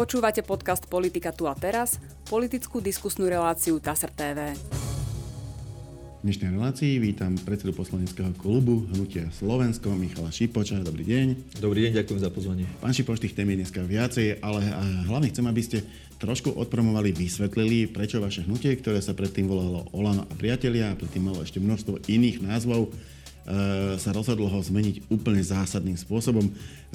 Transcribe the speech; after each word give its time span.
Počúvate 0.00 0.40
podcast 0.40 0.88
Politika 0.88 1.28
tu 1.28 1.44
a 1.44 1.52
teraz, 1.52 2.00
politickú 2.24 2.80
diskusnú 2.80 3.28
reláciu 3.28 3.76
TASR 3.76 4.08
TV. 4.08 4.56
V 4.56 6.22
dnešnej 6.24 6.56
relácii 6.56 6.96
vítam 6.96 7.36
predsedu 7.36 7.76
poslaneckého 7.76 8.32
klubu 8.40 8.88
Hnutia 8.96 9.28
Slovensko, 9.28 9.92
Michala 9.92 10.32
Šipoča. 10.32 10.80
Dobrý 10.80 11.04
deň. 11.04 11.60
Dobrý 11.60 11.84
deň, 11.84 12.00
ďakujem 12.00 12.16
za 12.16 12.32
pozvanie. 12.32 12.64
Pán 12.80 12.96
Šipoč, 12.96 13.20
tých 13.20 13.36
tém 13.36 13.52
je 13.52 13.60
dneska 13.60 13.84
viacej, 13.84 14.40
ale 14.40 14.72
hlavne 15.04 15.28
chcem, 15.28 15.44
aby 15.44 15.60
ste 15.60 15.84
trošku 16.16 16.56
odpromovali, 16.56 17.12
vysvetlili, 17.12 17.92
prečo 17.92 18.24
vaše 18.24 18.48
hnutie, 18.48 18.80
ktoré 18.80 19.04
sa 19.04 19.12
predtým 19.12 19.52
volalo 19.52 19.84
Olano 19.92 20.24
a 20.24 20.32
priatelia, 20.32 20.96
a 20.96 20.96
predtým 20.96 21.28
malo 21.28 21.44
ešte 21.44 21.60
množstvo 21.60 22.08
iných 22.08 22.40
názvov, 22.40 22.88
e, 22.88 24.00
sa 24.00 24.16
rozhodlo 24.16 24.48
ho 24.48 24.64
zmeniť 24.64 25.12
úplne 25.12 25.44
zásadným 25.44 26.00
spôsobom. 26.00 26.48
E, 26.48 26.52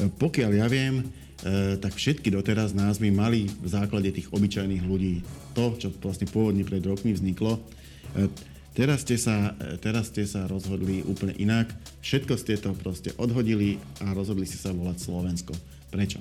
pokiaľ 0.10 0.52
ja 0.58 0.66
viem, 0.66 1.06
tak 1.82 1.94
všetky 1.96 2.32
doteraz 2.32 2.72
názvy 2.72 3.12
mali 3.12 3.48
v 3.50 3.68
základe 3.68 4.12
tých 4.14 4.32
obyčajných 4.32 4.84
ľudí 4.86 5.26
to, 5.52 5.76
čo 5.76 5.88
vlastne 6.00 6.30
pôvodne 6.30 6.64
pred 6.64 6.82
rokmi 6.86 7.12
vzniklo. 7.12 7.60
Teraz 8.76 9.08
ste, 9.08 9.16
sa, 9.16 9.56
teraz 9.80 10.12
ste 10.12 10.28
sa 10.28 10.52
rozhodli 10.52 11.00
úplne 11.08 11.32
inak. 11.40 11.72
Všetko 12.04 12.36
ste 12.36 12.60
to 12.60 12.76
proste 12.76 13.16
odhodili 13.16 13.80
a 14.04 14.12
rozhodli 14.12 14.44
ste 14.44 14.60
sa 14.60 14.76
volať 14.76 15.00
Slovensko. 15.00 15.56
Prečo? 15.92 16.20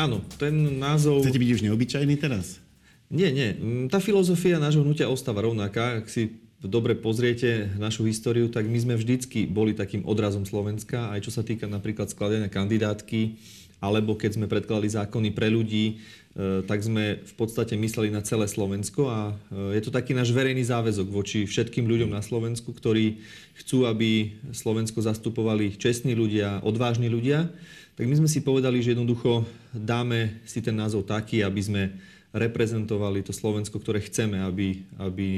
Áno, 0.00 0.24
ten 0.40 0.80
názov... 0.80 1.20
Chcete 1.20 1.36
byť 1.36 1.50
už 1.60 1.64
neobyčajný 1.68 2.16
teraz? 2.16 2.64
Nie, 3.12 3.28
nie. 3.28 3.52
Tá 3.92 4.00
filozofia 4.00 4.56
nášho 4.56 4.80
hnutia 4.80 5.12
ostáva 5.12 5.44
rovnaká. 5.44 6.00
Ak 6.00 6.08
si 6.08 6.40
dobre 6.64 6.96
pozriete 6.96 7.68
našu 7.76 8.08
históriu, 8.08 8.48
tak 8.48 8.64
my 8.64 8.80
sme 8.80 8.94
vždycky 8.96 9.44
boli 9.44 9.76
takým 9.76 10.00
odrazom 10.08 10.48
Slovenska, 10.48 11.12
aj 11.12 11.28
čo 11.28 11.30
sa 11.32 11.44
týka 11.44 11.68
napríklad 11.68 12.08
skladania 12.08 12.48
kandidátky, 12.48 13.36
alebo 13.80 14.14
keď 14.14 14.36
sme 14.36 14.46
predkladali 14.46 14.92
zákony 14.92 15.28
pre 15.32 15.48
ľudí, 15.48 15.96
e, 15.96 16.64
tak 16.68 16.84
sme 16.84 17.24
v 17.24 17.34
podstate 17.34 17.74
mysleli 17.80 18.12
na 18.12 18.20
celé 18.20 18.44
Slovensko 18.44 19.08
a 19.08 19.32
e, 19.32 19.80
je 19.80 19.82
to 19.82 19.90
taký 19.90 20.12
náš 20.12 20.30
verejný 20.36 20.60
záväzok 20.68 21.08
voči 21.08 21.48
všetkým 21.48 21.88
ľuďom 21.88 22.12
na 22.12 22.20
Slovensku, 22.20 22.76
ktorí 22.76 23.24
chcú, 23.56 23.88
aby 23.88 24.36
Slovensko 24.52 25.00
zastupovali 25.00 25.80
čestní 25.80 26.12
ľudia, 26.12 26.60
odvážni 26.60 27.08
ľudia. 27.08 27.48
Tak 27.96 28.04
my 28.04 28.14
sme 28.20 28.28
si 28.28 28.44
povedali, 28.44 28.84
že 28.84 28.92
jednoducho 28.92 29.48
dáme 29.72 30.44
si 30.44 30.60
ten 30.60 30.76
názov 30.76 31.08
taký, 31.08 31.40
aby 31.40 31.60
sme 31.60 31.82
reprezentovali 32.30 33.26
to 33.26 33.34
Slovensko, 33.34 33.82
ktoré 33.82 33.98
chceme, 34.04 34.38
aby, 34.38 34.86
aby 35.02 35.28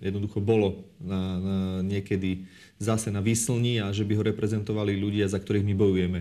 jednoducho 0.00 0.40
bolo 0.40 0.88
na, 0.96 1.20
na 1.36 1.58
niekedy 1.84 2.48
zase 2.80 3.12
na 3.12 3.20
výslni 3.20 3.84
a 3.84 3.92
že 3.92 4.08
by 4.08 4.16
ho 4.16 4.24
reprezentovali 4.24 4.96
ľudia, 4.96 5.28
za 5.28 5.36
ktorých 5.36 5.68
my 5.68 5.74
bojujeme. 5.76 6.20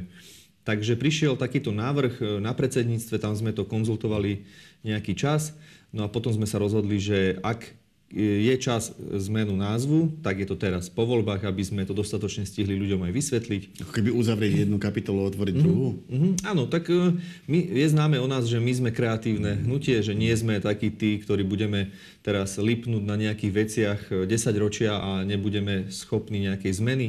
Takže 0.67 0.99
prišiel 0.99 1.39
takýto 1.39 1.71
návrh 1.71 2.13
e, 2.19 2.25
na 2.43 2.51
predsedníctve, 2.51 3.15
tam 3.17 3.33
sme 3.33 3.55
to 3.55 3.63
konzultovali 3.65 4.43
nejaký 4.83 5.15
čas, 5.15 5.55
no 5.91 6.05
a 6.05 6.11
potom 6.11 6.31
sme 6.31 6.47
sa 6.47 6.59
rozhodli, 6.59 6.99
že 6.99 7.39
ak 7.41 7.79
je 8.09 8.55
čas 8.57 8.89
zmenu 9.29 9.53
názvu, 9.53 10.17
tak 10.25 10.41
je 10.41 10.49
to 10.49 10.57
teraz 10.57 10.89
po 10.89 11.05
voľbách, 11.05 11.45
aby 11.45 11.61
sme 11.61 11.85
to 11.85 11.93
dostatočne 11.93 12.41
stihli 12.41 12.73
ľuďom 12.73 13.05
aj 13.05 13.13
vysvetliť. 13.13 13.61
Keby 13.85 14.09
uzavrieť 14.09 14.65
jednu 14.65 14.81
kapitolu, 14.81 15.29
otvoriť 15.29 15.53
mm-hmm. 15.53 15.69
druhú? 15.69 15.89
Mm-hmm. 16.09 16.31
Áno, 16.49 16.65
tak 16.65 16.89
e, 16.89 17.21
my, 17.45 17.59
je 17.69 17.87
známe 17.93 18.17
o 18.17 18.25
nás, 18.25 18.49
že 18.49 18.57
my 18.57 18.73
sme 18.73 18.89
kreatívne 18.89 19.61
hnutie, 19.61 20.01
že 20.01 20.17
nie 20.17 20.33
sme 20.33 20.57
takí 20.57 20.89
tí, 20.89 21.21
ktorí 21.21 21.45
budeme 21.45 21.93
teraz 22.25 22.57
lipnúť 22.57 23.03
na 23.05 23.13
nejakých 23.13 23.53
veciach 23.53 24.01
10 24.25 24.25
ročia 24.57 24.97
a 24.97 25.21
nebudeme 25.21 25.93
schopní 25.93 26.49
nejakej 26.49 26.81
zmeny 26.81 27.07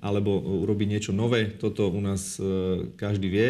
alebo 0.00 0.40
urobiť 0.64 0.88
niečo 0.88 1.12
nové. 1.12 1.52
Toto 1.60 1.92
u 1.92 2.00
nás 2.00 2.40
e, 2.40 2.88
každý 2.96 3.28
vie. 3.28 3.48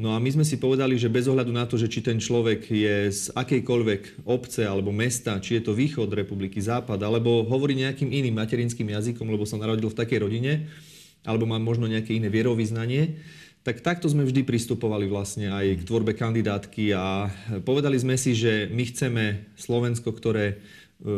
No 0.00 0.16
a 0.16 0.18
my 0.18 0.32
sme 0.32 0.44
si 0.48 0.56
povedali, 0.56 0.96
že 0.96 1.12
bez 1.12 1.28
ohľadu 1.28 1.52
na 1.52 1.68
to, 1.68 1.76
že 1.76 1.92
či 1.92 2.00
ten 2.00 2.16
človek 2.16 2.64
je 2.64 3.12
z 3.12 3.22
akejkoľvek 3.36 4.24
obce 4.24 4.64
alebo 4.64 4.88
mesta, 4.88 5.36
či 5.36 5.60
je 5.60 5.68
to 5.68 5.76
východ 5.76 6.08
republiky, 6.16 6.64
západ, 6.64 6.96
alebo 7.04 7.44
hovorí 7.44 7.76
nejakým 7.76 8.08
iným 8.08 8.40
materinským 8.40 8.88
jazykom, 8.88 9.28
lebo 9.28 9.44
sa 9.44 9.60
narodil 9.60 9.92
v 9.92 9.98
takej 10.00 10.18
rodine, 10.24 10.52
alebo 11.28 11.44
má 11.44 11.60
možno 11.60 11.84
nejaké 11.84 12.16
iné 12.16 12.32
vierovýznanie, 12.32 13.20
tak 13.62 13.84
takto 13.84 14.10
sme 14.10 14.26
vždy 14.26 14.42
pristupovali 14.42 15.06
vlastne 15.06 15.52
aj 15.54 15.84
k 15.84 15.86
tvorbe 15.86 16.18
kandidátky 16.18 16.98
a 16.98 17.30
povedali 17.62 17.94
sme 17.94 18.18
si, 18.18 18.34
že 18.34 18.66
my 18.72 18.82
chceme 18.90 19.24
Slovensko, 19.54 20.10
ktoré 20.10 20.46
e, 20.48 20.54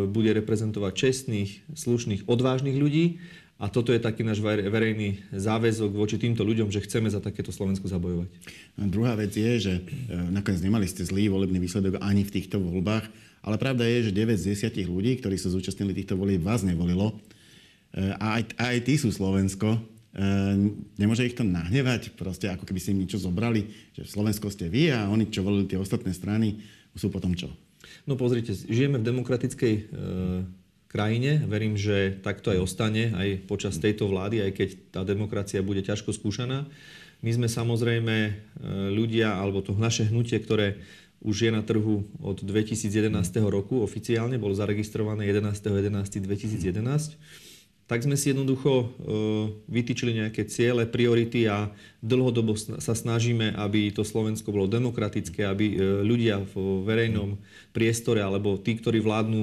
bude 0.04 0.34
reprezentovať 0.34 0.92
čestných, 0.92 1.50
slušných, 1.72 2.26
odvážnych 2.28 2.76
ľudí 2.76 3.22
a 3.54 3.70
toto 3.70 3.94
je 3.94 4.02
taký 4.02 4.26
náš 4.26 4.42
verejný 4.42 5.30
záväzok 5.30 5.94
voči 5.94 6.18
týmto 6.18 6.42
ľuďom, 6.42 6.74
že 6.74 6.82
chceme 6.82 7.06
za 7.06 7.22
takéto 7.22 7.54
Slovensko 7.54 7.86
zabojovať. 7.86 8.26
A 8.82 8.90
druhá 8.90 9.14
vec 9.14 9.30
je, 9.30 9.52
že 9.62 9.74
e, 9.78 9.82
nakoniec 10.34 10.58
nemali 10.58 10.90
ste 10.90 11.06
zlý 11.06 11.30
volebný 11.30 11.62
výsledok 11.62 12.02
ani 12.02 12.26
v 12.26 12.34
týchto 12.34 12.58
voľbách, 12.58 13.06
ale 13.46 13.54
pravda 13.54 13.86
je, 13.86 14.10
že 14.10 14.16
9 14.16 14.34
z 14.34 14.74
10 14.74 14.90
ľudí, 14.90 15.22
ktorí 15.22 15.38
sa 15.38 15.54
zúčastnili 15.54 15.94
týchto 15.94 16.18
volieb, 16.18 16.42
vás 16.42 16.66
nevolilo. 16.66 17.14
E, 17.94 18.10
a 18.18 18.42
aj, 18.42 18.58
aj 18.58 18.76
tí 18.90 18.98
sú 18.98 19.14
Slovensko. 19.14 19.78
E, 19.78 19.78
nemôže 20.98 21.22
ich 21.22 21.38
to 21.38 21.46
nahnevať, 21.46 22.18
proste 22.18 22.50
ako 22.50 22.66
keby 22.66 22.82
si 22.82 22.90
im 22.90 23.06
niečo 23.06 23.22
zobrali, 23.22 23.70
že 23.94 24.02
Slovensko 24.02 24.50
ste 24.50 24.66
vy 24.66 24.90
a 24.90 25.06
oni, 25.06 25.30
čo 25.30 25.46
volili 25.46 25.70
tie 25.70 25.78
ostatné 25.78 26.10
strany, 26.10 26.58
sú 26.98 27.06
potom 27.06 27.38
čo? 27.38 27.54
No 28.02 28.18
pozrite, 28.18 28.50
žijeme 28.50 28.98
v 28.98 29.06
demokratickej 29.14 29.74
krajine. 30.94 31.42
Verím, 31.50 31.74
že 31.74 32.14
takto 32.22 32.54
aj 32.54 32.62
ostane 32.62 33.10
aj 33.18 33.50
počas 33.50 33.74
tejto 33.82 34.06
vlády, 34.06 34.46
aj 34.46 34.52
keď 34.54 34.68
tá 34.94 35.02
demokracia 35.02 35.58
bude 35.58 35.82
ťažko 35.82 36.14
skúšaná. 36.14 36.70
My 37.18 37.30
sme 37.34 37.50
samozrejme 37.50 38.16
e, 38.30 38.32
ľudia, 38.94 39.34
alebo 39.34 39.58
to 39.58 39.74
naše 39.74 40.06
hnutie, 40.06 40.38
ktoré 40.38 40.78
už 41.24 41.48
je 41.48 41.50
na 41.50 41.64
trhu 41.66 42.06
od 42.22 42.46
2011 42.46 43.10
roku 43.50 43.82
oficiálne, 43.82 44.38
bolo 44.38 44.54
zaregistrované 44.54 45.26
11.11.2011 45.26 47.43
tak 47.84 48.00
sme 48.00 48.16
si 48.16 48.32
jednoducho 48.32 48.72
e, 48.72 48.86
vytýčili 49.68 50.16
nejaké 50.16 50.48
ciele, 50.48 50.88
priority 50.88 51.44
a 51.44 51.68
dlhodobo 52.00 52.56
sa 52.56 52.96
snažíme, 52.96 53.52
aby 53.60 53.92
to 53.92 54.08
Slovensko 54.08 54.56
bolo 54.56 54.64
demokratické, 54.64 55.44
aby 55.44 55.66
e, 55.68 55.76
ľudia 56.00 56.40
v 56.48 56.80
verejnom 56.80 57.36
priestore 57.76 58.24
alebo 58.24 58.56
tí, 58.56 58.80
ktorí 58.80 59.04
vládnu, 59.04 59.40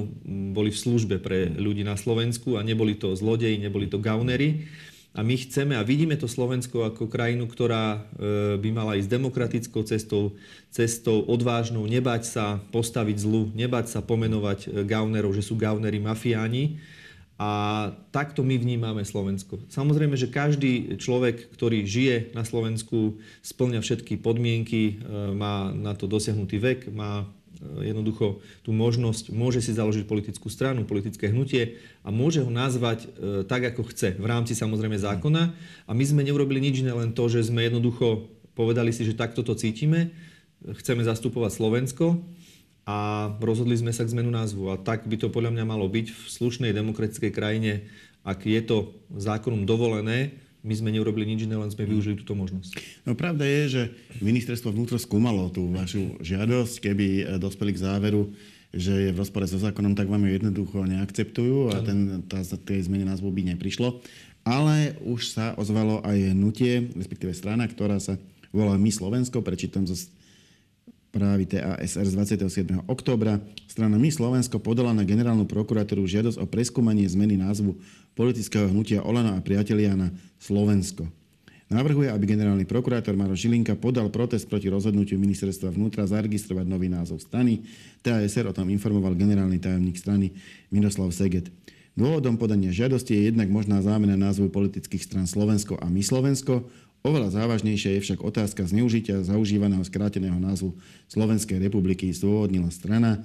boli 0.50 0.74
v 0.74 0.82
službe 0.82 1.22
pre 1.22 1.54
ľudí 1.54 1.86
na 1.86 1.94
Slovensku 1.94 2.58
a 2.58 2.66
neboli 2.66 2.98
to 2.98 3.14
zlodeji, 3.14 3.62
neboli 3.62 3.86
to 3.86 4.02
gaunery. 4.02 4.66
A 5.14 5.20
my 5.22 5.38
chceme 5.38 5.76
a 5.78 5.86
vidíme 5.86 6.16
to 6.18 6.26
Slovensko 6.26 6.88
ako 6.88 7.06
krajinu, 7.06 7.46
ktorá 7.46 7.94
e, 7.94 8.58
by 8.58 8.68
mala 8.74 8.98
ísť 8.98 9.06
demokratickou 9.06 9.86
cestou, 9.86 10.34
cestou 10.74 11.22
odvážnou, 11.30 11.86
nebať 11.86 12.26
sa 12.26 12.58
postaviť 12.74 13.22
zlu, 13.22 13.54
nebať 13.54 13.86
sa 13.86 14.02
pomenovať 14.02 14.82
gaunerov, 14.82 15.30
že 15.30 15.46
sú 15.46 15.54
gauneri 15.54 16.02
mafiáni 16.02 16.82
a 17.42 17.48
takto 18.14 18.46
my 18.46 18.54
vnímame 18.54 19.02
Slovensko. 19.02 19.58
Samozrejme, 19.66 20.14
že 20.14 20.30
každý 20.30 20.94
človek, 20.94 21.50
ktorý 21.50 21.82
žije 21.82 22.30
na 22.38 22.46
Slovensku, 22.46 23.18
splňa 23.42 23.82
všetky 23.82 24.22
podmienky, 24.22 24.82
e, 24.86 24.94
má 25.34 25.74
na 25.74 25.98
to 25.98 26.06
dosiahnutý 26.06 26.62
vek, 26.62 26.94
má 26.94 27.26
e, 27.26 27.90
jednoducho 27.90 28.38
tú 28.62 28.70
možnosť, 28.70 29.34
môže 29.34 29.58
si 29.58 29.74
založiť 29.74 30.06
politickú 30.06 30.46
stranu, 30.54 30.86
politické 30.86 31.34
hnutie 31.34 31.82
a 32.06 32.14
môže 32.14 32.46
ho 32.46 32.50
nazvať 32.52 33.10
e, 33.10 33.42
tak, 33.42 33.74
ako 33.74 33.90
chce, 33.90 34.14
v 34.22 34.26
rámci 34.30 34.54
samozrejme 34.54 34.94
zákona. 35.02 35.42
A 35.88 35.92
my 35.96 36.04
sme 36.06 36.22
neurobili 36.22 36.62
nič 36.62 36.86
iné, 36.86 36.94
len 36.94 37.10
to, 37.10 37.26
že 37.26 37.50
sme 37.50 37.66
jednoducho 37.66 38.30
povedali 38.54 38.94
si, 38.94 39.02
že 39.02 39.18
takto 39.18 39.42
to 39.42 39.58
cítime, 39.58 40.14
chceme 40.62 41.02
zastupovať 41.02 41.58
Slovensko 41.58 42.22
a 42.82 43.30
rozhodli 43.38 43.78
sme 43.78 43.94
sa 43.94 44.02
k 44.02 44.12
zmenu 44.14 44.34
názvu. 44.34 44.74
A 44.74 44.80
tak 44.80 45.06
by 45.06 45.14
to 45.14 45.30
podľa 45.30 45.54
mňa 45.54 45.64
malo 45.66 45.86
byť 45.86 46.06
v 46.10 46.22
slušnej 46.26 46.74
demokratickej 46.74 47.30
krajine, 47.30 47.86
ak 48.22 48.46
je 48.46 48.60
to 48.62 48.94
zákonom 49.14 49.66
dovolené, 49.66 50.34
my 50.62 50.74
sme 50.78 50.94
neurobili 50.94 51.26
nič 51.26 51.42
iné, 51.42 51.58
len 51.58 51.70
sme 51.74 51.82
využili 51.82 52.14
túto 52.14 52.38
možnosť. 52.38 53.02
No 53.02 53.18
pravda 53.18 53.42
je, 53.42 53.62
že 53.66 53.82
ministerstvo 54.22 54.70
vnútro 54.70 54.94
skúmalo 54.94 55.50
tú 55.50 55.66
vašu 55.74 56.22
žiadosť, 56.22 56.74
keby 56.78 57.06
e, 57.18 57.22
dospeli 57.42 57.74
k 57.74 57.82
záveru, 57.82 58.30
že 58.70 59.10
je 59.10 59.10
v 59.10 59.20
rozpore 59.20 59.44
so 59.50 59.58
zákonom, 59.58 59.98
tak 59.98 60.06
vám 60.06 60.22
ju 60.22 60.38
jednoducho 60.38 60.86
neakceptujú 60.86 61.74
a 61.74 61.82
ten, 61.82 62.22
tá, 62.30 62.40
tej 62.46 62.86
zmene 62.86 63.10
názvu 63.10 63.34
by 63.34 63.52
neprišlo. 63.52 64.00
Ale 64.46 64.94
už 65.02 65.34
sa 65.34 65.46
ozvalo 65.58 65.98
aj 66.06 66.34
hnutie, 66.34 66.94
respektíve 66.94 67.34
strana, 67.34 67.66
ktorá 67.66 67.98
sa 67.98 68.14
volá 68.54 68.78
My 68.78 68.90
Slovensko, 68.90 69.42
prečítam 69.42 69.82
zo 69.86 69.98
správy 71.12 71.44
TASR 71.44 72.08
z 72.08 72.12
27. 72.16 72.88
októbra 72.88 73.36
strana 73.68 74.00
My 74.00 74.08
Slovensko 74.08 74.56
podala 74.56 74.96
na 74.96 75.04
generálnu 75.04 75.44
prokuratúru 75.44 76.08
žiadosť 76.08 76.40
o 76.40 76.48
preskúmanie 76.48 77.04
zmeny 77.04 77.36
názvu 77.36 77.76
politického 78.16 78.64
hnutia 78.72 79.04
Olano 79.04 79.36
a 79.36 79.44
priatelia 79.44 79.92
na 79.92 80.08
Slovensko. 80.40 81.04
Navrhuje, 81.68 82.08
aby 82.08 82.24
generálny 82.24 82.64
prokurátor 82.64 83.12
Maro 83.12 83.36
Žilinka 83.36 83.76
podal 83.76 84.08
protest 84.08 84.48
proti 84.48 84.72
rozhodnutiu 84.72 85.20
ministerstva 85.20 85.76
vnútra 85.76 86.08
zaregistrovať 86.08 86.64
nový 86.64 86.88
názov 86.88 87.20
strany. 87.20 87.60
TASR 88.00 88.48
o 88.48 88.56
tom 88.56 88.72
informoval 88.72 89.12
generálny 89.12 89.60
tajomník 89.60 90.00
strany 90.00 90.32
Miroslav 90.72 91.12
Seget. 91.12 91.52
Dôvodom 91.92 92.40
podania 92.40 92.72
žiadosti 92.72 93.12
je 93.12 93.28
jednak 93.28 93.52
možná 93.52 93.84
zámena 93.84 94.16
názvu 94.16 94.48
politických 94.48 95.04
stran 95.04 95.28
Slovensko 95.28 95.76
a 95.76 95.92
My 95.92 96.00
Slovensko 96.00 96.72
Oveľa 97.02 97.34
závažnejšia 97.34 97.98
je 97.98 98.04
však 98.06 98.22
otázka 98.22 98.62
zneužitia 98.62 99.26
zaužívaného 99.26 99.82
skráteného 99.82 100.38
názvu 100.38 100.78
Slovenskej 101.10 101.58
republiky, 101.58 102.06
zdôvodnila 102.14 102.70
strana. 102.70 103.18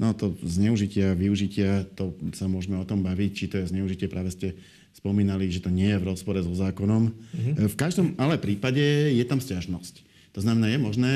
No 0.00 0.16
to 0.16 0.32
zneužitia, 0.40 1.12
využitia, 1.12 1.84
to 1.92 2.16
sa 2.32 2.48
môžeme 2.48 2.80
o 2.80 2.88
tom 2.88 3.04
baviť, 3.04 3.30
či 3.36 3.44
to 3.52 3.60
je 3.60 3.68
zneužitie, 3.68 4.08
práve 4.08 4.32
ste 4.32 4.56
spomínali, 4.96 5.50
že 5.52 5.60
to 5.60 5.68
nie 5.68 5.92
je 5.92 6.00
v 6.00 6.08
rozpore 6.08 6.40
so 6.40 6.54
zákonom. 6.56 7.12
Mm-hmm. 7.12 7.68
V 7.68 7.76
každom 7.76 8.16
ale 8.16 8.40
prípade 8.40 8.80
je 9.12 9.24
tam 9.28 9.44
stiažnosť. 9.44 10.08
To 10.36 10.40
znamená, 10.44 10.70
je 10.70 10.78
možné, 10.78 11.14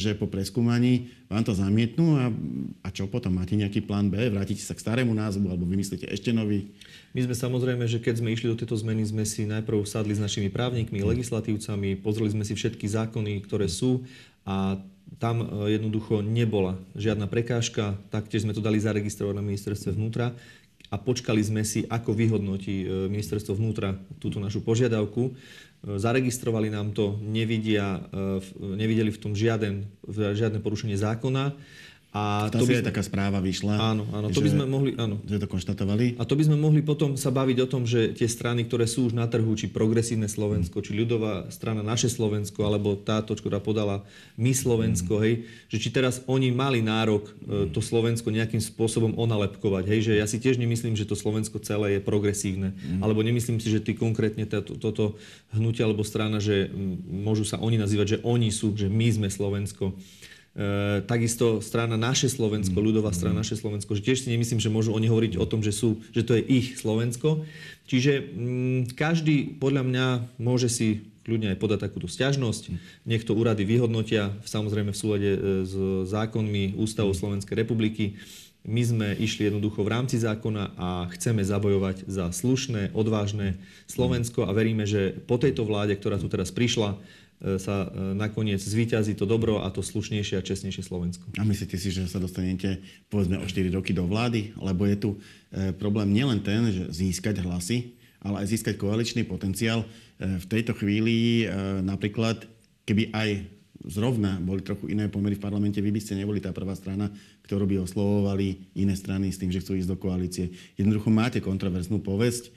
že 0.00 0.16
po 0.16 0.24
preskúmaní 0.24 1.12
vám 1.28 1.44
to 1.44 1.52
zamietnú 1.52 2.16
a, 2.16 2.32
a 2.80 2.88
čo 2.88 3.04
potom? 3.04 3.36
Máte 3.36 3.52
nejaký 3.52 3.84
plán 3.84 4.08
B? 4.08 4.32
Vrátite 4.32 4.64
sa 4.64 4.72
k 4.72 4.80
starému 4.80 5.12
názvu 5.12 5.44
alebo 5.46 5.68
vymyslíte 5.68 6.08
ešte 6.08 6.32
nový? 6.32 6.72
My 7.12 7.20
sme 7.20 7.36
samozrejme, 7.36 7.84
že 7.84 8.00
keď 8.00 8.24
sme 8.24 8.32
išli 8.32 8.48
do 8.48 8.56
tejto 8.56 8.72
zmeny, 8.80 9.04
sme 9.04 9.28
si 9.28 9.44
najprv 9.44 9.84
sadli 9.84 10.16
s 10.16 10.22
našimi 10.24 10.48
právnikmi, 10.48 11.04
legislatívcami, 11.04 12.00
pozreli 12.00 12.32
sme 12.32 12.44
si 12.48 12.56
všetky 12.56 12.88
zákony, 12.88 13.44
ktoré 13.44 13.68
sú 13.68 14.08
a 14.48 14.80
tam 15.20 15.44
e, 15.44 15.76
jednoducho 15.76 16.24
nebola 16.24 16.80
žiadna 16.96 17.28
prekážka, 17.28 18.00
taktiež 18.08 18.48
sme 18.48 18.56
to 18.56 18.64
dali 18.64 18.80
zaregistrovať 18.80 19.34
na 19.36 19.44
ministerstve 19.44 19.92
vnútra 19.92 20.32
a 20.88 20.96
počkali 20.96 21.44
sme 21.44 21.68
si, 21.68 21.84
ako 21.84 22.16
vyhodnotí 22.16 22.76
e, 22.80 22.86
ministerstvo 23.12 23.60
vnútra 23.60 23.92
túto 24.16 24.40
našu 24.40 24.64
požiadavku. 24.64 25.28
E, 25.28 25.32
zaregistrovali 26.00 26.72
nám 26.72 26.96
to, 26.96 27.20
nevidia, 27.20 28.08
nevideli 28.56 29.12
v 29.12 29.20
tom 29.20 29.36
žiaden, 29.36 29.84
žiadne 30.08 30.64
porušenie 30.64 30.96
zákona 30.96 31.52
a 32.12 32.52
to 32.52 32.68
by 32.68 32.76
sme... 32.76 32.84
taká 32.84 33.00
správa 33.00 33.40
vyšla. 33.40 33.72
Áno, 33.72 34.04
áno, 34.12 34.28
to 34.28 34.44
by 34.44 34.52
sme 34.52 34.68
mohli, 34.68 34.92
áno. 35.00 35.16
Že 35.24 35.42
to 35.42 35.48
konštatovali. 35.48 36.20
A 36.20 36.28
to 36.28 36.36
by 36.36 36.44
sme 36.44 36.60
mohli 36.60 36.84
potom 36.84 37.16
sa 37.16 37.32
baviť 37.32 37.64
o 37.64 37.66
tom, 37.66 37.88
že 37.88 38.12
tie 38.12 38.28
strany, 38.28 38.68
ktoré 38.68 38.84
sú 38.84 39.08
už 39.08 39.16
na 39.16 39.24
trhu, 39.24 39.48
či 39.56 39.72
progresívne 39.72 40.28
Slovensko, 40.28 40.84
či 40.84 40.92
ľudová 40.92 41.48
strana 41.48 41.80
Naše 41.80 42.12
Slovensko, 42.12 42.68
alebo 42.68 43.00
táto, 43.00 43.32
ktorá 43.32 43.64
podala 43.64 44.04
My 44.36 44.52
Slovensko, 44.52 45.16
mm. 45.16 45.22
hej, 45.24 45.34
že 45.72 45.80
či 45.80 45.88
teraz 45.88 46.20
oni 46.28 46.52
mali 46.52 46.84
nárok 46.84 47.32
e, 47.32 47.72
to 47.72 47.80
Slovensko 47.80 48.28
nejakým 48.28 48.60
spôsobom 48.60 49.16
onalepkovať, 49.16 49.84
hej, 49.88 50.00
že 50.04 50.12
ja 50.20 50.28
si 50.28 50.36
tiež 50.36 50.60
nemyslím, 50.60 50.92
že 50.92 51.08
to 51.08 51.16
Slovensko 51.16 51.64
celé 51.64 51.96
je 51.96 52.00
progresívne, 52.04 52.76
mm. 52.76 53.00
alebo 53.00 53.24
nemyslím 53.24 53.56
si, 53.56 53.72
že 53.72 53.80
ty 53.80 53.96
konkrétne 53.96 54.44
toto, 54.44 54.76
toto 54.76 55.04
hnutie 55.56 55.80
alebo 55.80 56.04
strana, 56.04 56.44
že 56.44 56.68
môžu 57.08 57.48
sa 57.48 57.56
oni 57.56 57.80
nazývať, 57.80 58.06
že 58.06 58.18
oni 58.20 58.52
sú, 58.52 58.76
že 58.76 58.92
my 58.92 59.08
sme 59.08 59.28
Slovensko. 59.32 59.96
E, 60.52 61.00
takisto 61.08 61.64
strana 61.64 61.96
Naše 61.96 62.28
Slovensko, 62.28 62.76
mm. 62.76 62.84
ľudová 62.84 63.08
strana 63.16 63.40
Naše 63.40 63.56
Slovensko, 63.56 63.96
že 63.96 64.04
tiež 64.04 64.20
si 64.20 64.28
nemyslím, 64.28 64.60
že 64.60 64.68
môžu 64.68 64.92
oni 64.92 65.08
hovoriť 65.08 65.40
o 65.40 65.48
tom, 65.48 65.64
že, 65.64 65.72
sú, 65.72 66.04
že 66.12 66.20
to 66.28 66.36
je 66.36 66.44
ich 66.44 66.76
Slovensko. 66.76 67.48
Čiže 67.88 68.12
mm, 68.20 68.80
každý 68.92 69.56
podľa 69.56 69.82
mňa 69.88 70.06
môže 70.36 70.68
si 70.68 71.08
kľudne 71.24 71.54
aj 71.54 71.58
podať 71.62 71.88
takúto 71.88 72.04
stiažnosť. 72.04 72.68
Nech 73.08 73.24
to 73.24 73.32
úrady 73.32 73.64
vyhodnotia, 73.64 74.36
samozrejme 74.44 74.92
v 74.92 75.00
súlade 75.00 75.30
e, 75.32 75.38
s 75.64 75.74
zákonmi 76.12 76.76
Ústavou 76.76 77.16
Slovenskej 77.16 77.56
republiky. 77.56 78.20
My 78.62 78.82
sme 78.86 79.08
išli 79.18 79.50
jednoducho 79.50 79.82
v 79.82 79.90
rámci 79.90 80.22
zákona 80.22 80.78
a 80.78 81.10
chceme 81.18 81.42
zabojovať 81.42 82.06
za 82.06 82.30
slušné, 82.30 82.94
odvážne 82.94 83.58
Slovensko 83.90 84.46
a 84.46 84.54
veríme, 84.54 84.86
že 84.86 85.18
po 85.26 85.34
tejto 85.34 85.66
vláde, 85.66 85.98
ktorá 85.98 86.14
tu 86.14 86.30
teraz 86.30 86.54
prišla, 86.54 86.94
E, 87.42 87.58
sa 87.58 87.90
e, 87.90 88.14
nakoniec 88.14 88.62
zvíťazí 88.62 89.18
to 89.18 89.26
dobro 89.26 89.66
a 89.66 89.68
to 89.74 89.82
slušnejšie 89.82 90.38
a 90.38 90.46
čestnejšie 90.46 90.86
Slovensko. 90.86 91.26
A 91.34 91.42
myslíte 91.42 91.74
si, 91.74 91.90
že 91.90 92.06
sa 92.06 92.22
dostanete 92.22 92.78
povedzme 93.10 93.42
o 93.42 93.46
4 93.46 93.66
roky 93.74 93.90
do 93.90 94.06
vlády? 94.06 94.54
Lebo 94.62 94.86
je 94.86 94.96
tu 94.96 95.10
e, 95.50 95.74
problém 95.74 96.14
nielen 96.14 96.38
ten, 96.38 96.70
že 96.70 96.94
získať 96.94 97.42
hlasy, 97.42 97.98
ale 98.22 98.46
aj 98.46 98.54
získať 98.54 98.78
koaličný 98.78 99.26
potenciál. 99.26 99.82
V 100.22 100.46
tejto 100.46 100.78
chvíli 100.78 101.50
napríklad, 101.82 102.46
keby 102.86 103.10
aj 103.10 103.28
zrovna 103.86 104.38
boli 104.38 104.62
trochu 104.62 104.90
iné 104.90 105.10
pomery 105.10 105.34
v 105.34 105.44
parlamente, 105.44 105.82
vy 105.82 105.90
by 105.90 106.00
ste 106.02 106.18
neboli 106.18 106.38
tá 106.38 106.54
prvá 106.54 106.74
strana, 106.78 107.10
ktorú 107.46 107.66
by 107.66 107.82
oslovovali 107.82 108.74
iné 108.78 108.94
strany 108.94 109.34
s 109.34 109.38
tým, 109.38 109.50
že 109.50 109.58
chcú 109.58 109.74
ísť 109.74 109.90
do 109.90 109.98
koalície. 109.98 110.54
Jednoducho 110.78 111.10
máte 111.10 111.42
kontroverznú 111.42 111.98
povesť 111.98 112.54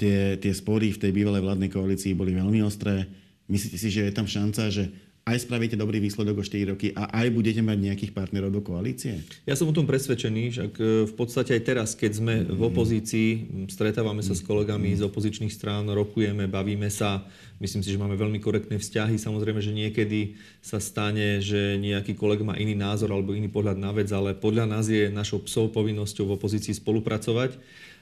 tie, 0.00 0.18
tie 0.40 0.52
spory 0.56 0.96
v 0.96 1.00
tej 1.02 1.12
bývalej 1.12 1.44
vládnej 1.44 1.68
koalícii 1.68 2.16
boli 2.16 2.32
veľmi 2.32 2.64
ostré. 2.64 3.04
Myslíte 3.50 3.76
si, 3.76 3.88
že 3.92 4.08
je 4.08 4.16
tam 4.16 4.24
šanca, 4.24 4.72
že 4.72 4.88
aj 5.28 5.46
spravíte 5.46 5.76
dobrý 5.76 6.00
výsledok 6.00 6.40
o 6.40 6.44
4 6.44 6.72
roky 6.74 6.90
a 6.96 7.06
aj 7.22 7.28
budete 7.30 7.60
mať 7.60 7.78
nejakých 7.78 8.12
partnerov 8.16 8.50
do 8.50 8.64
koalície? 8.64 9.20
Ja 9.44 9.54
som 9.54 9.68
o 9.68 9.76
tom 9.76 9.84
presvedčený, 9.84 10.42
že 10.50 10.62
v 11.06 11.14
podstate 11.14 11.54
aj 11.54 11.62
teraz, 11.62 11.88
keď 11.94 12.12
sme 12.16 12.34
v 12.48 12.62
opozícii, 12.66 13.28
stretávame 13.68 14.24
sa 14.24 14.32
s 14.32 14.42
kolegami 14.42 14.96
z 14.96 15.06
opozičných 15.06 15.52
strán, 15.52 15.86
rokujeme, 15.92 16.48
bavíme 16.48 16.88
sa, 16.88 17.28
myslím 17.60 17.84
si, 17.84 17.92
že 17.92 18.00
máme 18.00 18.16
veľmi 18.16 18.40
korektné 18.40 18.80
vzťahy. 18.80 19.20
Samozrejme, 19.20 19.60
že 19.60 19.76
niekedy 19.76 20.40
sa 20.64 20.80
stane, 20.80 21.38
že 21.44 21.76
nejaký 21.76 22.16
kolega 22.16 22.42
má 22.42 22.56
iný 22.56 22.72
názor 22.74 23.12
alebo 23.12 23.36
iný 23.36 23.52
pohľad 23.52 23.76
na 23.76 23.92
vec, 23.92 24.08
ale 24.10 24.32
podľa 24.32 24.66
nás 24.66 24.88
je 24.88 25.12
našou 25.12 25.44
psou 25.44 25.68
povinnosťou 25.68 26.26
v 26.26 26.34
opozícii 26.40 26.74
spolupracovať. 26.80 27.60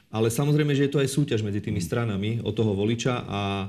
Ale 0.09 0.33
samozrejme, 0.33 0.73
že 0.73 0.89
je 0.89 0.93
to 0.97 1.03
aj 1.05 1.13
súťaž 1.13 1.45
medzi 1.45 1.61
tými 1.61 1.85
stranami 1.85 2.41
od 2.41 2.57
toho 2.57 2.73
voliča 2.73 3.29
a 3.29 3.69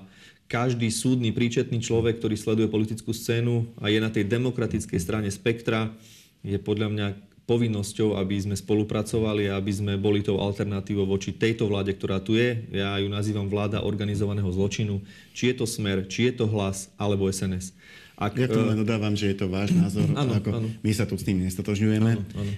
každý 0.50 0.90
súdny, 0.90 1.30
príčetný 1.30 1.78
človek, 1.78 2.18
ktorý 2.18 2.34
sleduje 2.34 2.68
politickú 2.68 3.14
scénu 3.14 3.70
a 3.78 3.94
je 3.94 4.02
na 4.02 4.10
tej 4.10 4.26
demokratickej 4.26 4.98
strane 4.98 5.30
spektra, 5.30 5.94
je 6.42 6.58
podľa 6.58 6.90
mňa 6.90 7.08
povinnosťou, 7.46 8.18
aby 8.18 8.38
sme 8.38 8.56
spolupracovali 8.58 9.50
a 9.50 9.58
aby 9.58 9.72
sme 9.74 9.94
boli 9.98 10.26
tou 10.26 10.38
alternatívou 10.42 11.06
voči 11.06 11.34
tejto 11.34 11.70
vláde, 11.70 11.94
ktorá 11.94 12.22
tu 12.22 12.38
je. 12.38 12.66
Ja 12.74 12.98
ju 12.98 13.10
nazývam 13.10 13.50
vláda 13.50 13.82
organizovaného 13.82 14.50
zločinu. 14.54 15.02
Či 15.34 15.54
je 15.54 15.56
to 15.58 15.66
smer, 15.66 16.06
či 16.06 16.30
je 16.30 16.42
to 16.42 16.46
hlas, 16.46 16.94
alebo 16.98 17.26
SNS. 17.26 17.74
Ak, 18.20 18.38
ja 18.38 18.46
to 18.46 18.62
len 18.62 18.78
dodávam, 18.78 19.18
že 19.18 19.34
je 19.34 19.38
to 19.42 19.50
váš 19.50 19.74
názor. 19.74 20.06
Áno, 20.22 20.38
ako 20.38 20.50
áno. 20.52 20.68
My 20.86 20.92
sa 20.94 21.10
tu 21.10 21.18
s 21.18 21.26
tým 21.26 21.42
nestotožňujeme. 21.42 22.12
Áno, 22.20 22.26
áno. 22.38 22.52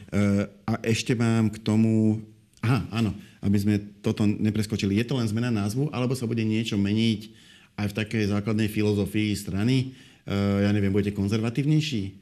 A 0.68 0.74
ešte 0.84 1.16
mám 1.16 1.52
k 1.52 1.60
tomu... 1.60 2.20
Aha, 2.64 2.88
áno 2.92 3.12
aby 3.42 3.58
sme 3.58 3.82
toto 4.06 4.22
nepreskočili. 4.30 5.02
Je 5.02 5.06
to 5.10 5.18
len 5.18 5.26
zmena 5.26 5.50
názvu, 5.50 5.90
alebo 5.90 6.14
sa 6.14 6.30
bude 6.30 6.46
niečo 6.46 6.78
meniť 6.78 7.34
aj 7.78 7.88
v 7.92 7.98
takej 7.98 8.24
základnej 8.32 8.68
filozofii 8.72 9.36
strany? 9.38 9.96
Ja 10.28 10.70
neviem, 10.70 10.94
budete 10.94 11.18
konzervatívnejší? 11.18 12.22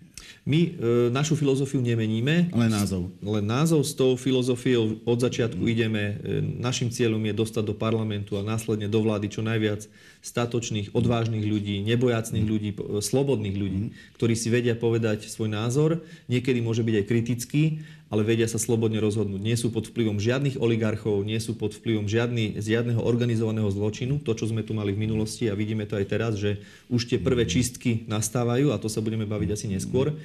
My 0.49 0.59
e, 0.65 0.69
našu 1.13 1.35
filozofiu 1.35 1.77
nemeníme. 1.77 2.49
Len 2.49 2.71
názov. 2.71 3.11
Len 3.19 3.45
názov 3.45 3.83
s 3.83 3.93
tou 3.93 4.15
filozofiou 4.15 4.97
od 5.03 5.17
začiatku 5.19 5.61
mm. 5.61 5.69
ideme. 5.69 6.01
E, 6.01 6.41
našim 6.41 6.89
cieľom 6.89 7.21
je 7.21 7.33
dostať 7.37 7.63
do 7.69 7.75
parlamentu 7.75 8.39
a 8.39 8.41
následne 8.41 8.87
do 8.87 9.03
vlády 9.03 9.29
čo 9.29 9.43
najviac 9.43 9.85
statočných, 10.23 10.95
odvážnych 10.95 11.43
ľudí, 11.43 11.83
nebojacných 11.85 12.45
mm. 12.45 12.51
ľudí, 12.51 12.69
slobodných 13.03 13.55
ľudí, 13.61 13.81
mm. 13.89 13.91
ktorí 14.15 14.33
si 14.33 14.47
vedia 14.49 14.73
povedať 14.73 15.27
svoj 15.27 15.53
názor. 15.53 16.01
Niekedy 16.31 16.63
môže 16.63 16.81
byť 16.81 16.95
aj 16.97 17.05
kritický, 17.05 17.63
ale 18.09 18.25
vedia 18.25 18.49
sa 18.49 18.57
slobodne 18.57 18.97
rozhodnúť. 18.97 19.41
Nie 19.41 19.53
sú 19.53 19.69
pod 19.69 19.85
vplyvom 19.89 20.17
žiadnych 20.17 20.57
oligarchov, 20.57 21.21
nie 21.21 21.37
sú 21.37 21.53
pod 21.53 21.77
vplyvom 21.77 22.09
žiadny, 22.09 22.57
žiadneho 22.57 23.05
organizovaného 23.05 23.69
zločinu, 23.69 24.17
to, 24.21 24.33
čo 24.33 24.49
sme 24.49 24.65
tu 24.65 24.73
mali 24.73 24.91
v 24.91 25.05
minulosti 25.05 25.45
a 25.45 25.57
vidíme 25.57 25.85
to 25.85 25.95
aj 25.95 26.05
teraz, 26.09 26.33
že 26.35 26.57
už 26.89 27.05
tie 27.05 27.21
prvé 27.21 27.45
čistky 27.45 28.03
nastávajú 28.09 28.73
a 28.73 28.81
to 28.81 28.89
sa 28.89 28.99
budeme 29.05 29.29
baviť 29.29 29.49
asi 29.53 29.65
neskôr. 29.69 30.17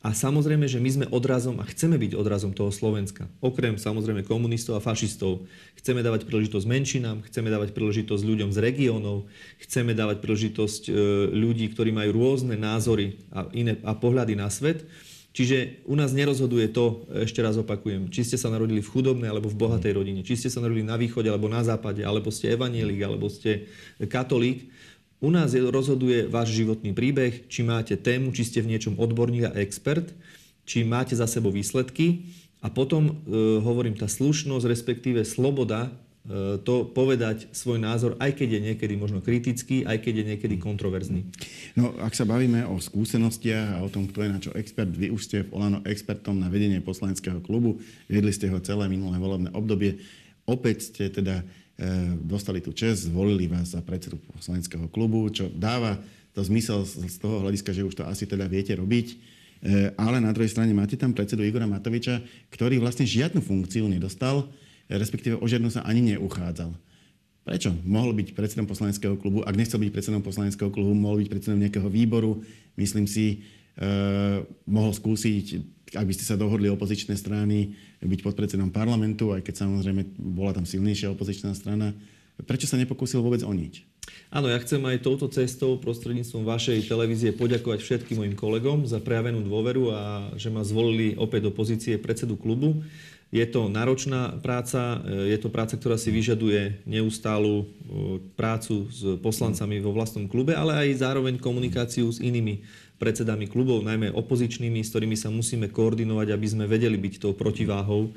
A 0.00 0.16
samozrejme, 0.16 0.64
že 0.64 0.80
my 0.80 0.90
sme 0.96 1.06
odrazom 1.12 1.60
a 1.60 1.68
chceme 1.68 2.00
byť 2.00 2.16
odrazom 2.16 2.56
toho 2.56 2.72
Slovenska. 2.72 3.28
Okrem 3.44 3.76
samozrejme 3.76 4.24
komunistov 4.24 4.80
a 4.80 4.84
fašistov. 4.84 5.44
Chceme 5.76 6.00
dávať 6.00 6.24
príležitosť 6.24 6.64
menšinám, 6.64 7.20
chceme 7.28 7.52
dávať 7.52 7.76
príležitosť 7.76 8.24
ľuďom 8.24 8.48
z 8.48 8.58
regiónov, 8.64 9.28
chceme 9.60 9.92
dávať 9.92 10.24
príležitosť 10.24 10.82
e, 10.88 10.92
ľudí, 11.36 11.68
ktorí 11.76 11.92
majú 11.92 12.16
rôzne 12.16 12.56
názory 12.56 13.20
a, 13.28 13.44
iné, 13.52 13.76
a 13.84 13.92
pohľady 13.92 14.40
na 14.40 14.48
svet. 14.48 14.88
Čiže 15.30 15.86
u 15.86 15.94
nás 15.94 16.10
nerozhoduje 16.10 16.74
to, 16.74 17.06
ešte 17.22 17.38
raz 17.38 17.54
opakujem, 17.54 18.10
či 18.10 18.26
ste 18.26 18.34
sa 18.34 18.50
narodili 18.50 18.82
v 18.82 18.90
chudobnej 18.90 19.30
alebo 19.30 19.46
v 19.46 19.62
bohatej 19.62 19.94
rodine, 19.94 20.26
či 20.26 20.34
ste 20.34 20.50
sa 20.50 20.58
narodili 20.58 20.82
na 20.82 20.98
východe 20.98 21.30
alebo 21.30 21.46
na 21.46 21.62
západe, 21.62 22.02
alebo 22.02 22.34
ste 22.34 22.58
evanielik, 22.58 22.98
alebo 23.06 23.30
ste 23.30 23.70
katolík. 24.02 24.66
U 25.22 25.30
nás 25.30 25.54
rozhoduje 25.54 26.26
váš 26.26 26.58
životný 26.58 26.90
príbeh, 26.90 27.46
či 27.46 27.62
máte 27.62 27.94
tému, 27.94 28.34
či 28.34 28.42
ste 28.42 28.58
v 28.58 28.74
niečom 28.74 28.98
odborník 28.98 29.54
a 29.54 29.56
expert, 29.62 30.10
či 30.66 30.82
máte 30.82 31.14
za 31.14 31.30
sebou 31.30 31.54
výsledky 31.54 32.26
a 32.58 32.66
potom 32.66 33.06
e, 33.06 33.12
hovorím, 33.62 33.94
tá 33.94 34.10
slušnosť, 34.10 34.66
respektíve 34.66 35.22
sloboda 35.22 35.94
to 36.62 36.84
povedať 36.92 37.48
svoj 37.50 37.80
názor, 37.80 38.12
aj 38.20 38.36
keď 38.36 38.48
je 38.54 38.60
niekedy 38.70 38.94
možno 38.94 39.24
kritický, 39.24 39.88
aj 39.88 40.04
keď 40.04 40.14
je 40.20 40.24
niekedy 40.36 40.54
kontroverzný. 40.60 41.24
No, 41.74 41.96
ak 41.96 42.12
sa 42.12 42.28
bavíme 42.28 42.68
o 42.68 42.76
skúsenostiach 42.76 43.80
a 43.80 43.82
o 43.82 43.88
tom, 43.88 44.04
kto 44.04 44.28
je 44.28 44.30
na 44.30 44.38
čo 44.38 44.52
expert, 44.52 44.92
vy 44.92 45.08
už 45.10 45.26
ste 45.26 45.48
v 45.48 45.56
Olano 45.56 45.80
expertom 45.88 46.36
na 46.36 46.52
vedenie 46.52 46.78
poslaneckého 46.84 47.40
klubu, 47.40 47.80
viedli 48.04 48.30
ste 48.36 48.52
ho 48.52 48.60
celé 48.60 48.86
minulé 48.92 49.16
volebné 49.16 49.48
obdobie. 49.56 49.96
Opäť 50.44 50.92
ste 50.92 51.08
teda 51.08 51.40
e, 51.40 51.44
dostali 52.20 52.60
tú 52.60 52.76
čest, 52.76 53.08
zvolili 53.08 53.48
vás 53.48 53.72
za 53.72 53.80
predsedu 53.80 54.20
poslaneckého 54.36 54.92
klubu, 54.92 55.24
čo 55.32 55.48
dáva 55.48 55.96
to 56.36 56.44
zmysel 56.44 56.84
z 56.86 57.16
toho 57.16 57.42
hľadiska, 57.42 57.74
že 57.74 57.82
už 57.82 57.96
to 57.96 58.04
asi 58.06 58.28
teda 58.28 58.44
viete 58.44 58.76
robiť. 58.76 59.06
E, 59.08 59.16
ale 59.96 60.20
na 60.20 60.36
druhej 60.36 60.52
strane 60.52 60.76
máte 60.76 61.00
tam 61.00 61.16
predsedu 61.16 61.48
Igora 61.48 61.64
Matoviča, 61.64 62.20
ktorý 62.52 62.76
vlastne 62.76 63.08
žiadnu 63.08 63.40
funkciu 63.40 63.88
nedostal, 63.88 64.46
respektíve 64.90 65.38
o 65.38 65.46
žiadnu 65.46 65.70
sa 65.70 65.86
ani 65.86 66.14
neuchádzal. 66.14 66.74
Prečo? 67.40 67.72
Mohol 67.86 68.20
byť 68.20 68.28
predsedom 68.36 68.68
poslaneckého 68.68 69.16
klubu. 69.16 69.40
Ak 69.46 69.56
nechcel 69.56 69.80
byť 69.80 69.90
predsedom 69.94 70.20
poslaneckého 70.20 70.68
klubu, 70.68 70.92
mohol 70.92 71.24
byť 71.24 71.28
predsedom 71.30 71.58
nejakého 71.58 71.88
výboru. 71.88 72.42
Myslím 72.76 73.08
si, 73.08 73.46
uh, 73.80 74.44
mohol 74.68 74.92
skúsiť, 74.92 75.46
ak 75.96 76.06
by 76.06 76.14
ste 76.14 76.28
sa 76.28 76.36
dohodli 76.36 76.68
opozičné 76.68 77.16
strany, 77.16 77.74
byť 78.04 78.20
podpredsedom 78.20 78.68
parlamentu, 78.70 79.32
aj 79.32 79.42
keď 79.42 79.66
samozrejme 79.66 80.14
bola 80.20 80.52
tam 80.52 80.68
silnejšia 80.68 81.10
opozičná 81.16 81.56
strana. 81.56 81.96
Prečo 82.40 82.68
sa 82.68 82.80
nepokúsil 82.80 83.20
vôbec 83.20 83.44
o 83.44 83.52
nič? 83.52 83.84
Áno, 84.30 84.46
ja 84.46 84.58
chcem 84.62 84.80
aj 84.86 85.02
touto 85.02 85.26
cestou 85.28 85.76
prostredníctvom 85.76 86.46
vašej 86.46 86.86
televízie 86.86 87.34
poďakovať 87.34 87.78
všetkým 87.82 88.16
mojim 88.22 88.34
kolegom 88.38 88.86
za 88.86 89.02
prejavenú 89.02 89.42
dôveru 89.42 89.90
a 89.92 90.00
že 90.38 90.48
ma 90.48 90.62
zvolili 90.62 91.18
opäť 91.18 91.50
do 91.50 91.52
pozície 91.52 91.98
predsedu 91.98 92.38
klubu. 92.38 92.80
Je 93.30 93.46
to 93.46 93.70
náročná 93.70 94.42
práca, 94.42 94.98
je 95.06 95.38
to 95.38 95.54
práca, 95.54 95.78
ktorá 95.78 95.94
si 95.94 96.10
vyžaduje 96.10 96.82
neustálu 96.82 97.70
prácu 98.34 98.90
s 98.90 99.06
poslancami 99.22 99.78
vo 99.78 99.94
vlastnom 99.94 100.26
klube, 100.26 100.58
ale 100.58 100.74
aj 100.74 101.06
zároveň 101.06 101.38
komunikáciu 101.38 102.10
s 102.10 102.18
inými 102.18 102.66
predsedami 102.98 103.46
klubov, 103.46 103.86
najmä 103.86 104.10
opozičnými, 104.10 104.82
s 104.82 104.90
ktorými 104.90 105.14
sa 105.14 105.30
musíme 105.30 105.70
koordinovať, 105.70 106.34
aby 106.34 106.46
sme 106.50 106.64
vedeli 106.66 106.98
byť 106.98 107.22
tou 107.22 107.32
protiváhou 107.32 108.10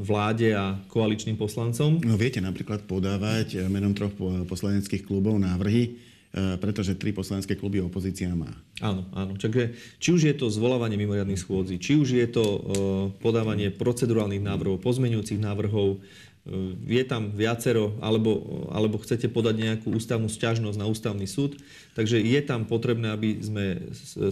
vláde 0.00 0.56
a 0.56 0.74
koaličným 0.90 1.38
poslancom. 1.38 2.02
No 2.02 2.18
viete 2.18 2.42
napríklad 2.42 2.82
podávať 2.88 3.68
menom 3.70 3.94
troch 3.94 4.16
poslaneckých 4.48 5.06
klubov 5.06 5.38
návrhy, 5.38 5.92
E, 5.92 6.09
pretože 6.32 6.94
tri 6.94 7.10
poslanecké 7.10 7.58
kluby 7.58 7.82
opozícia 7.82 8.30
má. 8.30 8.54
Áno, 8.78 9.02
áno. 9.10 9.34
Takže 9.34 9.74
či 9.98 10.14
už 10.14 10.30
je 10.30 10.34
to 10.38 10.46
zvolávanie 10.46 10.94
mimoriadných 10.94 11.42
schôdzí, 11.42 11.82
či 11.82 11.98
už 11.98 12.14
je 12.14 12.26
to 12.30 12.44
e, 12.46 12.58
podávanie 13.18 13.74
procedurálnych 13.74 14.38
návrhov, 14.38 14.78
pozmeňujúcich 14.78 15.42
návrhov, 15.42 15.98
je 16.88 17.04
tam 17.04 17.30
viacero, 17.36 17.94
alebo, 18.00 18.64
alebo 18.72 18.96
chcete 18.96 19.28
podať 19.28 19.60
nejakú 19.60 19.92
ústavnú 19.92 20.26
sťažnosť 20.26 20.78
na 20.80 20.88
ústavný 20.88 21.28
súd. 21.28 21.60
Takže 21.92 22.16
je 22.16 22.40
tam 22.40 22.64
potrebné, 22.64 23.12
aby 23.12 23.36
sme 23.44 23.64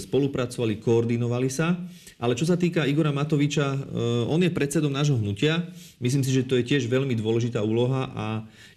spolupracovali, 0.01 0.81
koordinovali 0.81 1.53
sa. 1.53 1.77
Ale 2.17 2.33
čo 2.33 2.49
sa 2.49 2.57
týka 2.57 2.89
Igora 2.89 3.13
Matoviča, 3.13 3.93
on 4.27 4.41
je 4.41 4.51
predsedom 4.51 4.91
nášho 4.91 5.21
hnutia. 5.21 5.69
Myslím 5.99 6.23
si, 6.23 6.31
že 6.31 6.47
to 6.47 6.55
je 6.55 6.63
tiež 6.63 6.87
veľmi 6.87 7.19
dôležitá 7.19 7.59
úloha 7.59 8.07
a 8.15 8.27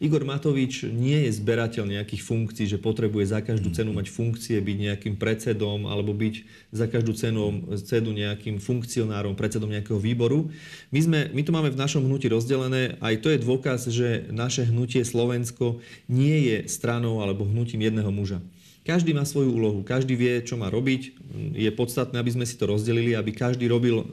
Igor 0.01 0.25
Matovič 0.25 0.89
nie 0.89 1.29
je 1.29 1.37
zberateľ 1.37 1.85
nejakých 1.85 2.25
funkcií, 2.25 2.65
že 2.65 2.81
potrebuje 2.81 3.29
za 3.29 3.45
každú 3.45 3.69
cenu 3.69 3.93
mať 3.93 4.09
funkcie, 4.09 4.57
byť 4.57 4.77
nejakým 4.89 5.15
predsedom 5.21 5.85
alebo 5.85 6.17
byť 6.17 6.35
za 6.73 6.89
každú 6.89 7.13
cenu, 7.13 7.61
cenu 7.77 8.09
nejakým 8.17 8.57
funkcionárom, 8.57 9.37
predsedom 9.37 9.69
nejakého 9.69 10.01
výboru. 10.01 10.49
My, 10.89 10.99
sme, 11.05 11.19
my 11.29 11.41
to 11.45 11.53
máme 11.53 11.69
v 11.69 11.77
našom 11.77 12.01
hnutí 12.01 12.25
rozdelené. 12.25 12.97
Aj 12.97 13.13
to 13.21 13.29
je 13.29 13.37
dôkaz, 13.37 13.85
že 13.93 14.25
naše 14.33 14.65
hnutie 14.65 15.05
Slovensko 15.05 15.77
nie 16.09 16.49
je 16.49 16.57
stranou 16.73 17.21
alebo 17.21 17.45
hnutím 17.45 17.85
jedného 17.85 18.09
muža. 18.09 18.41
Každý 18.81 19.13
má 19.13 19.29
svoju 19.29 19.53
úlohu, 19.53 19.85
každý 19.85 20.17
vie, 20.17 20.41
čo 20.41 20.57
má 20.57 20.73
robiť. 20.73 21.13
Je 21.53 21.69
podstatné, 21.69 22.17
aby 22.17 22.33
sme 22.33 22.49
si 22.49 22.57
to 22.57 22.65
rozdelili, 22.65 23.13
aby 23.13 23.29
každý 23.29 23.69
robil 23.69 24.01
e, 24.01 24.05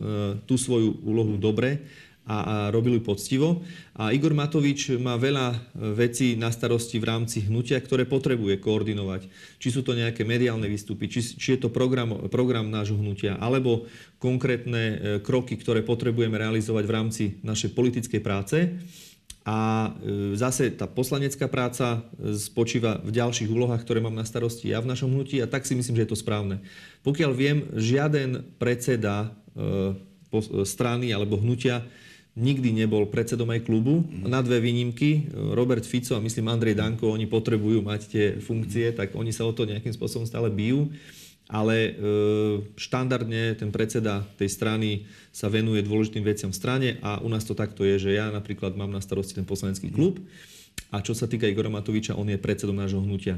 tú 0.44 0.60
svoju 0.60 1.00
úlohu 1.08 1.40
dobre 1.40 1.88
a, 2.28 2.36
a 2.36 2.54
robili 2.68 3.00
poctivo. 3.00 3.64
A 3.96 4.12
Igor 4.12 4.36
Matovič 4.36 4.92
má 5.00 5.16
veľa 5.16 5.48
e, 5.48 5.56
vecí 5.96 6.36
na 6.36 6.52
starosti 6.52 7.00
v 7.00 7.08
rámci 7.08 7.48
hnutia, 7.48 7.80
ktoré 7.80 8.04
potrebuje 8.04 8.60
koordinovať. 8.60 9.32
Či 9.56 9.68
sú 9.72 9.80
to 9.80 9.96
nejaké 9.96 10.28
mediálne 10.28 10.68
výstupy, 10.68 11.08
či, 11.08 11.24
či 11.24 11.56
je 11.56 11.64
to 11.64 11.72
program, 11.72 12.28
program 12.28 12.68
nášho 12.68 13.00
hnutia, 13.00 13.40
alebo 13.40 13.88
konkrétne 14.20 14.82
e, 14.84 14.96
kroky, 15.24 15.56
ktoré 15.56 15.80
potrebujeme 15.80 16.36
realizovať 16.36 16.84
v 16.84 16.94
rámci 16.94 17.24
našej 17.40 17.72
politickej 17.72 18.20
práce. 18.20 18.76
A 19.48 19.88
e, 20.04 20.36
zase 20.36 20.68
tá 20.76 20.84
poslanecká 20.84 21.48
práca 21.48 22.04
spočíva 22.36 23.00
v 23.00 23.08
ďalších 23.16 23.48
úlohách, 23.48 23.88
ktoré 23.88 24.04
mám 24.04 24.12
na 24.12 24.28
starosti 24.28 24.68
ja 24.68 24.84
v 24.84 24.92
našom 24.92 25.08
hnutí 25.08 25.40
a 25.40 25.48
tak 25.48 25.64
si 25.64 25.72
myslím, 25.72 25.96
že 25.96 26.04
je 26.04 26.12
to 26.12 26.20
správne. 26.20 26.60
Pokiaľ 27.08 27.32
viem, 27.32 27.64
žiaden 27.72 28.44
predseda 28.60 29.32
strany 30.64 31.10
alebo 31.10 31.40
hnutia 31.40 31.82
nikdy 32.38 32.70
nebol 32.70 33.10
predsedom 33.10 33.50
aj 33.50 33.66
klubu. 33.66 34.06
Na 34.22 34.38
dve 34.40 34.62
výnimky, 34.62 35.26
Robert 35.34 35.82
Fico 35.82 36.14
a 36.14 36.22
myslím 36.22 36.48
Andrej 36.48 36.78
Danko, 36.78 37.10
oni 37.10 37.26
potrebujú 37.26 37.82
mať 37.82 38.00
tie 38.06 38.26
funkcie, 38.38 38.94
tak 38.94 39.18
oni 39.18 39.34
sa 39.34 39.42
o 39.44 39.52
to 39.52 39.66
nejakým 39.66 39.90
spôsobom 39.90 40.24
stále 40.24 40.46
bijú. 40.48 40.88
Ale 41.48 41.76
e, 41.76 41.90
štandardne 42.76 43.56
ten 43.56 43.72
predseda 43.72 44.20
tej 44.36 44.52
strany 44.52 45.08
sa 45.32 45.48
venuje 45.48 45.80
dôležitým 45.80 46.20
veciam 46.20 46.52
v 46.52 46.60
strane 46.60 46.88
a 47.00 47.24
u 47.24 47.28
nás 47.32 47.40
to 47.48 47.56
takto 47.56 47.88
je, 47.88 47.96
že 47.96 48.20
ja 48.20 48.28
napríklad 48.28 48.76
mám 48.76 48.92
na 48.92 49.00
starosti 49.00 49.32
ten 49.32 49.48
poslanecký 49.48 49.88
klub 49.88 50.20
a 50.88 51.04
čo 51.04 51.12
sa 51.12 51.28
týka 51.28 51.44
Igora 51.44 51.68
Matoviča, 51.68 52.16
on 52.16 52.30
je 52.30 52.40
predsedom 52.40 52.76
nášho 52.76 53.02
hnutia. 53.02 53.36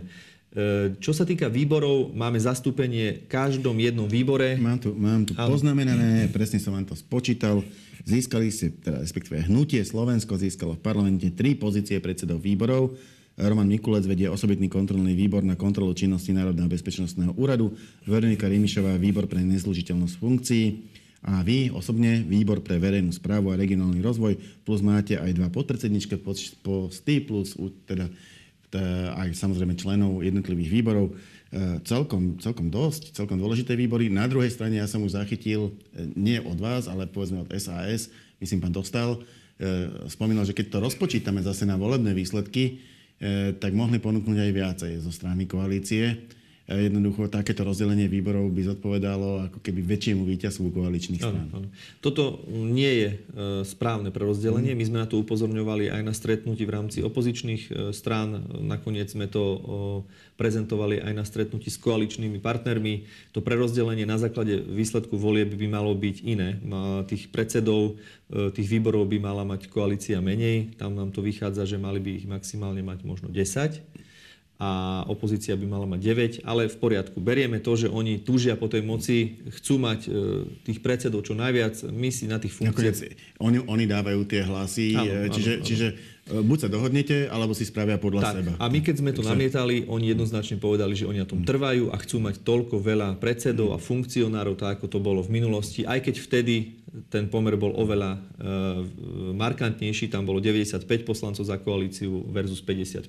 E, 0.51 0.99
čo 0.99 1.15
sa 1.15 1.23
týka 1.23 1.47
výborov, 1.47 2.11
máme 2.11 2.35
zastúpenie 2.43 3.23
v 3.23 3.27
každom 3.31 3.79
jednom 3.79 4.11
výbore. 4.11 4.59
Mám 4.59 4.83
tu, 4.83 4.91
mám 4.99 5.23
tu 5.23 5.31
poznamenané, 5.39 6.27
presne 6.35 6.59
som 6.59 6.75
vám 6.75 6.91
to 6.91 6.99
spočítal. 6.99 7.63
Získali 8.03 8.51
ste, 8.51 8.75
teda, 8.75 8.99
respektíve 8.99 9.47
hnutie 9.47 9.79
Slovensko 9.87 10.35
získalo 10.35 10.75
v 10.75 10.83
parlamente 10.83 11.31
tri 11.31 11.55
pozície 11.55 12.03
predsedov 12.03 12.43
výborov. 12.43 12.99
Roman 13.39 13.71
Mikulec 13.71 14.11
vedie 14.11 14.27
osobitný 14.27 14.67
kontrolný 14.67 15.15
výbor 15.15 15.47
na 15.47 15.55
kontrolu 15.55 15.95
činnosti 15.95 16.35
Národného 16.35 16.67
bezpečnostného 16.67 17.39
úradu, 17.39 17.71
Veronika 18.03 18.51
Rimišová 18.51 18.99
výbor 18.99 19.31
pre 19.31 19.47
nezlužiteľnosť 19.47 20.15
funkcií 20.19 20.67
a 21.31 21.47
vy 21.47 21.71
osobne 21.71 22.27
výbor 22.27 22.59
pre 22.65 22.83
verejnú 22.83 23.15
správu 23.15 23.55
a 23.55 23.61
regionálny 23.61 24.03
rozvoj, 24.03 24.35
plus 24.67 24.83
máte 24.83 25.15
aj 25.15 25.31
dva 25.37 25.47
podpredsedničké 25.53 26.19
posty, 26.65 27.23
plus 27.23 27.55
teda, 27.87 28.11
teda 28.11 28.40
aj 29.17 29.35
samozrejme 29.35 29.75
členov 29.75 30.23
jednotlivých 30.23 30.71
výborov. 30.71 31.17
E, 31.51 31.83
celkom, 31.83 32.39
celkom 32.39 32.71
dosť, 32.71 33.11
celkom 33.11 33.35
dôležité 33.35 33.75
výbory. 33.75 34.07
Na 34.07 34.31
druhej 34.31 34.55
strane 34.55 34.79
ja 34.79 34.87
som 34.87 35.03
už 35.03 35.19
zachytil, 35.19 35.75
e, 35.91 36.07
nie 36.15 36.39
od 36.39 36.55
vás, 36.55 36.87
ale 36.87 37.11
povedzme 37.11 37.43
od 37.43 37.51
SAS, 37.59 38.07
myslím 38.39 38.63
pán 38.63 38.71
Dostal, 38.71 39.19
e, 39.59 40.07
spomínal, 40.07 40.47
že 40.47 40.55
keď 40.55 40.79
to 40.79 40.79
rozpočítame 40.79 41.43
zase 41.43 41.67
na 41.67 41.75
volebné 41.75 42.15
výsledky, 42.15 42.87
tak 43.61 43.77
mohli 43.77 44.01
ponúknuť 44.01 44.39
aj 44.41 44.53
viacej 44.57 44.93
zo 45.05 45.13
strany 45.13 45.45
koalície. 45.45 46.25
Jednoducho 46.71 47.27
takéto 47.27 47.67
rozdelenie 47.67 48.07
výborov 48.07 48.47
by 48.55 48.63
zodpovedalo 48.63 49.51
ako 49.51 49.59
keby 49.59 49.83
väčšiemu 49.83 50.23
víťazstvu 50.23 50.71
koaličných 50.71 51.19
strán. 51.19 51.51
Ano, 51.51 51.67
ano. 51.67 51.69
Toto 51.99 52.47
nie 52.55 52.93
je 52.95 53.09
e, 53.11 53.17
správne 53.67 54.15
pre 54.15 54.23
rozdelenie. 54.23 54.79
My 54.79 54.87
sme 54.87 55.03
na 55.03 55.11
to 55.11 55.19
upozorňovali 55.19 55.91
aj 55.91 56.03
na 56.07 56.15
stretnutí 56.15 56.63
v 56.63 56.71
rámci 56.71 57.03
opozičných 57.03 57.63
e, 57.67 57.71
strán. 57.91 58.47
Nakoniec 58.63 59.11
sme 59.11 59.27
to 59.27 59.43
prezentovali 60.39 61.03
aj 61.03 61.11
na 61.11 61.27
stretnutí 61.27 61.75
s 61.75 61.83
koaličnými 61.83 62.39
partnermi. 62.39 63.11
To 63.35 63.43
prerozdelenie 63.43 64.07
na 64.07 64.23
základe 64.23 64.63
výsledku 64.63 65.19
volieb 65.19 65.51
by 65.51 65.67
malo 65.67 65.91
byť 65.99 66.17
iné. 66.23 66.63
Tých 67.11 67.35
predsedov 67.35 67.99
e, 68.31 68.55
tých 68.55 68.71
výborov 68.71 69.11
by 69.11 69.19
mala 69.19 69.43
mať 69.43 69.67
koalícia 69.67 70.23
menej. 70.23 70.79
Tam 70.79 70.95
nám 70.95 71.11
to 71.11 71.19
vychádza, 71.19 71.67
že 71.67 71.83
mali 71.83 71.99
by 71.99 72.11
ich 72.15 72.31
maximálne 72.31 72.87
mať 72.87 73.03
možno 73.03 73.27
10 73.27 74.01
a 74.61 75.03
opozícia 75.09 75.57
by 75.57 75.65
mala 75.65 75.89
mať 75.89 76.01
9, 76.45 76.45
ale 76.45 76.69
v 76.69 76.77
poriadku. 76.77 77.17
Berieme 77.17 77.65
to, 77.65 77.81
že 77.81 77.89
oni 77.89 78.21
túžia 78.21 78.61
po 78.61 78.69
tej 78.69 78.85
moci, 78.85 79.41
chcú 79.57 79.81
mať 79.81 80.05
e, 80.05 80.09
tých 80.69 80.85
predsedov 80.85 81.25
čo 81.25 81.33
najviac, 81.33 81.89
my 81.89 82.13
si 82.13 82.29
na 82.29 82.37
tých 82.37 82.53
funkciách... 82.53 83.41
Oni, 83.41 83.65
oni 83.65 83.85
dávajú 83.89 84.21
tie 84.29 84.45
hlasy, 84.45 85.01
áno, 85.01 85.33
čiže, 85.33 85.53
áno, 85.57 85.65
čiže 85.65 85.87
e, 86.29 86.45
buď 86.45 86.59
sa 86.61 86.69
dohodnete, 86.69 87.33
alebo 87.33 87.57
si 87.57 87.65
spravia 87.65 87.97
podľa 87.97 88.21
tak, 88.21 88.35
seba. 88.37 88.53
A 88.61 88.69
my 88.69 88.85
keď 88.85 88.95
sme 89.01 89.17
to 89.17 89.25
Takže... 89.25 89.33
namietali, 89.33 89.77
oni 89.89 90.13
jednoznačne 90.13 90.61
povedali, 90.61 90.93
že 90.93 91.09
oni 91.09 91.25
na 91.25 91.29
tom 91.31 91.41
trvajú 91.41 91.89
a 91.89 91.97
chcú 91.97 92.21
mať 92.21 92.45
toľko 92.45 92.85
veľa 92.85 93.09
predsedov 93.17 93.73
a 93.73 93.81
funkcionárov, 93.81 94.61
tak 94.61 94.77
ako 94.77 94.93
to 94.93 95.01
bolo 95.01 95.25
v 95.25 95.41
minulosti, 95.41 95.89
aj 95.89 96.05
keď 96.05 96.21
vtedy 96.21 96.80
ten 97.07 97.31
pomer 97.31 97.55
bol 97.55 97.71
oveľa 97.79 98.19
e, 98.19 98.21
markantnejší, 99.39 100.11
tam 100.11 100.27
bolo 100.27 100.43
95 100.43 100.83
poslancov 101.07 101.47
za 101.47 101.55
koalíciu 101.63 102.27
versus 102.35 102.59
55, 102.59 103.07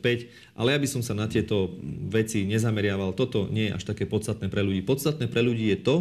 ale 0.54 0.78
ja 0.78 0.80
by 0.80 0.88
som 0.90 1.02
sa 1.02 1.18
na 1.18 1.26
tieto 1.26 1.82
veci 2.06 2.46
nezameriaval. 2.46 3.18
Toto 3.18 3.50
nie 3.50 3.70
je 3.70 3.76
až 3.82 3.84
také 3.90 4.06
podstatné 4.06 4.54
pre 4.54 4.62
ľudí. 4.62 4.86
Podstatné 4.86 5.26
pre 5.26 5.42
ľudí 5.42 5.74
je 5.74 5.80
to, 5.82 5.96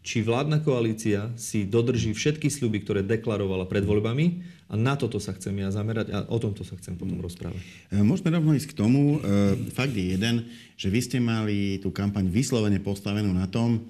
či 0.00 0.24
vládna 0.24 0.64
koalícia 0.64 1.28
si 1.36 1.68
dodrží 1.68 2.16
všetky 2.16 2.48
sľuby, 2.48 2.80
ktoré 2.88 3.00
deklarovala 3.04 3.68
pred 3.68 3.84
voľbami 3.84 4.40
a 4.72 4.80
na 4.80 4.96
toto 4.96 5.20
sa 5.20 5.36
chcem 5.36 5.52
ja 5.60 5.68
zamerať 5.68 6.08
a 6.16 6.24
o 6.24 6.40
tomto 6.40 6.64
sa 6.64 6.72
chcem 6.80 6.96
potom 6.96 7.20
rozprávať. 7.20 7.60
E, 7.92 8.00
môžeme 8.00 8.32
rovno 8.32 8.56
ísť 8.56 8.72
k 8.72 8.78
tomu. 8.80 9.20
E, 9.20 9.60
fakt 9.76 9.92
je 9.92 10.16
jeden, 10.16 10.48
že 10.80 10.88
vy 10.88 11.00
ste 11.04 11.20
mali 11.20 11.76
tú 11.84 11.92
kampaň 11.92 12.32
vyslovene 12.32 12.80
postavenú 12.80 13.28
na 13.36 13.44
tom, 13.44 13.84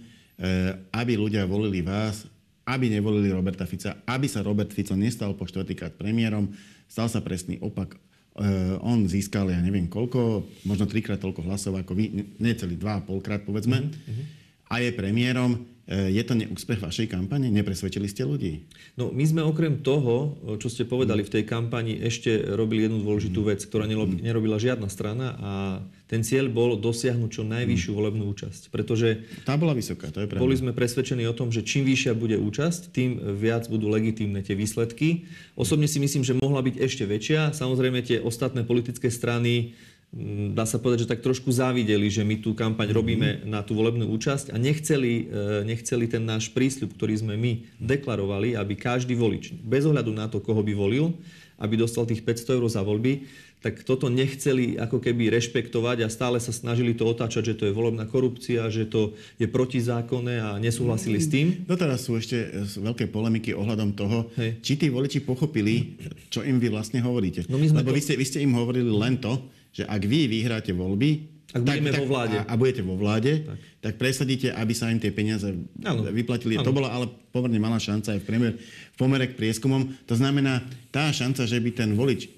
aby 0.88 1.20
ľudia 1.20 1.44
volili 1.44 1.84
vás 1.84 2.24
aby 2.66 2.92
nevolili 2.92 3.32
Roberta 3.32 3.64
Fica, 3.64 4.02
aby 4.04 4.26
sa 4.28 4.44
Robert 4.44 4.70
Fico 4.70 4.94
nestal 4.94 5.34
po 5.34 5.48
štvrtýkrát 5.48 5.96
premiérom. 5.96 6.52
Stal 6.90 7.08
sa 7.08 7.24
presný 7.24 7.58
opak. 7.62 7.96
Uh, 8.30 8.78
on 8.86 9.10
získal, 9.10 9.50
ja 9.50 9.58
neviem 9.58 9.90
koľko, 9.90 10.46
možno 10.62 10.86
trikrát 10.86 11.18
toľko 11.18 11.50
hlasov 11.50 11.74
ako 11.74 11.98
vy, 11.98 12.30
necelý 12.38 12.78
dva 12.78 13.02
a 13.02 13.04
polkrát 13.04 13.42
povedzme. 13.42 13.90
Uh-huh. 13.90 14.24
A 14.70 14.78
je 14.80 14.94
premiérom. 14.94 15.66
E, 15.90 16.14
je 16.14 16.22
to 16.22 16.38
neúspech 16.38 16.78
vašej 16.78 17.10
kampane? 17.10 17.50
Nepresvedčili 17.50 18.06
ste 18.06 18.22
ľudí? 18.22 18.62
No, 18.94 19.10
my 19.10 19.24
sme 19.26 19.42
okrem 19.42 19.82
toho, 19.82 20.38
čo 20.62 20.70
ste 20.70 20.86
povedali 20.86 21.26
v 21.26 21.32
tej 21.34 21.44
kampani, 21.50 21.98
ešte 21.98 22.30
robili 22.54 22.86
jednu 22.86 23.02
dôležitú 23.02 23.42
vec, 23.42 23.58
ktorá 23.66 23.90
nerobila 23.90 24.62
žiadna 24.62 24.86
strana 24.86 25.34
a 25.42 25.52
ten 26.06 26.22
cieľ 26.22 26.46
bol 26.46 26.78
dosiahnuť 26.78 27.30
čo 27.30 27.42
najvyššiu 27.42 27.90
volebnú 27.90 28.30
účasť. 28.30 28.70
Pretože 28.70 29.26
tá 29.42 29.58
bola 29.58 29.74
vysoká, 29.74 30.14
to 30.14 30.22
je 30.22 30.30
pravda. 30.30 30.42
Boli 30.42 30.54
sme 30.54 30.70
presvedčení 30.70 31.26
o 31.26 31.34
tom, 31.34 31.50
že 31.50 31.66
čím 31.66 31.82
vyššia 31.86 32.14
bude 32.14 32.38
účasť, 32.38 32.94
tým 32.94 33.18
viac 33.34 33.66
budú 33.66 33.90
legitímne 33.90 34.46
tie 34.46 34.54
výsledky. 34.54 35.26
Osobne 35.58 35.90
si 35.90 35.98
myslím, 35.98 36.22
že 36.22 36.38
mohla 36.38 36.62
byť 36.62 36.82
ešte 36.82 37.02
väčšia. 37.06 37.54
Samozrejme 37.54 38.02
tie 38.06 38.22
ostatné 38.22 38.62
politické 38.62 39.10
strany 39.10 39.74
dá 40.50 40.66
sa 40.66 40.82
povedať, 40.82 41.06
že 41.06 41.10
tak 41.14 41.22
trošku 41.22 41.54
závideli, 41.54 42.10
že 42.10 42.26
my 42.26 42.42
tú 42.42 42.50
kampaň 42.50 42.90
robíme 42.90 43.46
na 43.46 43.62
tú 43.62 43.78
volebnú 43.78 44.10
účasť 44.10 44.50
a 44.50 44.58
nechceli, 44.58 45.30
e, 45.30 45.62
nechceli 45.62 46.10
ten 46.10 46.26
náš 46.26 46.50
prísľub, 46.50 46.98
ktorý 46.98 47.14
sme 47.14 47.38
my 47.38 47.78
deklarovali, 47.78 48.58
aby 48.58 48.74
každý 48.74 49.14
volič, 49.14 49.54
bez 49.62 49.86
ohľadu 49.86 50.10
na 50.10 50.26
to, 50.26 50.42
koho 50.42 50.66
by 50.66 50.74
volil, 50.74 51.14
aby 51.62 51.78
dostal 51.78 52.10
tých 52.10 52.26
500 52.26 52.58
eur 52.58 52.64
za 52.66 52.82
voľby, 52.82 53.22
tak 53.60 53.84
toto 53.84 54.08
nechceli 54.08 54.80
ako 54.80 55.04
keby 55.04 55.28
rešpektovať 55.36 56.02
a 56.02 56.08
stále 56.08 56.40
sa 56.40 56.48
snažili 56.48 56.96
to 56.96 57.04
otáčať, 57.04 57.52
že 57.52 57.58
to 57.60 57.64
je 57.68 57.76
volebná 57.76 58.08
korupcia, 58.08 58.72
že 58.72 58.88
to 58.88 59.12
je 59.36 59.44
protizákonné 59.44 60.40
a 60.40 60.56
nesúhlasili 60.56 61.20
s 61.20 61.28
tým. 61.28 61.68
No 61.68 61.76
teraz 61.76 62.08
sú 62.08 62.16
ešte 62.16 62.40
veľké 62.80 63.12
polemiky 63.12 63.52
ohľadom 63.52 63.92
toho, 63.92 64.32
Hej. 64.40 64.64
či 64.64 64.72
tí 64.80 64.88
voliči 64.88 65.20
pochopili, 65.20 66.00
čo 66.32 66.40
im 66.40 66.56
vy 66.56 66.72
vlastne 66.72 67.04
hovoríte. 67.04 67.44
No 67.52 67.60
Lebo 67.60 67.92
to... 67.92 67.96
vy, 67.96 68.00
ste, 68.00 68.16
vy 68.16 68.24
ste 68.24 68.40
im 68.40 68.56
hovorili 68.56 68.88
len 68.88 69.20
to, 69.20 69.36
že 69.70 69.86
ak 69.86 70.02
vy 70.02 70.26
vyhráte 70.26 70.74
voľby, 70.74 71.40
ak 71.50 71.66
tak, 71.66 71.82
budeme 71.82 71.90
tak, 71.90 72.00
vo 72.00 72.06
vláde. 72.06 72.36
A, 72.38 72.44
a 72.46 72.54
budete 72.54 72.82
vo 72.86 72.94
vláde, 72.94 73.32
tak. 73.42 73.58
tak 73.82 73.94
presadíte, 73.98 74.54
aby 74.54 74.70
sa 74.70 74.86
im 74.94 75.02
tie 75.02 75.10
peniaze 75.10 75.50
ano. 75.82 76.06
vyplatili. 76.06 76.54
Ano. 76.54 76.66
To 76.70 76.76
bola 76.76 76.94
ale 76.94 77.10
pomerne 77.34 77.58
malá 77.58 77.82
šanca 77.82 78.14
aj 78.14 78.22
v, 78.22 78.26
premiér, 78.26 78.54
v 78.94 78.96
pomere 78.96 79.26
k 79.26 79.34
prieskumom. 79.34 79.90
To 80.06 80.14
znamená, 80.14 80.62
tá 80.94 81.10
šanca, 81.10 81.50
že 81.50 81.58
by 81.58 81.70
ten 81.74 81.90
volič 81.98 82.30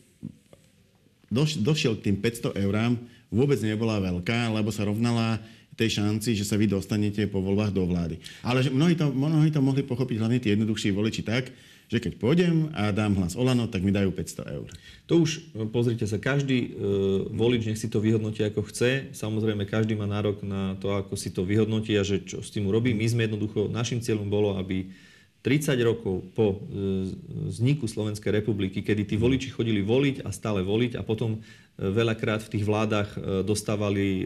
doš, 1.29 1.61
došiel 1.61 2.01
k 2.01 2.09
tým 2.09 2.17
500 2.25 2.57
eurám, 2.65 2.97
vôbec 3.29 3.61
nebola 3.61 4.01
veľká, 4.01 4.49
lebo 4.53 4.73
sa 4.73 4.89
rovnala 4.89 5.41
tej 5.73 6.01
šanci, 6.01 6.37
že 6.37 6.45
sa 6.45 6.61
vy 6.61 6.69
dostanete 6.69 7.25
po 7.29 7.41
voľbách 7.41 7.73
do 7.73 7.89
vlády. 7.89 8.21
Ale 8.45 8.61
že 8.61 8.69
mnohí, 8.69 8.93
to, 8.93 9.09
mnohí 9.09 9.49
to 9.49 9.65
mohli 9.65 9.81
pochopiť 9.81 10.17
hlavne 10.21 10.39
tí 10.41 10.53
jednoduchší 10.53 10.93
voliči 10.93 11.25
tak, 11.25 11.49
že 11.92 12.00
keď 12.00 12.16
pôjdem 12.16 12.72
a 12.72 12.88
dám 12.88 13.20
hlas 13.20 13.37
Olano, 13.37 13.68
tak 13.68 13.84
mi 13.84 13.92
dajú 13.92 14.16
500 14.16 14.56
eur. 14.56 14.68
To 15.12 15.20
už, 15.20 15.52
no, 15.52 15.68
pozrite 15.68 16.08
sa, 16.08 16.16
každý 16.16 16.72
e, 16.72 16.88
volič 17.28 17.68
nech 17.68 17.76
si 17.76 17.92
to 17.92 18.00
vyhodnotí 18.00 18.40
ako 18.49 18.64
chce. 18.64 19.12
Samozrejme, 19.12 19.68
každý 19.68 19.92
má 19.92 20.08
nárok 20.08 20.40
na 20.40 20.72
to, 20.80 20.96
ako 20.96 21.20
si 21.20 21.28
to 21.28 21.44
vyhodnotí 21.44 21.92
a 22.00 22.02
že 22.02 22.25
čo 22.25 22.40
s 22.40 22.49
tým 22.49 22.64
urobí. 22.64 22.96
My 22.96 23.04
sme 23.04 23.28
jednoducho, 23.28 23.68
našim 23.68 24.00
cieľom 24.00 24.25
bolo, 24.32 24.56
aby 24.56 24.88
30 25.42 25.75
rokov 25.82 26.22
po 26.38 26.54
e, 26.54 26.56
vzniku 27.50 27.90
Slovenskej 27.90 28.30
republiky, 28.30 28.78
kedy 28.78 29.02
tí 29.11 29.18
voliči 29.18 29.50
chodili 29.50 29.82
voliť 29.82 30.22
a 30.22 30.30
stále 30.30 30.62
voliť 30.62 30.94
a 30.94 31.02
potom 31.02 31.34
e, 31.34 31.38
veľakrát 31.82 32.46
v 32.46 32.52
tých 32.54 32.62
vládach 32.62 33.18
e, 33.18 33.42
dostávali 33.42 34.22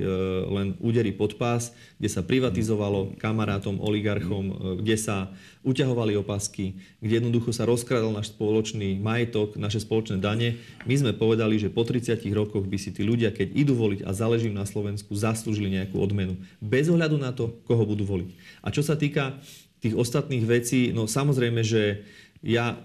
len 0.52 0.76
údery 0.76 1.16
pod 1.16 1.40
pás, 1.40 1.72
kde 1.96 2.12
sa 2.12 2.20
privatizovalo 2.20 3.16
kamarátom, 3.16 3.80
oligarchom, 3.80 4.76
kde 4.84 4.96
sa 5.00 5.32
uťahovali 5.64 6.20
opasky, 6.20 6.76
kde 7.00 7.24
jednoducho 7.24 7.48
sa 7.56 7.64
rozkradal 7.64 8.12
náš 8.12 8.36
spoločný 8.36 9.00
majetok, 9.00 9.56
naše 9.56 9.80
spoločné 9.80 10.20
dane. 10.20 10.60
My 10.84 11.00
sme 11.00 11.16
povedali, 11.16 11.56
že 11.56 11.72
po 11.72 11.82
30 11.82 12.20
rokoch 12.36 12.68
by 12.68 12.76
si 12.76 12.92
tí 12.92 13.00
ľudia, 13.02 13.32
keď 13.32 13.56
idú 13.56 13.72
voliť 13.72 14.04
a 14.04 14.12
záleží 14.12 14.52
na 14.52 14.68
Slovensku, 14.68 15.16
zaslúžili 15.16 15.72
nejakú 15.80 15.96
odmenu. 15.96 16.36
Bez 16.60 16.92
ohľadu 16.92 17.16
na 17.16 17.32
to, 17.32 17.56
koho 17.64 17.88
budú 17.88 18.04
voliť. 18.04 18.30
A 18.60 18.68
čo 18.68 18.84
sa 18.84 19.00
týka 19.00 19.40
tých 19.80 19.94
ostatných 19.94 20.44
vecí, 20.44 20.90
no 20.90 21.04
samozrejme, 21.04 21.60
že 21.60 22.06
ja 22.44 22.78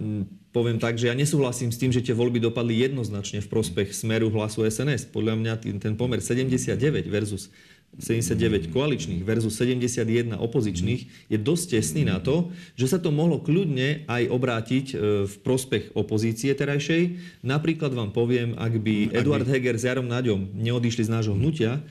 poviem 0.52 0.80
tak, 0.80 1.00
že 1.00 1.12
ja 1.12 1.16
nesúhlasím 1.16 1.72
s 1.72 1.80
tým, 1.80 1.92
že 1.92 2.04
tie 2.04 2.16
voľby 2.16 2.44
dopadli 2.44 2.84
jednoznačne 2.84 3.40
v 3.40 3.52
prospech 3.52 3.96
smeru 3.96 4.28
hlasu 4.32 4.68
SNS. 4.68 5.12
Podľa 5.12 5.40
mňa 5.40 5.54
ten 5.80 5.96
pomer 5.96 6.20
79 6.20 7.08
versus 7.08 7.48
79 8.00 8.72
koaličných 8.72 9.20
versus 9.28 9.52
71 9.60 10.40
opozičných 10.40 11.28
je 11.28 11.36
dosť 11.36 11.76
tesný 11.76 12.08
na 12.08 12.24
to, 12.24 12.48
že 12.80 12.88
sa 12.88 13.04
to 13.04 13.12
mohlo 13.12 13.44
kľudne 13.44 14.08
aj 14.08 14.32
obrátiť 14.32 14.86
e, 14.92 15.28
v 15.28 15.36
prospech 15.44 15.92
opozície 15.92 16.56
terajšej. 16.56 17.20
Napríklad 17.44 17.92
vám 17.92 18.16
poviem, 18.16 18.56
ak 18.56 18.80
by 18.80 19.12
Eduard 19.12 19.44
Heger 19.44 19.76
s 19.76 19.84
Jarom 19.84 20.08
Naďom 20.08 20.56
neodišli 20.56 21.04
z 21.04 21.12
nášho 21.12 21.36
hnutia, 21.36 21.84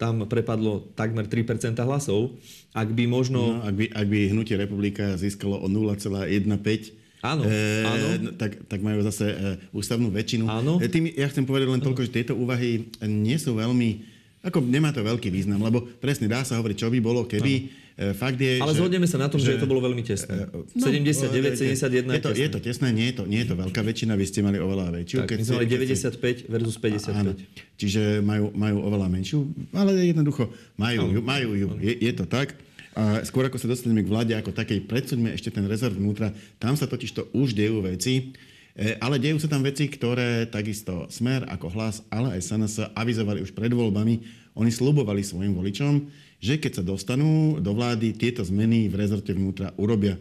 tam 0.00 0.24
prepadlo 0.24 0.88
takmer 0.96 1.28
3% 1.28 1.76
hlasov. 1.84 2.32
Ak 2.72 2.88
by 2.88 3.04
možno... 3.04 3.60
No, 3.60 3.68
ak, 3.68 3.74
by, 3.76 3.84
ak 3.92 4.06
by 4.08 4.18
hnutie 4.32 4.56
republika 4.56 5.12
získalo 5.20 5.60
o 5.60 5.68
0,15 5.68 6.96
Áno, 7.20 7.44
e, 7.44 7.84
áno. 7.84 8.32
Tak, 8.32 8.64
tak 8.64 8.80
majú 8.80 9.04
zase 9.04 9.28
e, 9.28 9.36
ústavnú 9.76 10.08
väčšinu. 10.08 10.48
Áno. 10.48 10.80
E, 10.80 10.88
tým, 10.88 11.04
ja 11.12 11.28
chcem 11.28 11.44
povedať 11.44 11.68
len 11.68 11.84
toľko, 11.84 12.08
že 12.08 12.16
tieto 12.16 12.32
úvahy 12.32 12.88
nie 13.04 13.36
sú 13.36 13.60
veľmi... 13.60 14.08
Ako 14.40 14.64
nemá 14.64 14.88
to 14.88 15.04
veľký 15.04 15.28
význam, 15.28 15.60
lebo 15.60 15.84
presne 16.00 16.32
dá 16.32 16.40
sa 16.48 16.56
hovoriť, 16.56 16.80
čo 16.80 16.88
by 16.88 16.98
bolo, 17.04 17.28
keby... 17.28 17.52
Áno 17.68 17.78
fakt 18.16 18.40
je, 18.40 18.56
Ale 18.56 18.72
že, 18.72 18.80
zhodneme 18.80 19.04
sa 19.04 19.20
na 19.20 19.28
tom, 19.28 19.36
že, 19.36 19.54
že 19.54 19.60
to 19.60 19.68
bolo 19.68 19.84
veľmi 19.84 20.00
tesné. 20.00 20.48
No, 20.48 20.88
79, 20.88 21.76
71 21.76 22.08
je 22.08 22.22
to, 22.24 22.30
je 22.32 22.48
to 22.48 22.60
tesné, 22.64 22.88
nie 22.96 23.12
je 23.12 23.20
to, 23.20 23.24
nie 23.28 23.44
je 23.44 23.52
to 23.52 23.56
veľká 23.60 23.84
väčšina, 23.84 24.16
vy 24.16 24.24
ste 24.24 24.40
mali 24.40 24.56
oveľa 24.56 24.88
väčšiu. 24.96 25.18
Tak, 25.20 25.28
keď 25.28 25.36
my 25.36 25.44
sme 25.44 25.54
mali 25.60 25.68
95 25.68 26.48
versus 26.48 26.76
55. 26.80 27.20
Áno, 27.20 27.32
čiže 27.76 28.24
majú, 28.24 28.48
majú 28.56 28.76
oveľa 28.88 29.06
menšiu, 29.12 29.44
ale 29.76 30.00
jednoducho 30.00 30.48
majú 30.80 31.12
ju, 31.12 31.20
majú 31.20 31.50
ju. 31.52 31.68
Je, 31.76 31.92
je 32.00 32.12
to 32.16 32.24
tak. 32.24 32.56
A 32.96 33.22
skôr 33.22 33.46
ako 33.46 33.60
sa 33.60 33.70
dostaneme 33.70 34.02
k 34.02 34.10
vláde 34.10 34.34
ako 34.34 34.50
takej, 34.50 34.82
predsuňme 34.90 35.30
ešte 35.30 35.54
ten 35.54 35.62
rezerv 35.68 35.94
vnútra. 35.94 36.34
Tam 36.58 36.74
sa 36.74 36.90
totiž 36.90 37.10
to 37.14 37.22
už 37.30 37.54
dejú 37.54 37.86
veci, 37.86 38.34
e, 38.74 38.98
ale 38.98 39.22
dejú 39.22 39.38
sa 39.38 39.46
tam 39.46 39.62
veci, 39.62 39.86
ktoré 39.86 40.50
takisto 40.50 41.06
Smer 41.06 41.46
ako 41.46 41.70
hlas, 41.70 42.02
ale 42.10 42.34
aj 42.34 42.50
SNS 42.50 42.74
avizovali 42.96 43.46
už 43.46 43.54
pred 43.54 43.70
voľbami. 43.70 44.39
Oni 44.60 44.68
slubovali 44.68 45.24
svojim 45.24 45.56
voličom, 45.56 46.04
že 46.36 46.60
keď 46.60 46.80
sa 46.80 46.84
dostanú 46.84 47.56
do 47.56 47.72
vlády, 47.72 48.12
tieto 48.12 48.44
zmeny 48.44 48.92
v 48.92 49.00
rezorte 49.00 49.32
vnútra 49.32 49.72
urobia. 49.80 50.16
E, 50.16 50.20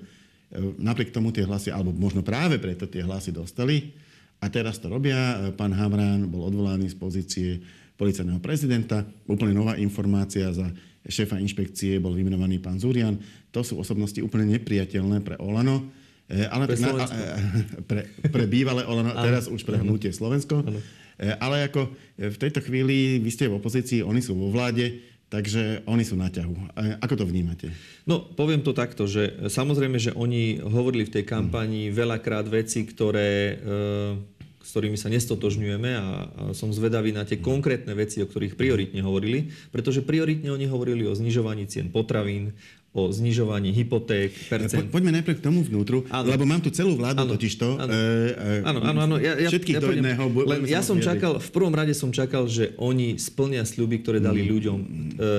napriek 0.79 1.11
tomu 1.11 1.35
tie 1.35 1.43
hlasy, 1.43 1.75
alebo 1.75 1.91
možno 1.91 2.23
práve 2.23 2.55
preto 2.55 2.87
tie 2.87 3.03
hlasy 3.03 3.35
dostali. 3.35 3.91
A 4.39 4.47
teraz 4.47 4.79
to 4.79 4.87
robia. 4.87 5.15
E, 5.15 5.35
pán 5.51 5.75
Hamrán 5.75 6.31
bol 6.31 6.47
odvolaný 6.47 6.87
z 6.87 6.95
pozície 6.95 7.49
policajného 7.99 8.39
prezidenta. 8.39 9.03
Úplne 9.27 9.51
nová 9.51 9.75
informácia 9.75 10.47
za 10.55 10.71
šéfa 11.03 11.35
inšpekcie 11.39 11.99
bol 11.99 12.15
vymenovaný 12.15 12.63
pán 12.63 12.79
Zurian. 12.79 13.19
To 13.51 13.59
sú 13.59 13.75
osobnosti 13.75 14.19
úplne 14.23 14.55
nepriateľné 14.55 15.19
pre 15.19 15.35
Olano. 15.39 15.83
E, 16.31 16.47
ale 16.47 16.67
pre, 16.67 16.79
na, 16.79 16.91
pre, 17.89 18.01
pre 18.31 18.43
bývalé 18.47 18.87
Olano, 18.87 19.11
teraz 19.19 19.51
už 19.51 19.67
pre 19.67 19.79
hnutie 19.83 20.15
Slovensko. 20.15 20.63
Ano. 20.63 20.79
Ale 21.19 21.67
ako 21.67 21.91
v 22.15 22.37
tejto 22.39 22.63
chvíli 22.63 23.19
vy 23.19 23.29
ste 23.31 23.51
v 23.51 23.59
opozícii, 23.59 23.99
oni 24.07 24.23
sú 24.23 24.39
vo 24.39 24.47
vláde, 24.47 25.09
Takže 25.29 25.85
oni 25.85 26.01
sú 26.01 26.17
na 26.17 26.33
ťahu. 26.33 26.73
Ako 27.05 27.13
to 27.13 27.29
vnímate? 27.29 27.69
No, 28.09 28.17
poviem 28.17 28.65
to 28.65 28.73
takto, 28.73 29.05
že 29.05 29.45
samozrejme, 29.45 30.01
že 30.01 30.09
oni 30.17 30.57
hovorili 30.57 31.05
v 31.05 31.21
tej 31.21 31.23
kampani 31.29 31.93
veľakrát 31.93 32.49
veci, 32.49 32.81
ktoré, 32.81 33.61
e, 33.61 34.17
s 34.57 34.69
ktorými 34.73 34.97
sa 34.97 35.05
nestotožňujeme 35.13 35.91
a, 35.93 36.05
som 36.57 36.73
zvedavý 36.73 37.13
na 37.13 37.29
tie 37.29 37.37
konkrétne 37.37 37.93
veci, 37.93 38.25
o 38.25 38.29
ktorých 38.29 38.57
prioritne 38.57 39.05
hovorili, 39.05 39.53
pretože 39.69 40.01
prioritne 40.01 40.49
oni 40.49 40.65
hovorili 40.65 41.05
o 41.05 41.13
znižovaní 41.13 41.69
cien 41.69 41.93
potravín, 41.93 42.57
o 42.89 43.13
znižovaní 43.13 43.69
hypoték, 43.69 44.33
percent. 44.49 44.89
Po, 44.89 44.97
poďme 44.97 45.21
najprv 45.21 45.37
k 45.37 45.43
tomu 45.45 45.61
vnútru, 45.61 46.09
ano. 46.09 46.25
lebo 46.25 46.41
mám 46.49 46.57
tu 46.57 46.73
celú 46.73 46.97
vládu 46.97 47.21
ano. 47.21 47.37
totižto. 47.37 47.77
Áno, 48.65 48.79
áno, 48.81 48.99
áno. 49.05 49.15
Ja, 49.21 49.37
ja, 49.37 49.45
všetkých 49.53 49.77
ja, 49.77 49.81
do 49.81 49.93
jedného. 49.93 50.23
Len 50.25 50.65
ja 50.65 50.81
som 50.81 50.97
čakal, 50.97 51.37
v 51.37 51.49
prvom 51.53 51.69
rade 51.69 51.93
som 51.93 52.09
čakal, 52.09 52.49
že 52.49 52.73
oni 52.81 53.21
splnia 53.21 53.61
sľuby, 53.61 54.01
ktoré 54.01 54.17
dali 54.17 54.41
mm. 54.41 54.49
ľuďom, 54.49 54.77
e, 54.81 54.85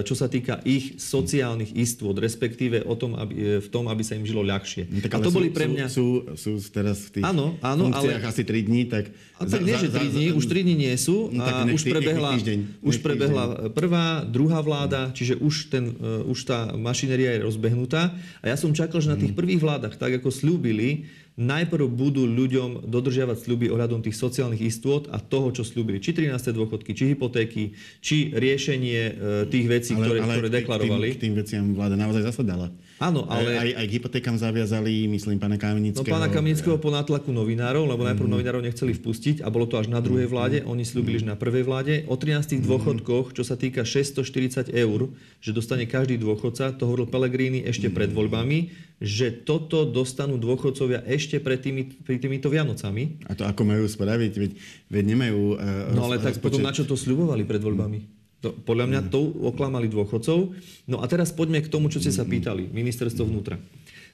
čo 0.07 0.15
sa 0.15 0.31
týka 0.31 0.63
ich 0.63 1.03
sociálnych 1.03 1.75
istôt, 1.75 2.15
respektíve 2.15 2.87
o 2.87 2.95
tom, 2.95 3.19
aby, 3.19 3.35
e, 3.35 3.43
v 3.59 3.69
tom, 3.69 3.91
aby 3.91 4.03
sa 4.07 4.15
im 4.15 4.23
žilo 4.23 4.47
ľahšie. 4.47 4.87
No, 4.87 5.03
tak, 5.03 5.11
a 5.11 5.19
to 5.19 5.35
sú, 5.35 5.43
boli 5.43 5.51
pre 5.51 5.67
mňa... 5.67 5.91
Sú, 5.91 6.31
sú, 6.39 6.63
sú 6.63 6.71
teraz 6.71 7.11
v 7.11 7.19
tých 7.19 7.25
áno, 7.27 7.59
áno, 7.67 7.91
ale... 7.91 8.23
asi 8.23 8.47
3 8.47 8.63
dní, 8.71 8.87
tak... 8.87 9.11
A 9.41 9.49
tak 9.49 9.67
nie, 9.67 9.75
že 9.75 9.91
3 9.91 10.15
dní, 10.15 10.27
už 10.37 10.45
3 10.47 10.67
dní 10.69 10.77
nie 10.87 10.95
sú 10.95 11.33
no, 11.35 11.43
a 11.43 11.67
už 11.67 11.83
prebehla, 11.83 12.37
už 12.85 12.97
prebehla 13.03 13.73
prvá, 13.73 14.23
druhá 14.23 14.61
vláda, 14.63 15.11
čiže 15.17 15.41
už, 15.41 15.73
ten, 15.73 15.97
e, 15.99 16.29
už 16.31 16.47
tá 16.47 16.77
mašinéria 16.79 17.40
je 17.40 17.40
rozbehnutá 17.43 18.15
a 18.41 18.45
ja 18.45 18.57
som 18.57 18.77
čakal, 18.77 19.01
že 19.03 19.13
na 19.13 19.19
tých 19.19 19.35
prvých 19.35 19.61
vládach, 19.61 19.97
tak 19.97 20.21
ako 20.21 20.29
slúbili, 20.29 21.09
najprv 21.41 21.89
budú 21.89 22.29
ľuďom 22.29 22.85
dodržiavať 22.85 23.49
sľuby 23.49 23.73
ohľadom 23.73 24.05
tých 24.05 24.19
sociálnych 24.19 24.61
istôt 24.61 25.09
a 25.09 25.17
toho, 25.17 25.49
čo 25.57 25.65
slúbili. 25.65 25.97
Či 25.97 26.13
13. 26.13 26.53
dôchodky, 26.53 26.93
či 26.93 27.17
hypotéky, 27.17 27.73
či 28.05 28.37
riešenie 28.37 29.01
e, 29.01 29.13
tých 29.49 29.67
vecí, 29.67 29.97
ale, 29.97 30.05
ktoré, 30.05 30.19
ale 30.21 30.33
ktoré 30.37 30.49
deklarovali. 30.61 31.09
K 31.09 31.13
tým, 31.17 31.17
k 31.17 31.23
tým 31.25 31.35
veciam 31.41 31.65
vláda 31.73 31.97
naozaj 31.97 32.29
zasadala. 32.29 32.69
Áno, 33.01 33.25
ale... 33.33 33.57
Aj, 33.57 33.71
aj 33.81 33.87
k 33.89 33.93
hypotékam 33.97 34.37
zaviazali, 34.37 35.09
myslím, 35.09 35.41
pána 35.41 35.57
Kamenického. 35.57 36.05
No 36.05 36.13
pána 36.21 36.29
Kamenického 36.29 36.77
po 36.77 36.93
nátlaku 36.93 37.33
novinárov, 37.33 37.89
lebo 37.89 38.05
najprv 38.05 38.29
mm. 38.29 38.35
novinárov 38.37 38.61
nechceli 38.61 38.93
vpustiť 38.93 39.41
a 39.41 39.49
bolo 39.49 39.65
to 39.65 39.81
až 39.81 39.89
na 39.89 40.05
druhej 40.05 40.29
mhm. 40.29 40.33
vláde. 40.37 40.59
Oni 40.69 40.85
slúbili, 40.85 41.17
mm. 41.25 41.33
na 41.33 41.37
prvej 41.41 41.65
vláde. 41.65 42.05
O 42.13 42.21
13 42.21 42.61
mm. 42.61 42.69
dôchodkoch, 42.69 43.33
čo 43.33 43.41
sa 43.41 43.57
týka 43.57 43.89
640 43.89 44.69
eur, 44.77 45.09
že 45.41 45.57
dostane 45.57 45.89
každý 45.89 46.21
dôchodca, 46.21 46.77
to 46.77 46.85
hovoril 46.85 47.09
Pellegrini 47.09 47.65
ešte 47.65 47.89
mm. 47.89 47.95
pred 47.97 48.11
voľbami, 48.13 48.69
že 49.01 49.33
toto 49.33 49.89
dostanú 49.89 50.37
dôchodcovia 50.37 51.01
ešte 51.09 51.41
pred 51.41 51.57
tými, 51.57 52.05
pri 52.05 52.21
týmito 52.21 52.53
Vianocami. 52.53 53.25
A 53.25 53.33
to 53.33 53.49
ako 53.49 53.65
majú 53.65 53.89
spraviť? 53.89 54.33
Veď, 54.37 54.53
veď 54.93 55.05
nemajú... 55.17 55.57
Uh, 55.57 55.97
no 55.97 56.05
ale 56.05 56.21
tak 56.21 56.37
potom 56.45 56.61
na 56.61 56.69
čo 56.69 56.85
to 56.85 57.01
sľubovali 57.01 57.49
pred 57.49 57.65
voľbami? 57.65 58.20
To, 58.41 58.57
podľa 58.57 58.87
mňa 58.89 59.01
to 59.13 59.21
oklamali 59.45 59.93
dôchodcov. 59.93 60.57
No 60.89 61.05
a 61.05 61.07
teraz 61.07 61.29
poďme 61.29 61.61
k 61.61 61.69
tomu, 61.69 61.93
čo 61.93 62.01
ste 62.01 62.09
sa 62.09 62.25
pýtali, 62.25 62.73
ministerstvo 62.73 63.29
vnútra. 63.29 63.61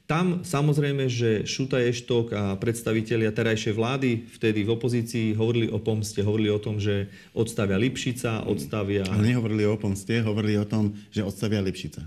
Tam 0.06 0.46
samozrejme, 0.46 1.10
že 1.10 1.42
Šuta 1.46 1.82
Eštok 1.82 2.30
a 2.30 2.42
predstavitelia 2.54 3.34
terajšej 3.34 3.74
vlády 3.74 4.10
vtedy 4.38 4.62
v 4.62 4.70
opozícii 4.70 5.34
hovorili 5.34 5.66
o 5.66 5.82
pomste, 5.82 6.22
hovorili 6.22 6.50
o 6.54 6.62
tom, 6.62 6.78
že 6.78 7.10
odstavia 7.34 7.74
Lipšica, 7.74 8.46
odstavia... 8.46 9.02
Ale 9.02 9.34
nehovorili 9.34 9.66
o 9.66 9.74
pomste, 9.74 10.22
hovorili 10.22 10.62
o 10.62 10.66
tom, 10.66 10.94
že 11.10 11.26
odstavia 11.26 11.58
Lipšica 11.58 12.06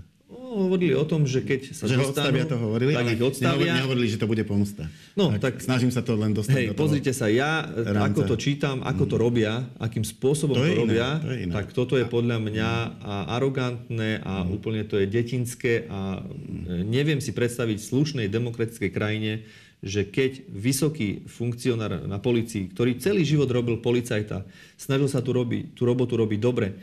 hovorili 0.50 0.92
o 0.98 1.06
tom, 1.06 1.30
že 1.30 1.46
keď 1.46 1.60
sa 1.70 1.86
že 1.86 1.94
dostanú, 1.94 2.42
to 2.42 2.58
hovorili, 2.58 2.90
tak 2.90 3.06
ich 3.14 3.22
odstavia. 3.22 3.78
Nehovorili, 3.78 4.06
že 4.10 4.18
to 4.18 4.26
bude 4.26 4.42
pomsta. 4.42 4.90
No, 5.14 5.30
tak, 5.38 5.54
tak 5.54 5.54
snažím 5.62 5.94
sa 5.94 6.02
to 6.02 6.18
len 6.18 6.34
dostať 6.34 6.54
hej, 6.58 6.66
do 6.70 6.74
toho 6.74 6.80
pozrite 6.82 7.12
sa, 7.14 7.30
ja 7.30 7.70
rámca. 7.70 8.10
ako 8.10 8.20
to 8.26 8.36
čítam, 8.36 8.82
ako 8.82 9.04
to 9.06 9.16
mm. 9.16 9.22
robia, 9.22 9.52
akým 9.78 10.02
spôsobom 10.02 10.58
to, 10.58 10.66
to 10.66 10.74
robia, 10.74 11.22
to 11.22 11.54
tak 11.54 11.66
toto 11.70 11.94
je 11.94 12.06
podľa 12.06 12.42
mňa 12.42 12.70
a 12.98 13.14
arogantné 13.38 14.22
a 14.26 14.42
mm. 14.42 14.48
úplne 14.50 14.82
to 14.82 14.98
je 14.98 15.06
detinské 15.06 15.86
a 15.86 16.18
mm. 16.18 16.82
neviem 16.90 17.22
si 17.22 17.30
predstaviť 17.30 17.78
v 17.78 17.88
slušnej 17.94 18.26
demokratickej 18.26 18.90
krajine, 18.90 19.46
že 19.80 20.04
keď 20.04 20.44
vysoký 20.52 21.24
funkcionár 21.24 22.04
na 22.04 22.20
policii, 22.20 22.68
ktorý 22.68 23.00
celý 23.00 23.24
život 23.24 23.48
robil 23.48 23.80
policajta, 23.80 24.44
snažil 24.76 25.08
sa 25.08 25.24
tu, 25.24 25.32
robiť, 25.32 25.72
tú 25.72 25.88
robotu 25.88 26.20
robiť 26.20 26.36
dobre, 26.36 26.76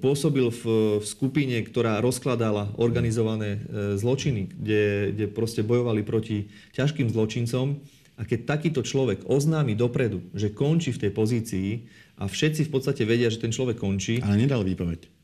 pôsobil 0.00 0.48
v, 0.48 0.62
v 0.98 1.04
skupine, 1.04 1.60
ktorá 1.60 2.00
rozkladala 2.00 2.72
organizované 2.80 3.60
eh, 3.60 3.60
zločiny, 4.00 4.48
kde, 4.48 5.12
kde 5.12 5.24
proste 5.28 5.60
bojovali 5.60 6.00
proti 6.02 6.48
ťažkým 6.72 7.12
zločincom. 7.12 7.78
A 8.18 8.26
keď 8.26 8.58
takýto 8.58 8.82
človek 8.82 9.22
oznámi 9.30 9.78
dopredu, 9.78 10.26
že 10.34 10.50
končí 10.50 10.90
v 10.90 11.06
tej 11.06 11.10
pozícii 11.14 11.68
a 12.18 12.26
všetci 12.26 12.66
v 12.66 12.70
podstate 12.74 13.06
vedia, 13.06 13.30
že 13.30 13.38
ten 13.38 13.54
človek 13.54 13.78
končí... 13.78 14.18
Ale 14.18 14.42
nedal 14.42 14.66
výpoveď. 14.66 15.17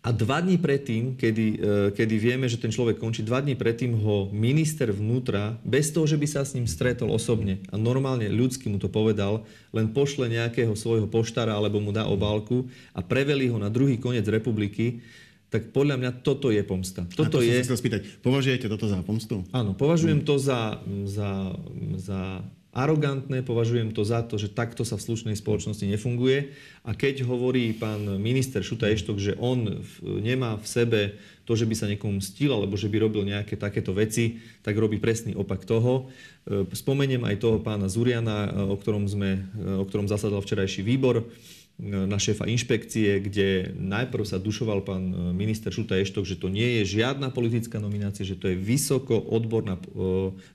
A 0.00 0.16
dva 0.16 0.40
dní 0.40 0.56
predtým, 0.56 1.12
kedy, 1.12 1.46
e, 1.60 1.92
kedy 1.92 2.14
vieme, 2.16 2.48
že 2.48 2.56
ten 2.56 2.72
človek 2.72 2.96
končí, 2.96 3.20
dva 3.20 3.44
dní 3.44 3.52
predtým 3.52 4.00
ho 4.00 4.32
minister 4.32 4.88
vnútra, 4.88 5.60
bez 5.60 5.92
toho, 5.92 6.08
že 6.08 6.16
by 6.16 6.24
sa 6.24 6.40
s 6.40 6.56
ním 6.56 6.64
stretol 6.64 7.12
osobne 7.12 7.60
a 7.68 7.76
normálne 7.76 8.24
ľudsky 8.32 8.72
mu 8.72 8.80
to 8.80 8.88
povedal, 8.88 9.44
len 9.76 9.92
pošle 9.92 10.24
nejakého 10.32 10.72
svojho 10.72 11.04
poštára 11.04 11.52
alebo 11.52 11.84
mu 11.84 11.92
dá 11.92 12.08
obálku 12.08 12.64
a 12.96 13.04
preveli 13.04 13.52
ho 13.52 13.60
na 13.60 13.68
druhý 13.68 14.00
koniec 14.00 14.24
republiky, 14.24 15.04
tak 15.52 15.68
podľa 15.68 16.00
mňa 16.00 16.10
toto 16.24 16.48
je 16.48 16.64
pomsta. 16.64 17.04
Toto 17.12 17.42
a 17.42 17.42
to 17.42 17.44
je... 17.44 17.60
som 17.60 17.76
sa 17.76 17.82
spýtať, 17.82 18.24
považujete 18.24 18.72
toto 18.72 18.88
za 18.88 19.04
pomstu? 19.04 19.44
Áno, 19.52 19.76
považujem 19.76 20.24
hmm. 20.24 20.28
to 20.32 20.40
za, 20.40 20.80
za, 21.04 21.52
za 22.00 22.40
arogantné, 22.70 23.42
považujem 23.42 23.90
to 23.90 24.06
za 24.06 24.22
to, 24.22 24.38
že 24.38 24.54
takto 24.54 24.86
sa 24.86 24.94
v 24.94 25.04
slušnej 25.10 25.34
spoločnosti 25.34 25.82
nefunguje. 25.82 26.54
A 26.86 26.94
keď 26.94 27.26
hovorí 27.26 27.74
pán 27.74 28.06
minister 28.22 28.62
Šuta 28.62 28.86
Eštok, 28.86 29.18
že 29.18 29.34
on 29.42 29.82
nemá 30.02 30.54
v 30.54 30.66
sebe 30.66 31.00
to, 31.42 31.58
že 31.58 31.66
by 31.66 31.74
sa 31.74 31.90
niekomu 31.90 32.22
stil, 32.22 32.54
alebo 32.54 32.78
že 32.78 32.86
by 32.86 33.02
robil 33.02 33.26
nejaké 33.26 33.58
takéto 33.58 33.90
veci, 33.90 34.38
tak 34.62 34.78
robí 34.78 35.02
presný 35.02 35.34
opak 35.34 35.66
toho. 35.66 36.06
E, 36.46 36.62
spomeniem 36.70 37.26
aj 37.26 37.42
toho 37.42 37.58
pána 37.58 37.90
Zuriana, 37.90 38.46
e, 38.46 38.70
o 38.70 38.78
ktorom, 38.78 39.10
sme, 39.10 39.50
e, 39.58 39.82
o 39.82 39.82
ktorom 39.82 40.06
zasadal 40.06 40.38
včerajší 40.38 40.86
výbor 40.86 41.26
na 41.80 42.20
šéfa 42.20 42.44
inšpekcie, 42.44 43.24
kde 43.24 43.72
najprv 43.72 44.24
sa 44.28 44.36
dušoval 44.36 44.84
pán 44.84 45.04
e, 45.08 45.14
minister 45.32 45.72
Šuta 45.72 45.96
Eštok, 45.96 46.28
že 46.28 46.36
to 46.36 46.52
nie 46.52 46.80
je 46.80 47.00
žiadna 47.00 47.32
politická 47.32 47.80
nominácia, 47.80 48.20
že 48.20 48.36
to 48.36 48.52
je 48.52 48.56
vysoko 48.60 49.16
odborná 49.16 49.80
e, 49.80 49.82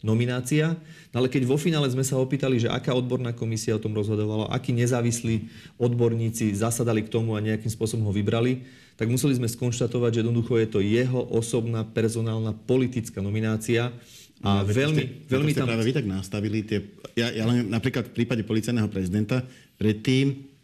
nominácia. 0.06 0.78
No 1.10 1.26
ale 1.26 1.34
keď 1.34 1.50
vo 1.50 1.58
finále 1.58 1.90
sme 1.90 2.06
sa 2.06 2.22
opýtali, 2.22 2.62
že 2.62 2.70
aká 2.70 2.94
odborná 2.94 3.34
komisia 3.34 3.74
o 3.74 3.82
tom 3.82 3.98
rozhodovala, 3.98 4.54
akí 4.54 4.70
nezávislí 4.70 5.50
odborníci 5.82 6.54
zasadali 6.54 7.02
k 7.02 7.10
tomu 7.10 7.34
a 7.34 7.42
nejakým 7.42 7.74
spôsobom 7.74 8.06
ho 8.06 8.14
vybrali, 8.14 8.62
tak 8.94 9.10
museli 9.10 9.34
sme 9.34 9.50
skonštatovať, 9.50 10.12
že 10.14 10.22
jednoducho 10.22 10.62
je 10.62 10.68
to 10.70 10.80
jeho 10.80 11.26
osobná 11.34 11.84
personálna 11.84 12.54
politická 12.54 13.20
nominácia. 13.20 13.90
A 14.46 14.62
no, 14.62 14.70
veľmi, 14.70 15.04
ste, 15.26 15.26
veľmi 15.26 15.52
tam... 15.58 15.66
práve 15.74 15.84
vy 15.90 15.94
tak 15.96 16.06
nastavili 16.06 16.62
tie... 16.62 16.86
Ja, 17.18 17.34
ja 17.34 17.50
len 17.50 17.66
napríklad 17.66 18.14
v 18.14 18.24
prípade 18.24 18.46
policajného 18.46 18.88
prezidenta 18.94 19.42
predtým 19.82 20.55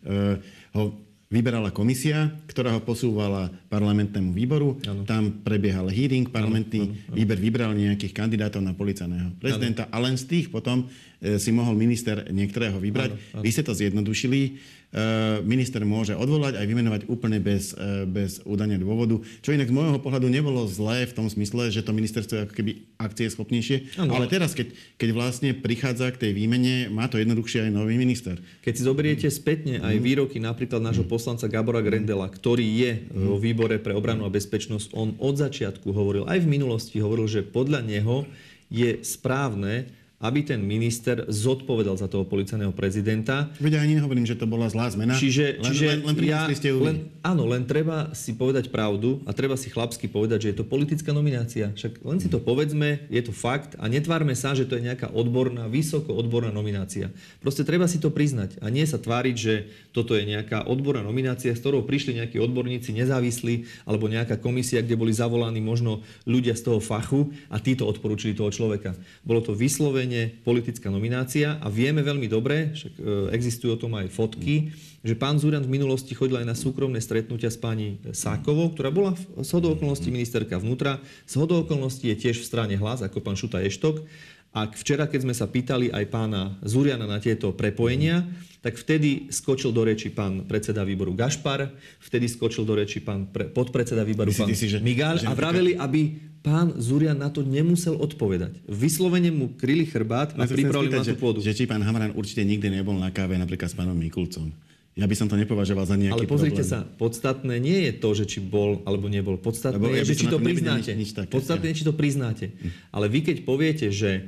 ho 0.73 0.83
vyberala 1.31 1.71
komisia, 1.71 2.27
ktorá 2.51 2.75
ho 2.75 2.83
posúvala 2.83 3.47
parlamentnému 3.71 4.35
výboru. 4.35 4.75
Ano. 4.83 5.07
Tam 5.07 5.39
prebiehal 5.39 5.87
hearing 5.87 6.27
parlamentný, 6.27 6.83
ano, 6.83 6.91
ano, 6.91 7.07
ano. 7.07 7.15
výber 7.15 7.39
vybral 7.39 7.71
nejakých 7.71 8.11
kandidátov 8.11 8.59
na 8.59 8.75
policajného 8.75 9.39
prezidenta 9.39 9.87
ano. 9.87 9.95
a 9.95 9.97
len 10.03 10.19
z 10.19 10.27
tých 10.27 10.45
potom 10.51 10.91
e, 11.23 11.39
si 11.39 11.55
mohol 11.55 11.79
minister 11.79 12.27
niektorého 12.27 12.75
vybrať. 12.75 13.15
Ano, 13.15 13.39
ano. 13.39 13.43
Vy 13.47 13.49
ste 13.49 13.63
to 13.63 13.71
zjednodušili. 13.71 14.59
Eh, 14.91 15.39
minister 15.47 15.79
môže 15.87 16.11
odvolať 16.11 16.59
aj 16.59 16.67
vymenovať 16.67 17.01
úplne 17.07 17.39
bez, 17.39 17.71
eh, 17.71 18.03
bez 18.03 18.43
údania 18.43 18.75
dôvodu. 18.75 19.23
Čo 19.39 19.55
inak 19.55 19.71
z 19.71 19.75
môjho 19.79 20.03
pohľadu 20.03 20.27
nebolo 20.27 20.67
zlé 20.67 21.07
v 21.07 21.15
tom 21.15 21.31
smysle, 21.31 21.71
že 21.71 21.79
to 21.79 21.95
ministerstvo 21.95 22.35
je 22.35 22.43
ako 22.43 22.55
keby 22.59 22.71
akcie 22.99 23.31
schopnejšie. 23.31 23.95
Ano. 24.03 24.19
Ale 24.19 24.27
teraz, 24.27 24.51
keď, 24.51 24.75
keď 24.99 25.09
vlastne 25.15 25.55
prichádza 25.55 26.11
k 26.11 26.27
tej 26.27 26.31
výmene, 26.35 26.91
má 26.91 27.07
to 27.07 27.23
jednoduchšie 27.23 27.71
aj 27.71 27.71
nový 27.71 27.95
minister. 27.95 28.35
Keď 28.67 28.73
si 28.75 28.83
zoberiete 28.83 29.27
spätne 29.31 29.79
aj 29.79 29.95
mhm. 29.95 30.03
výroky 30.03 30.43
napríklad 30.43 30.83
nášho 30.83 31.07
mhm. 31.07 31.11
poslanca 31.15 31.47
Gabora 31.47 31.79
Grendela, 31.79 32.27
ktorý 32.27 32.67
je 32.67 32.91
vo 33.15 33.39
výbore 33.39 33.79
pre 33.79 33.95
obranu 33.95 34.27
a 34.27 34.33
bezpečnosť, 34.33 34.91
on 34.91 35.15
od 35.23 35.39
začiatku 35.39 35.87
hovoril, 35.87 36.27
aj 36.27 36.43
v 36.43 36.51
minulosti 36.51 36.99
hovoril, 36.99 37.31
že 37.31 37.47
podľa 37.47 37.79
neho 37.87 38.27
je 38.67 38.99
správne, 39.07 39.87
aby 40.21 40.45
ten 40.45 40.61
minister 40.61 41.25
zodpovedal 41.25 41.97
za 41.97 42.05
toho 42.05 42.23
policajného 42.23 42.71
prezidenta. 42.71 43.49
Veď 43.57 43.81
ani 43.81 43.97
nehovorím, 43.97 44.29
že 44.29 44.37
to 44.37 44.45
bola 44.45 44.69
zlá 44.69 44.87
zmena. 44.93 45.17
Čiže, 45.17 45.57
len, 45.57 45.65
čiže 45.65 45.85
len, 45.89 45.99
len, 46.05 46.15
ja, 46.21 46.45
ste 46.53 46.69
ju 46.69 46.79
len, 46.85 47.09
áno, 47.25 47.49
len 47.49 47.65
treba 47.65 48.13
si 48.13 48.37
povedať 48.37 48.69
pravdu 48.69 49.25
a 49.25 49.33
treba 49.33 49.57
si 49.57 49.73
chlapsky 49.73 50.05
povedať, 50.05 50.45
že 50.45 50.49
je 50.53 50.57
to 50.61 50.65
politická 50.69 51.09
nominácia. 51.09 51.73
Však 51.73 52.05
len 52.05 52.21
si 52.21 52.29
to 52.29 52.37
povedzme, 52.37 53.09
je 53.09 53.21
to 53.25 53.33
fakt 53.33 53.73
a 53.81 53.89
netvárme 53.89 54.37
sa, 54.37 54.53
že 54.53 54.69
to 54.69 54.77
je 54.77 54.85
nejaká 54.85 55.09
odborná, 55.09 55.65
vysoko 55.65 56.13
odborná 56.13 56.53
nominácia. 56.53 57.09
Proste 57.41 57.65
treba 57.65 57.89
si 57.89 57.97
to 57.97 58.13
priznať 58.13 58.61
a 58.61 58.69
nie 58.69 58.85
sa 58.85 59.01
tváriť, 59.01 59.35
že 59.35 59.53
toto 59.89 60.13
je 60.13 60.23
nejaká 60.29 60.69
odborná 60.69 61.01
nominácia, 61.01 61.49
s 61.49 61.59
ktorou 61.65 61.81
prišli 61.81 62.21
nejakí 62.21 62.37
odborníci 62.37 62.93
nezávislí 62.93 63.89
alebo 63.89 64.05
nejaká 64.05 64.37
komisia, 64.37 64.85
kde 64.85 64.99
boli 64.99 65.09
zavolaní 65.11 65.59
možno 65.65 66.05
ľudia 66.29 66.53
z 66.53 66.69
toho 66.69 66.79
fachu 66.79 67.33
a 67.49 67.57
títo 67.57 67.89
odporúčili 67.89 68.37
toho 68.37 68.53
človeka. 68.53 68.93
Bolo 69.25 69.41
to 69.41 69.57
vyslovene 69.57 70.10
vyslovene 70.11 70.43
politická 70.43 70.91
nominácia 70.91 71.57
a 71.63 71.67
vieme 71.71 72.03
veľmi 72.03 72.27
dobre, 72.27 72.75
však 72.75 72.93
e, 72.99 73.01
existujú 73.31 73.79
o 73.79 73.79
tom 73.79 73.95
aj 73.95 74.11
fotky, 74.11 74.75
že 75.01 75.15
pán 75.15 75.39
Zurian 75.39 75.63
v 75.63 75.79
minulosti 75.79 76.13
chodil 76.13 76.37
aj 76.43 76.47
na 76.51 76.55
súkromné 76.55 76.99
stretnutia 76.99 77.49
s 77.49 77.57
pani 77.57 77.97
Sákovou, 78.11 78.75
ktorá 78.75 78.91
bola 78.91 79.15
z 79.15 79.49
hodou 79.55 79.73
okolností 79.73 80.11
ministerka 80.11 80.59
vnútra, 80.59 80.99
z 81.25 81.33
hodou 81.39 81.63
okolností 81.63 82.11
je 82.11 82.27
tiež 82.27 82.43
v 82.43 82.45
strane 82.45 82.75
hlas, 82.75 83.01
ako 83.01 83.23
pán 83.23 83.39
Šuta 83.39 83.63
Eštok. 83.63 84.03
A 84.51 84.67
včera, 84.67 85.07
keď 85.07 85.23
sme 85.23 85.31
sa 85.31 85.47
pýtali 85.47 85.95
aj 85.95 86.11
pána 86.11 86.59
Zuriana 86.67 87.07
na 87.07 87.23
tieto 87.23 87.55
prepojenia, 87.55 88.27
tak 88.59 88.75
vtedy 88.75 89.31
skočil 89.31 89.71
do 89.71 89.87
reči 89.87 90.11
pán 90.11 90.43
predseda 90.43 90.83
výboru 90.83 91.15
Gašpar, 91.15 91.71
vtedy 92.03 92.27
skočil 92.27 92.67
do 92.67 92.75
reči 92.75 92.99
pán 92.99 93.31
pre, 93.31 93.47
podpredseda 93.47 94.03
výboru 94.03 94.35
pán 94.35 94.51
si, 94.51 94.67
že, 94.67 94.83
Migal 94.83 95.23
že 95.23 95.25
a 95.25 95.31
vraveli, 95.31 95.79
aby 95.79 96.30
pán 96.41 96.73
Zurian 96.81 97.17
na 97.17 97.29
to 97.29 97.45
nemusel 97.45 97.93
odpovedať. 97.97 98.57
Vyslovene 98.65 99.29
mu 99.29 99.53
kryli 99.53 99.85
chrbát 99.85 100.33
a 100.33 100.45
pripravili 100.49 100.93
na 100.93 101.05
tú 101.05 101.17
pôdu. 101.17 101.39
Že, 101.39 101.53
že 101.53 101.57
či 101.63 101.63
pán 101.69 101.81
Hamran 101.85 102.17
určite 102.17 102.41
nikdy 102.41 102.81
nebol 102.81 102.97
na 102.97 103.13
káve 103.13 103.37
napríklad 103.37 103.69
s 103.69 103.77
pánom 103.77 103.93
Mikulcom. 103.93 104.49
Ja 104.91 105.07
by 105.07 105.15
som 105.15 105.31
to 105.31 105.39
nepovažoval 105.39 105.87
za 105.87 105.95
nejaký 105.95 106.27
Ale 106.27 106.27
pozrite 106.27 106.67
problém. 106.67 106.83
sa, 106.83 106.83
podstatné 106.83 107.55
nie 107.63 107.79
je 107.87 107.91
to, 107.95 108.09
že 108.11 108.27
či 108.27 108.43
bol 108.43 108.83
alebo 108.83 109.07
nebol. 109.07 109.39
Podstatné 109.39 109.79
Lebo 109.79 109.87
je, 109.95 110.03
že 110.03 110.19
či 110.19 110.27
to 110.27 110.35
priznáte. 110.35 110.91
Nič, 110.91 110.99
nič 110.99 111.11
také, 111.15 111.31
podstatné 111.31 111.71
je, 111.71 111.75
či 111.79 111.87
to 111.87 111.95
priznáte. 111.95 112.51
Hm. 112.51 112.91
Ale 112.91 113.05
vy 113.07 113.23
keď 113.23 113.37
poviete, 113.47 113.87
že 113.87 114.11
e, 114.19 114.21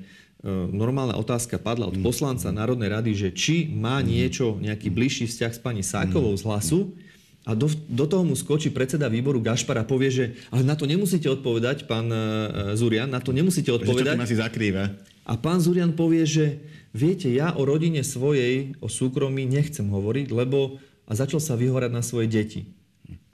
normálna 0.72 1.20
otázka 1.20 1.60
padla 1.60 1.92
od 1.92 2.00
hm. 2.00 2.04
poslanca 2.08 2.48
Národnej 2.56 2.96
rady, 2.96 3.12
že 3.12 3.30
či 3.36 3.68
má 3.76 4.00
hm. 4.00 4.06
niečo, 4.08 4.46
nejaký 4.64 4.88
bližší 4.88 5.28
vzťah 5.28 5.52
s 5.52 5.60
pani 5.60 5.84
Sákovou 5.84 6.32
z 6.32 6.48
hlasu, 6.48 6.96
a 7.44 7.52
do, 7.54 7.68
do 7.92 8.06
toho 8.08 8.24
mu 8.24 8.40
skočí 8.40 8.72
predseda 8.72 9.12
výboru 9.12 9.44
Gašpar 9.44 9.84
a 9.84 9.86
povie, 9.88 10.10
že 10.10 10.26
ale 10.48 10.64
na 10.64 10.80
to 10.80 10.88
nemusíte 10.88 11.28
odpovedať, 11.28 11.86
pán 11.92 12.08
uh, 12.08 12.72
Zurian, 12.80 13.12
na 13.12 13.20
to 13.20 13.36
nemusíte 13.36 13.68
odpovedať. 13.68 14.16
Že 14.16 14.24
čo 14.24 14.32
si 14.32 14.40
zakrýva. 14.40 14.96
A 15.28 15.34
pán 15.36 15.60
Zurian 15.60 15.92
povie, 15.92 16.24
že 16.24 16.64
viete, 16.96 17.28
ja 17.28 17.52
o 17.56 17.68
rodine 17.68 18.00
svojej, 18.04 18.76
o 18.80 18.88
súkromí 18.88 19.44
nechcem 19.44 19.88
hovoriť, 19.88 20.32
lebo... 20.32 20.80
A 21.04 21.20
začal 21.20 21.44
sa 21.44 21.60
vyhovárať 21.60 21.92
na 21.92 22.00
svoje 22.00 22.32
deti. 22.32 22.64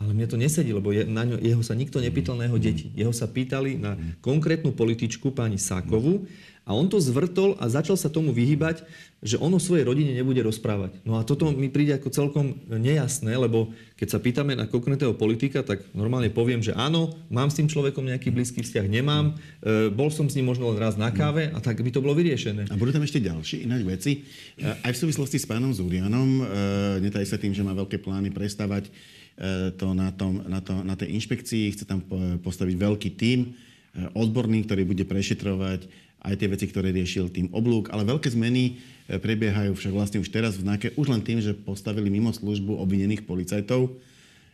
Ale 0.01 0.17
mne 0.17 0.25
to 0.25 0.41
nesedí, 0.41 0.73
lebo 0.73 0.89
je, 0.89 1.05
na 1.05 1.21
ňo, 1.21 1.37
jeho 1.37 1.61
sa 1.61 1.77
nikto 1.77 2.01
nepýtal 2.01 2.33
na 2.33 2.49
jeho 2.49 2.57
deti. 2.57 2.89
Jeho 2.97 3.13
sa 3.13 3.29
pýtali 3.29 3.77
na 3.77 3.93
konkrétnu 4.25 4.73
političku, 4.73 5.29
pani 5.29 5.61
Sákovu, 5.61 6.25
a 6.69 6.77
on 6.77 6.85
to 6.85 7.01
zvrtol 7.01 7.57
a 7.57 7.65
začal 7.65 7.97
sa 7.97 8.13
tomu 8.13 8.29
vyhybať, 8.29 8.85
že 9.19 9.41
on 9.41 9.49
o 9.51 9.59
svojej 9.59 9.83
rodine 9.83 10.13
nebude 10.13 10.39
rozprávať. 10.39 11.01
No 11.01 11.17
a 11.17 11.25
toto 11.25 11.49
mi 11.49 11.67
príde 11.67 11.97
ako 11.97 12.13
celkom 12.13 12.55
nejasné, 12.69 13.35
lebo 13.35 13.73
keď 13.97 14.07
sa 14.15 14.19
pýtame 14.21 14.53
na 14.53 14.69
konkrétneho 14.69 15.17
politika, 15.17 15.59
tak 15.59 15.83
normálne 15.91 16.31
poviem, 16.31 16.61
že 16.61 16.71
áno, 16.71 17.17
mám 17.27 17.51
s 17.51 17.57
tým 17.59 17.67
človekom 17.67 18.05
nejaký 18.05 18.31
blízky 18.31 18.63
vzťah, 18.63 18.85
nemám, 18.85 19.35
e, 19.59 19.89
bol 19.91 20.07
som 20.07 20.29
s 20.29 20.37
ním 20.39 20.47
možno 20.47 20.71
len 20.71 20.79
raz 20.79 20.95
na 20.95 21.11
káve 21.11 21.51
a 21.51 21.59
tak 21.59 21.83
by 21.83 21.91
to 21.91 21.99
bolo 21.99 22.15
vyriešené. 22.15 22.71
A 22.71 22.79
budú 22.79 22.95
tam 22.95 23.03
ešte 23.03 23.19
ďalšie 23.19 23.67
iné 23.67 23.81
veci. 23.83 24.23
E, 24.55 24.69
aj 24.87 24.93
v 24.93 25.01
súvislosti 25.03 25.35
s 25.41 25.49
pánom 25.49 25.75
Zúrianom, 25.75 26.39
e, 26.39 26.43
netaj 27.03 27.27
sa 27.27 27.35
tým, 27.41 27.51
že 27.51 27.65
má 27.65 27.75
veľké 27.75 27.99
plány 27.99 28.31
prestávať 28.31 28.87
e, 28.87 28.91
to 29.75 29.91
na, 29.91 30.15
tom, 30.15 30.47
na, 30.47 30.63
to, 30.63 30.79
na 30.85 30.95
tej 30.95 31.17
inšpekcii, 31.17 31.75
chce 31.75 31.83
tam 31.83 32.05
postaviť 32.39 32.75
veľký 32.77 33.09
tím 33.19 33.51
e, 33.51 34.07
odborný, 34.15 34.63
ktorý 34.63 34.87
bude 34.87 35.03
prešetrovať 35.03 36.07
aj 36.19 36.35
tie 36.35 36.51
veci, 36.51 36.65
ktoré 36.67 36.91
riešil 36.91 37.31
tým 37.31 37.47
oblúk, 37.55 37.87
ale 37.95 38.03
veľké 38.03 38.27
zmeny 38.35 38.75
e, 39.07 39.15
prebiehajú 39.15 39.71
však 39.75 39.93
vlastne 39.95 40.19
už 40.19 40.27
teraz 40.27 40.59
v 40.59 40.67
NAKE, 40.67 40.87
už 40.99 41.07
len 41.07 41.23
tým, 41.23 41.39
že 41.39 41.55
postavili 41.55 42.11
mimo 42.11 42.35
službu 42.35 42.75
obvinených 42.75 43.23
policajtov. 43.23 43.95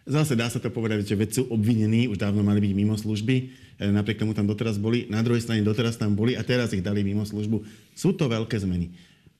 Zase 0.05 0.37
dá 0.37 0.45
sa 0.45 0.61
to 0.61 0.69
povedať, 0.69 1.09
že 1.09 1.17
vedci 1.17 1.41
obvinení 1.41 2.05
už 2.05 2.21
dávno 2.21 2.45
mali 2.45 2.61
byť 2.61 2.73
mimo 2.77 2.93
služby, 2.93 3.35
e, 3.81 3.89
napriek 3.89 4.21
tomu 4.21 4.37
tam 4.37 4.45
doteraz 4.45 4.77
boli, 4.77 5.09
na 5.09 5.25
druhej 5.25 5.41
strane 5.41 5.65
doteraz 5.65 5.97
tam 5.97 6.13
boli 6.13 6.37
a 6.37 6.45
teraz 6.45 6.69
ich 6.77 6.85
dali 6.85 7.01
mimo 7.01 7.25
službu. 7.25 7.65
Sú 7.97 8.13
to 8.13 8.29
veľké 8.29 8.61
zmeny. 8.61 8.93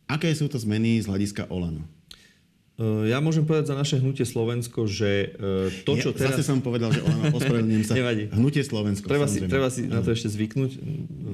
Aké 0.09 0.33
sú 0.33 0.49
to 0.49 0.57
zmeny 0.57 1.01
z 1.01 1.09
hľadiska 1.09 1.49
Olano? 1.53 1.85
Eh, 2.75 3.07
ja 3.07 3.23
môžem 3.23 3.47
povedať 3.47 3.71
za 3.71 3.75
naše 3.79 3.95
hnutie 4.03 4.27
Slovensko, 4.27 4.83
že 4.83 5.31
eh, 5.31 5.71
to, 5.87 5.95
čo 5.95 6.11
ja, 6.11 6.27
teraz... 6.27 6.35
Zase 6.35 6.51
som 6.51 6.59
povedal, 6.59 6.91
že 6.91 7.07
ono, 7.07 7.31
ospravedlňujem 7.31 7.83
sa. 7.87 7.95
Nevadí. 8.03 8.27
Hnutie 8.35 8.67
Slovensko. 8.67 9.07
Treba 9.07 9.31
si, 9.31 9.47
treba 9.47 9.71
si 9.71 9.87
na 9.87 10.03
to 10.03 10.11
ešte 10.11 10.27
zvyknúť 10.27 10.71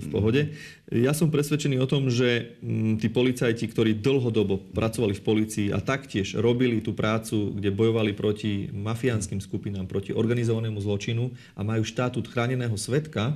v 0.06 0.08
pohode. 0.14 0.54
Ja 0.94 1.18
som 1.18 1.34
presvedčený 1.34 1.82
o 1.82 1.90
tom, 1.90 2.14
že 2.14 2.62
mm, 2.62 3.02
tí 3.02 3.10
policajti, 3.10 3.66
ktorí 3.66 3.98
dlhodobo 3.98 4.70
pracovali 4.70 5.18
v 5.18 5.24
policii 5.26 5.68
a 5.74 5.82
taktiež 5.82 6.38
robili 6.38 6.78
tú 6.78 6.94
prácu, 6.94 7.58
kde 7.58 7.74
bojovali 7.74 8.14
proti 8.14 8.70
mafiánskym 8.70 9.42
skupinám, 9.42 9.90
proti 9.90 10.14
organizovanému 10.14 10.78
zločinu 10.78 11.34
a 11.58 11.66
majú 11.66 11.82
štatút 11.82 12.30
chráneného 12.30 12.78
svetka, 12.78 13.34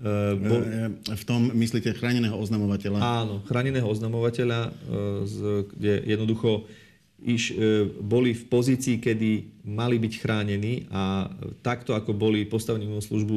eh, 0.00 0.32
Bo... 0.32 0.64
V 1.12 1.24
tom 1.28 1.52
myslíte 1.52 1.92
chráneného 1.92 2.40
oznamovateľa? 2.40 3.04
Áno, 3.04 3.44
chráneného 3.44 3.84
oznamovateľa, 3.84 4.72
kde 5.76 6.08
jednoducho 6.08 6.64
iš, 7.18 7.50
e, 7.50 7.54
boli 7.98 8.30
v 8.30 8.44
pozícii, 8.46 9.02
kedy 9.02 9.30
mali 9.66 9.98
byť 9.98 10.12
chránení 10.22 10.86
a 10.94 11.26
takto, 11.66 11.98
ako 11.98 12.14
boli 12.14 12.46
postavení 12.46 12.86
mimo 12.86 13.02
službu, 13.02 13.36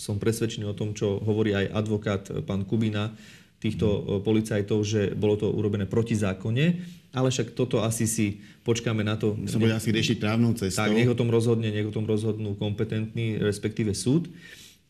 som 0.00 0.16
presvedčený 0.16 0.64
o 0.64 0.76
tom, 0.76 0.96
čo 0.96 1.20
hovorí 1.20 1.52
aj 1.52 1.66
advokát 1.76 2.22
e, 2.32 2.40
pán 2.40 2.64
Kubina 2.64 3.12
týchto 3.60 3.86
e, 3.86 4.00
policajtov, 4.24 4.80
že 4.80 5.12
bolo 5.12 5.36
to 5.36 5.52
urobené 5.52 5.84
protizákonne, 5.84 6.66
ale 7.12 7.28
však 7.28 7.52
toto 7.52 7.84
asi 7.84 8.08
si 8.08 8.40
počkáme 8.64 9.04
na 9.04 9.20
to. 9.20 9.36
Sa 9.44 9.60
bude 9.60 9.76
asi 9.76 9.92
riešiť 9.92 10.16
právnou 10.16 10.56
cestou. 10.56 10.88
Tak, 10.88 10.96
nech 10.96 11.12
o 11.12 11.18
tom 11.18 11.28
rozhodne, 11.28 11.68
nech 11.68 11.88
o 11.88 11.92
tom 11.92 12.08
rozhodnú 12.08 12.56
kompetentný, 12.56 13.40
respektíve 13.40 13.92
súd. 13.92 14.28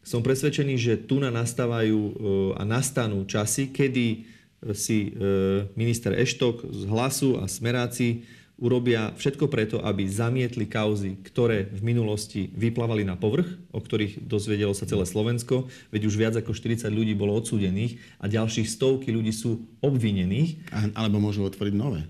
Som 0.06 0.22
presvedčený, 0.24 0.74
že 0.78 0.94
tu 1.04 1.20
na 1.20 1.28
nastávajú 1.28 2.16
a 2.56 2.64
nastanú 2.64 3.28
časy, 3.28 3.68
kedy 3.68 4.37
si 4.74 5.14
e, 5.14 5.68
minister 5.78 6.14
Eštok 6.14 6.66
z 6.66 6.82
Hlasu 6.90 7.38
a 7.38 7.46
Smeráci 7.46 8.26
urobia 8.58 9.14
všetko 9.14 9.46
preto, 9.46 9.78
aby 9.78 10.10
zamietli 10.10 10.66
kauzy, 10.66 11.14
ktoré 11.22 11.70
v 11.70 11.94
minulosti 11.94 12.50
vyplávali 12.58 13.06
na 13.06 13.14
povrch, 13.14 13.46
o 13.70 13.78
ktorých 13.78 14.26
dozvedelo 14.26 14.74
sa 14.74 14.82
celé 14.82 15.06
Slovensko, 15.06 15.70
veď 15.94 16.02
už 16.10 16.14
viac 16.18 16.34
ako 16.34 16.50
40 16.50 16.90
ľudí 16.90 17.14
bolo 17.14 17.38
odsúdených 17.38 18.02
a 18.18 18.26
ďalších 18.26 18.66
stovky 18.66 19.14
ľudí 19.14 19.30
sú 19.30 19.62
obvinených. 19.78 20.74
Alebo 20.98 21.22
môžu 21.22 21.46
otvoriť 21.46 21.74
nové. 21.78 22.02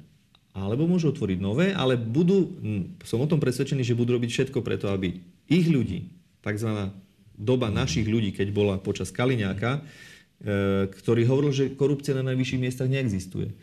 Alebo 0.57 0.89
môžu 0.89 1.13
otvoriť 1.13 1.39
nové, 1.39 1.71
ale 1.71 2.01
budú, 2.01 2.57
som 3.05 3.21
o 3.21 3.29
tom 3.31 3.39
presvedčený, 3.39 3.85
že 3.85 3.95
budú 3.95 4.17
robiť 4.17 4.31
všetko 4.33 4.65
preto, 4.65 4.89
aby 4.91 5.21
ich 5.47 5.69
ľudí, 5.69 6.11
tzv. 6.43 6.91
doba 7.37 7.69
našich 7.69 8.09
ľudí, 8.09 8.35
keď 8.35 8.49
bola 8.51 8.75
počas 8.81 9.13
Kaliňáka, 9.13 9.85
ktorý 10.95 11.23
hovoril, 11.27 11.51
že 11.51 11.75
korupcia 11.75 12.15
na 12.15 12.23
najvyšších 12.31 12.63
miestach 12.63 12.87
neexistuje. 12.87 13.55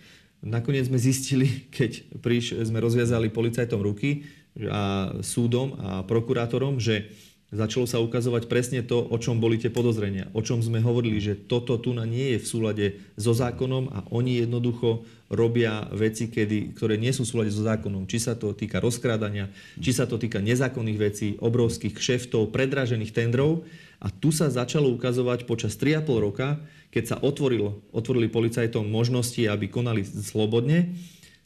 Nakoniec 0.43 0.91
sme 0.91 0.99
zistili, 0.99 1.47
keď 1.77 2.19
príš, 2.19 2.53
sme 2.65 2.83
rozviazali 2.83 3.31
policajtom 3.31 3.79
ruky 3.79 4.27
a 4.67 5.11
súdom 5.19 5.75
a 5.79 6.03
prokurátorom, 6.07 6.79
že 6.79 7.11
začalo 7.51 7.87
sa 7.87 8.03
ukazovať 8.03 8.51
presne 8.51 8.79
to, 8.83 8.99
o 8.99 9.17
čom 9.19 9.39
boli 9.39 9.55
tie 9.59 9.71
podozrenia. 9.71 10.27
O 10.35 10.43
čom 10.43 10.59
sme 10.59 10.83
hovorili, 10.83 11.19
že 11.23 11.39
toto 11.39 11.79
tu 11.79 11.95
nie 11.95 12.35
je 12.35 12.39
v 12.43 12.47
súlade 12.47 12.85
so 13.15 13.31
zákonom 13.31 13.91
a 13.91 14.03
oni 14.11 14.43
jednoducho 14.43 15.07
robia 15.31 15.87
veci, 15.91 16.29
kedy, 16.29 16.77
ktoré 16.77 16.99
nie 16.99 17.11
sú 17.15 17.25
v 17.25 17.31
súlade 17.31 17.51
so 17.51 17.65
zákonom. 17.65 18.05
Či 18.05 18.17
sa 18.29 18.33
to 18.37 18.53
týka 18.53 18.77
rozkrádania, 18.83 19.49
či 19.79 19.91
sa 19.95 20.05
to 20.05 20.19
týka 20.21 20.43
nezákonných 20.43 20.99
vecí, 20.99 21.27
obrovských 21.41 21.95
kšeftov, 21.95 22.53
predražených 22.53 23.11
tendrov. 23.15 23.65
A 24.05 24.13
tu 24.13 24.29
sa 24.29 24.53
začalo 24.53 24.93
ukazovať 24.93 25.49
počas 25.49 25.73
3,5 25.81 26.21
roka, 26.21 26.61
keď 26.93 27.03
sa 27.09 27.17
otvorilo, 27.17 27.81
otvorili 27.89 28.29
policajtom 28.29 28.85
možnosti, 28.85 29.41
aby 29.49 29.65
konali 29.65 30.05
slobodne, 30.05 30.93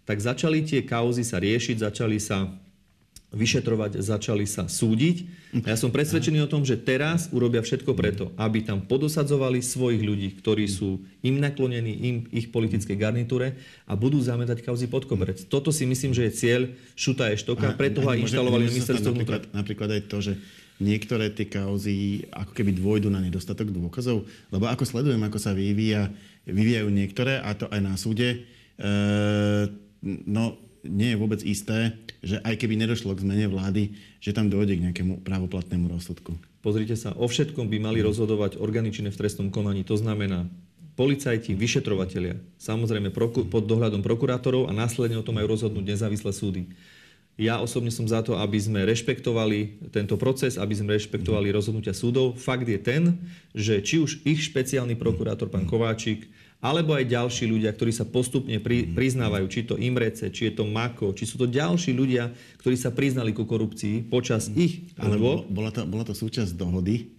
tak 0.03 0.19
začali 0.19 0.67
tie 0.67 0.83
kauzy 0.83 1.23
sa 1.23 1.39
riešiť, 1.39 1.87
začali 1.87 2.19
sa 2.19 2.51
vyšetrovať, 3.29 4.01
začali 4.01 4.43
sa 4.49 4.65
súdiť. 4.65 5.17
A 5.61 5.73
ja 5.73 5.77
som 5.77 5.93
presvedčený 5.93 6.41
o 6.45 6.51
tom, 6.51 6.65
že 6.65 6.81
teraz 6.81 7.29
urobia 7.29 7.61
všetko 7.61 7.93
preto, 7.93 8.33
aby 8.41 8.65
tam 8.65 8.81
podosadzovali 8.81 9.61
svojich 9.61 10.01
ľudí, 10.01 10.33
ktorí 10.41 10.65
sú 10.65 11.05
im 11.21 11.37
naklonení, 11.37 11.93
im, 12.09 12.17
ich 12.33 12.49
politickej 12.49 12.97
garnitúre 12.97 13.53
a 13.85 13.93
budú 13.93 14.17
zametať 14.17 14.65
kauzy 14.65 14.89
pod 14.89 15.05
koberec. 15.05 15.45
Toto 15.45 15.69
si 15.69 15.85
myslím, 15.85 16.11
že 16.11 16.25
je 16.27 16.31
cieľ 16.33 16.61
Šuta 16.97 17.29
Eštoka, 17.29 17.77
preto 17.77 18.01
ho 18.01 18.09
aj 18.09 18.17
inštalovali 18.25 18.65
ministerstvo 18.65 19.13
vnútra. 19.13 19.45
Napríklad 19.53 19.93
aj 19.93 20.01
to, 20.09 20.17
že 20.25 20.33
niektoré 20.79 21.31
tie 21.31 21.45
kauzy 21.45 22.27
ako 22.31 22.51
keby 22.55 22.71
dôjdu 22.75 23.11
na 23.11 23.19
nedostatok 23.19 23.71
dôkazov? 23.71 24.25
Lebo 24.49 24.65
ako 24.67 24.83
sledujem, 24.87 25.21
ako 25.21 25.39
sa 25.39 25.51
vyvíja, 25.51 26.11
vyvíjajú 26.47 26.89
niektoré, 26.89 27.39
a 27.39 27.51
to 27.53 27.67
aj 27.69 27.81
na 27.83 27.93
súde, 27.99 28.47
e, 28.79 28.87
no 30.25 30.57
nie 30.83 31.11
je 31.11 31.19
vôbec 31.19 31.43
isté, 31.43 31.99
že 32.23 32.39
aj 32.43 32.55
keby 32.55 32.79
nedošlo 32.79 33.11
k 33.15 33.23
zmene 33.23 33.51
vlády, 33.51 33.95
že 34.23 34.31
tam 34.31 34.47
dojde 34.47 34.79
k 34.79 34.83
nejakému 34.89 35.23
právoplatnému 35.23 35.91
rozsudku. 35.91 36.35
Pozrite 36.59 36.95
sa, 36.99 37.15
o 37.15 37.27
všetkom 37.27 37.67
by 37.71 37.77
mali 37.79 37.99
rozhodovať 38.03 38.59
orgány 38.59 38.91
činné 38.91 39.11
v 39.11 39.19
trestnom 39.19 39.47
konaní. 39.51 39.87
To 39.87 39.95
znamená 39.95 40.47
policajti, 40.99 41.55
vyšetrovatelia, 41.55 42.35
samozrejme 42.59 43.15
pod 43.47 43.63
dohľadom 43.63 44.03
prokurátorov 44.03 44.67
a 44.67 44.75
následne 44.75 45.15
o 45.15 45.23
tom 45.23 45.39
majú 45.39 45.55
rozhodnúť 45.55 45.95
nezávislé 45.95 46.31
súdy. 46.35 46.67
Ja 47.39 47.63
osobne 47.63 47.87
som 47.87 48.03
za 48.03 48.19
to, 48.19 48.35
aby 48.35 48.59
sme 48.59 48.83
rešpektovali 48.83 49.87
tento 49.95 50.19
proces, 50.19 50.59
aby 50.59 50.75
sme 50.75 50.99
rešpektovali 50.99 51.55
rozhodnutia 51.55 51.95
súdov. 51.95 52.35
Fakt 52.35 52.67
je 52.67 52.75
ten, 52.75 53.15
že 53.55 53.79
či 53.79 54.03
už 54.03 54.27
ich 54.27 54.43
špeciálny 54.43 54.99
prokurátor, 54.99 55.47
pán 55.47 55.63
Kováčik, 55.63 56.27
alebo 56.59 56.91
aj 56.91 57.07
ďalší 57.07 57.47
ľudia, 57.47 57.71
ktorí 57.71 57.95
sa 57.95 58.03
postupne 58.03 58.59
pri, 58.59 58.91
priznávajú, 58.91 59.47
či 59.47 59.63
to 59.63 59.79
Imrece, 59.79 60.27
či 60.35 60.51
je 60.51 60.59
to 60.59 60.67
Mako, 60.67 61.15
či 61.15 61.23
sú 61.23 61.39
to 61.39 61.47
ďalší 61.47 61.95
ľudia, 61.95 62.35
ktorí 62.59 62.75
sa 62.75 62.91
priznali 62.91 63.31
ku 63.31 63.47
korupcii 63.47 64.11
počas 64.11 64.51
ich... 64.51 64.91
Alebo... 64.99 65.47
Bola 65.47 65.71
to, 65.71 65.87
bola 65.87 66.03
to 66.03 66.11
súčasť 66.11 66.59
dohody, 66.59 67.15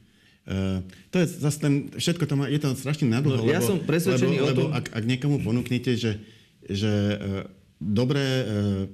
Uh, 0.51 0.81
to 1.13 1.21
je 1.21 1.27
zase 1.47 1.61
ten, 1.61 1.93
všetko 1.95 2.25
to 2.27 2.35
má, 2.35 2.49
je 2.49 2.59
to 2.59 2.73
strašne 2.73 3.07
nadlho, 3.07 3.45
no, 3.45 3.47
ja 3.47 3.61
lebo, 3.61 3.71
som 3.71 3.77
presvedčený 3.85 4.41
lebo, 4.41 4.49
o 4.49 4.57
tom... 4.57 4.67
Lebo 4.73 4.79
ak, 4.83 4.87
ak 4.97 5.05
niekomu 5.05 5.37
ponúknete, 5.45 5.95
že, 6.01 6.17
že 6.65 6.91
uh, 6.91 7.45
dobré 7.79 8.25
uh, 8.25 8.89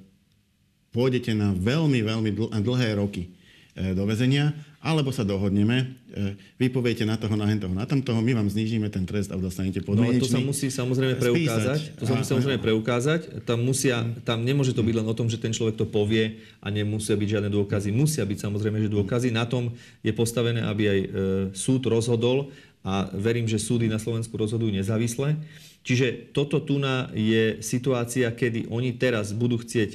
pôjdete 0.97 1.37
na 1.37 1.53
veľmi, 1.53 2.01
veľmi 2.01 2.31
dl- 2.33 2.49
dlhé 2.49 2.97
roky 2.97 3.29
e, 3.77 3.93
do 3.93 4.09
väzenia, 4.09 4.57
alebo 4.81 5.11
sa 5.11 5.27
dohodneme, 5.27 5.77
e, 6.09 6.39
vy 6.57 6.73
poviete 6.73 7.05
na 7.05 7.21
toho, 7.21 7.37
na 7.37 7.51
toho, 7.53 7.75
na 7.75 7.85
tamtoho, 7.85 8.23
my 8.25 8.33
vám 8.39 8.49
znížime 8.49 8.89
ten 8.89 9.05
trest 9.05 9.29
a 9.29 9.37
dostanete 9.37 9.85
podmienečný. 9.85 10.23
No 10.23 10.25
to 10.25 10.33
sa 10.33 10.41
musí 10.41 10.73
samozrejme 10.73 11.21
preukázať. 11.21 11.81
To 12.01 12.05
sa 12.09 12.15
musí 12.17 12.31
samozrejme 12.33 12.61
preukázať. 12.63 13.21
Tam, 13.45 13.61
musia, 13.61 14.07
tam 14.25 14.47
nemôže 14.47 14.73
to 14.73 14.81
byť 14.81 14.95
len 15.03 15.07
o 15.11 15.13
tom, 15.13 15.29
že 15.29 15.37
ten 15.37 15.53
človek 15.53 15.77
to 15.77 15.85
povie 15.85 16.41
a 16.65 16.73
nemusia 16.73 17.19
byť 17.19 17.29
žiadne 17.29 17.51
dôkazy. 17.51 17.93
Musia 17.93 18.25
byť 18.25 18.39
samozrejme, 18.41 18.79
že 18.81 18.89
dôkazy. 18.89 19.29
Na 19.35 19.45
tom 19.45 19.75
je 20.07 20.15
postavené, 20.17 20.65
aby 20.65 20.83
aj 20.89 21.01
e, 21.03 21.09
súd 21.53 21.85
rozhodol 21.91 22.49
a 22.87 23.11
verím, 23.11 23.51
že 23.51 23.59
súdy 23.59 23.91
na 23.91 23.99
Slovensku 23.99 24.39
rozhodujú 24.39 24.71
nezávisle. 24.71 25.35
Čiže 25.83 26.31
toto 26.31 26.63
tu 26.63 26.79
je 27.15 27.59
situácia, 27.63 28.31
kedy 28.31 28.71
oni 28.71 28.95
teraz 28.95 29.31
budú 29.35 29.59
chcieť 29.59 29.91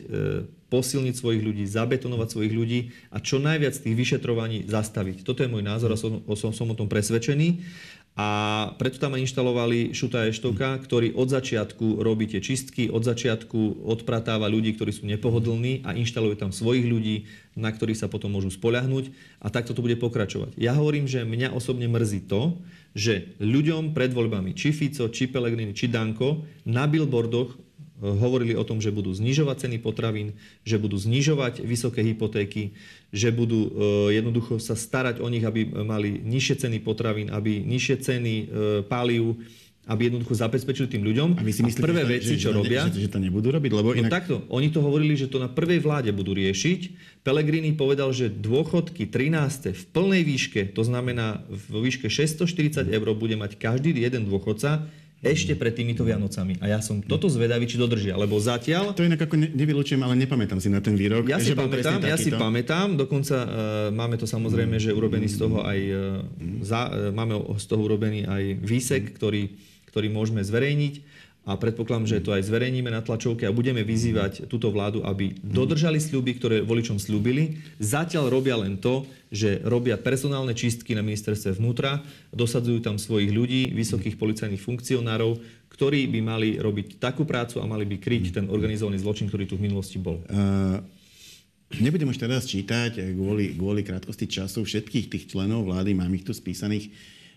posilniť 0.72 1.20
svojich 1.20 1.44
ľudí, 1.44 1.68
zabetonovať 1.68 2.28
svojich 2.32 2.54
ľudí 2.56 2.80
a 3.12 3.20
čo 3.20 3.44
najviac 3.44 3.76
tých 3.76 3.92
vyšetrovaní 3.92 4.64
zastaviť. 4.72 5.28
Toto 5.28 5.44
je 5.44 5.52
môj 5.52 5.68
názor 5.68 5.92
a 5.92 6.00
som, 6.00 6.24
som, 6.40 6.56
som 6.56 6.72
o 6.72 6.76
tom 6.80 6.88
presvedčený. 6.88 7.60
a 8.12 8.28
preto 8.76 9.00
tam 9.00 9.16
aj 9.16 9.24
inštalovali 9.24 9.96
Šuta 9.96 10.28
Eštoka, 10.28 10.76
ktorý 10.84 11.16
od 11.16 11.32
začiatku 11.32 12.04
robí 12.04 12.28
tie 12.28 12.44
čistky, 12.44 12.92
od 12.92 13.08
začiatku 13.08 13.84
odpratáva 13.88 14.52
ľudí, 14.52 14.76
ktorí 14.76 14.92
sú 14.92 15.08
nepohodlní 15.08 15.88
a 15.88 15.96
inštaluje 15.96 16.36
tam 16.36 16.52
svojich 16.52 16.88
ľudí, 16.88 17.28
na 17.56 17.72
ktorých 17.72 18.00
sa 18.00 18.12
potom 18.12 18.36
môžu 18.36 18.52
spoľahnúť 18.52 19.16
a 19.44 19.48
takto 19.48 19.72
to 19.72 19.84
bude 19.84 19.96
pokračovať. 20.00 20.60
Ja 20.60 20.76
hovorím, 20.76 21.08
že 21.08 21.24
mňa 21.24 21.56
osobne 21.56 21.88
mrzí 21.88 22.28
to, 22.28 22.60
že 22.92 23.32
ľuďom 23.40 23.96
pred 23.96 24.12
voľbami, 24.12 24.56
či 24.56 24.76
Fico, 24.76 25.08
či 25.08 25.32
Pelegrini, 25.32 25.72
či 25.72 25.88
Danko, 25.88 26.44
na 26.68 26.92
billboardoch 26.92 27.56
hovorili 28.02 28.58
o 28.58 28.66
tom, 28.66 28.82
že 28.82 28.90
budú 28.90 29.14
znižovať 29.14 29.70
ceny 29.70 29.78
potravín, 29.78 30.34
že 30.66 30.82
budú 30.82 30.98
znižovať 30.98 31.62
vysoké 31.62 32.02
hypotéky, 32.02 32.74
že 33.14 33.30
budú 33.30 33.70
e, 33.70 34.18
jednoducho 34.18 34.58
sa 34.58 34.74
starať 34.74 35.22
o 35.22 35.30
nich, 35.30 35.46
aby 35.46 35.70
mali 35.86 36.18
nižšie 36.26 36.66
ceny 36.66 36.82
potravín, 36.82 37.30
aby 37.30 37.62
nižšie 37.62 37.96
ceny 38.02 38.34
e, 38.34 38.46
palív, 38.90 39.38
aby 39.90 40.08
jednoducho 40.08 40.38
zabezpečili 40.38 40.88
tým 40.88 41.04
ľuďom. 41.04 41.30
A 41.38 41.42
vy 41.42 41.52
si 41.52 41.62
myslíte, 41.66 41.82
a 41.82 41.88
prvé 41.90 42.04
že, 42.06 42.10
veci, 42.10 42.34
že, 42.38 42.42
čo 42.48 42.52
že, 42.54 42.58
robia... 42.58 42.82
Že, 42.86 43.02
že 43.06 43.10
to 43.10 43.20
nebudú 43.20 43.50
robiť? 43.50 43.72
Lebo 43.74 43.90
no 43.92 43.98
inak... 43.98 44.14
takto, 44.14 44.46
oni 44.54 44.70
to 44.70 44.80
hovorili, 44.80 45.18
že 45.18 45.26
to 45.26 45.42
na 45.42 45.50
prvej 45.50 45.82
vláde 45.82 46.14
budú 46.14 46.38
riešiť. 46.38 46.80
Pelegrini 47.26 47.74
povedal, 47.74 48.14
že 48.14 48.30
dôchodky 48.30 49.10
13. 49.10 49.74
v 49.74 49.84
plnej 49.90 50.22
výške, 50.22 50.62
to 50.78 50.86
znamená 50.86 51.42
v 51.50 51.90
výške 51.90 52.08
640 52.14 52.94
eur 52.94 53.08
bude 53.18 53.34
mať 53.34 53.58
každý 53.58 53.94
jeden 53.98 54.30
dôchodca 54.30 54.86
ešte 55.22 55.54
pred 55.54 55.70
týmito 55.78 56.02
Vianocami. 56.02 56.58
A 56.58 56.66
ja 56.66 56.80
som 56.82 56.98
toto 56.98 57.30
zvedavý, 57.30 57.70
či 57.70 57.78
dodržia, 57.78 58.18
lebo 58.18 58.42
zatiaľ... 58.42 58.98
To 58.98 59.06
inak 59.06 59.22
ako 59.30 59.38
ne, 59.38 59.54
nevylučujem, 59.54 60.02
ale 60.02 60.18
nepamätám 60.18 60.58
si 60.58 60.74
na 60.74 60.82
ten 60.82 60.98
výrok. 60.98 61.30
Ja 61.30 61.38
si 61.38 61.54
pamätám, 61.54 62.02
ja 62.02 62.18
si 62.18 62.34
pamätám, 62.34 62.98
dokonca 62.98 63.38
uh, 63.46 63.50
máme 63.94 64.18
to 64.18 64.26
samozrejme, 64.26 64.82
že 64.82 64.90
urobený 64.90 65.30
z 65.30 65.38
toho 65.46 65.62
aj, 65.62 65.80
uh, 65.94 66.26
za, 66.66 66.90
uh, 66.90 67.14
máme 67.14 67.38
z 67.54 67.66
toho 67.70 67.82
urobený 67.86 68.26
aj 68.26 68.44
výsek, 68.66 69.14
ktorý, 69.14 69.54
ktorý 69.94 70.10
môžeme 70.10 70.42
zverejniť 70.42 71.21
a 71.42 71.58
predpokladám, 71.58 72.06
že 72.06 72.22
to 72.22 72.38
aj 72.38 72.46
zverejníme 72.46 72.94
na 72.94 73.02
tlačovke 73.02 73.50
a 73.50 73.56
budeme 73.56 73.82
vyzývať 73.82 74.46
túto 74.46 74.70
vládu, 74.70 75.02
aby 75.02 75.34
dodržali 75.42 75.98
sľuby, 75.98 76.38
ktoré 76.38 76.58
voličom 76.62 77.02
slúbili. 77.02 77.58
Zatiaľ 77.82 78.30
robia 78.30 78.62
len 78.62 78.78
to, 78.78 79.10
že 79.34 79.58
robia 79.66 79.98
personálne 79.98 80.54
čistky 80.54 80.94
na 80.94 81.02
ministerstve 81.02 81.58
vnútra, 81.58 82.06
dosadzujú 82.30 82.86
tam 82.86 83.02
svojich 83.02 83.34
ľudí, 83.34 83.74
vysokých 83.74 84.22
policajných 84.22 84.62
funkcionárov, 84.62 85.42
ktorí 85.74 86.06
by 86.14 86.20
mali 86.22 86.50
robiť 86.62 87.02
takú 87.02 87.26
prácu 87.26 87.58
a 87.58 87.66
mali 87.66 87.90
by 87.90 87.98
kryť 87.98 88.38
ten 88.38 88.46
organizovaný 88.46 89.02
zločin, 89.02 89.26
ktorý 89.26 89.50
tu 89.50 89.58
v 89.58 89.66
minulosti 89.66 89.98
bol. 89.98 90.22
Uh... 90.30 90.78
Nebudem 91.72 92.12
už 92.12 92.20
teraz 92.20 92.44
čítať 92.52 93.16
kvôli, 93.16 93.56
kvôli 93.56 93.80
krátkosti 93.80 94.28
času 94.28 94.68
všetkých 94.68 95.08
tých 95.08 95.24
členov 95.32 95.72
vlády, 95.72 95.96
mám 95.96 96.12
ich 96.12 96.28
tu 96.28 96.36
spísaných, 96.36 96.92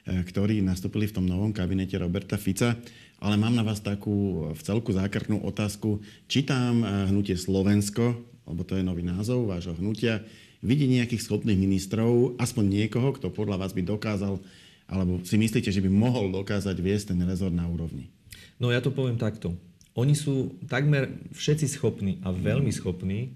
ktorí 0.05 0.61
nastúpili 0.61 1.09
v 1.09 1.17
tom 1.17 1.25
novom 1.25 1.53
kabinete 1.53 1.97
Roberta 1.97 2.37
Fica 2.37 2.77
ale 3.25 3.41
mám 3.41 3.57
na 3.57 3.65
vás 3.65 3.81
takú 3.81 4.51
v 4.53 4.61
celku 4.61 4.93
zákrtnú 4.93 5.41
otázku. 5.49 6.05
Čítam 6.29 6.85
eh, 6.85 7.09
hnutie 7.09 7.41
Slovensko, 7.41 8.21
lebo 8.45 8.63
to 8.69 8.77
je 8.77 8.85
nový 8.85 9.01
názov 9.01 9.49
vášho 9.49 9.73
hnutia, 9.81 10.21
vidí 10.61 10.85
nejakých 10.85 11.25
schopných 11.25 11.57
ministrov, 11.57 12.37
aspoň 12.37 12.65
niekoho, 12.85 13.17
kto 13.17 13.33
podľa 13.33 13.65
vás 13.65 13.73
by 13.73 13.81
dokázal, 13.81 14.37
alebo 14.85 15.25
si 15.25 15.41
myslíte, 15.41 15.73
že 15.73 15.81
by 15.81 15.89
mohol 15.89 16.29
dokázať 16.29 16.77
viesť 16.77 17.17
ten 17.17 17.21
rezort 17.25 17.57
na 17.57 17.65
úrovni? 17.65 18.13
No 18.61 18.69
ja 18.69 18.85
to 18.85 18.93
poviem 18.93 19.17
takto. 19.17 19.57
Oni 19.97 20.13
sú 20.13 20.61
takmer 20.69 21.09
všetci 21.33 21.67
schopní 21.71 22.21
a 22.21 22.35
veľmi 22.35 22.69
schopní, 22.69 23.33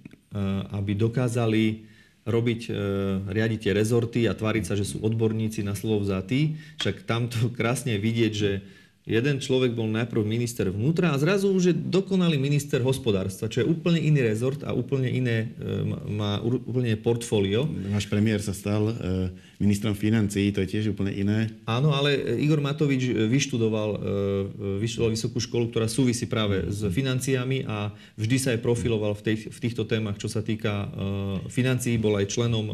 aby 0.75 0.93
dokázali 0.93 1.87
robiť, 2.29 2.61
e, 2.69 2.73
riadiť 3.25 3.59
tie 3.65 3.73
rezorty 3.73 4.21
a 4.29 4.37
tváriť 4.37 4.65
sa, 4.69 4.77
že 4.77 4.85
sú 4.85 5.01
odborníci 5.01 5.65
na 5.65 5.73
slovo 5.73 6.05
vzatí. 6.05 6.61
Však 6.77 7.09
tamto 7.09 7.49
krásne 7.59 7.97
vidieť, 7.97 8.33
že 8.37 8.61
Jeden 9.09 9.41
človek 9.41 9.73
bol 9.73 9.89
najprv 9.89 10.21
minister 10.21 10.69
vnútra 10.69 11.17
a 11.17 11.17
zrazu 11.17 11.49
už 11.49 11.73
je 11.73 11.75
dokonalý 11.75 12.37
minister 12.37 12.85
hospodárstva, 12.85 13.49
čo 13.49 13.65
je 13.65 13.67
úplne 13.67 13.97
iný 13.97 14.21
rezort 14.21 14.61
a 14.69 14.77
úplne 14.77 15.09
iné, 15.09 15.49
e, 15.57 15.81
má 16.13 16.37
úplne 16.45 16.93
portfólio. 17.01 17.65
Váš 17.89 18.05
premiér 18.05 18.45
sa 18.45 18.53
stal 18.53 18.93
e, 18.93 18.93
ministrom 19.57 19.97
financií, 19.97 20.53
to 20.53 20.61
je 20.61 20.77
tiež 20.77 20.93
úplne 20.93 21.17
iné. 21.17 21.49
Áno, 21.65 21.97
ale 21.97 22.21
Igor 22.37 22.61
Matovič 22.61 23.09
vyštudoval, 23.09 23.91
e, 23.97 24.79
vyštudoval 24.85 25.17
vysokú 25.17 25.41
školu, 25.41 25.73
ktorá 25.73 25.89
súvisí 25.89 26.29
práve 26.29 26.69
s 26.69 26.85
financiami 26.93 27.65
a 27.65 27.97
vždy 28.21 28.37
sa 28.37 28.53
aj 28.53 28.61
profiloval 28.61 29.17
v, 29.17 29.25
tej, 29.25 29.37
v 29.49 29.59
týchto 29.59 29.89
témach, 29.89 30.21
čo 30.21 30.29
sa 30.29 30.45
týka 30.45 30.93
financií, 31.49 31.97
bol 31.97 32.21
aj 32.21 32.29
členom 32.29 32.67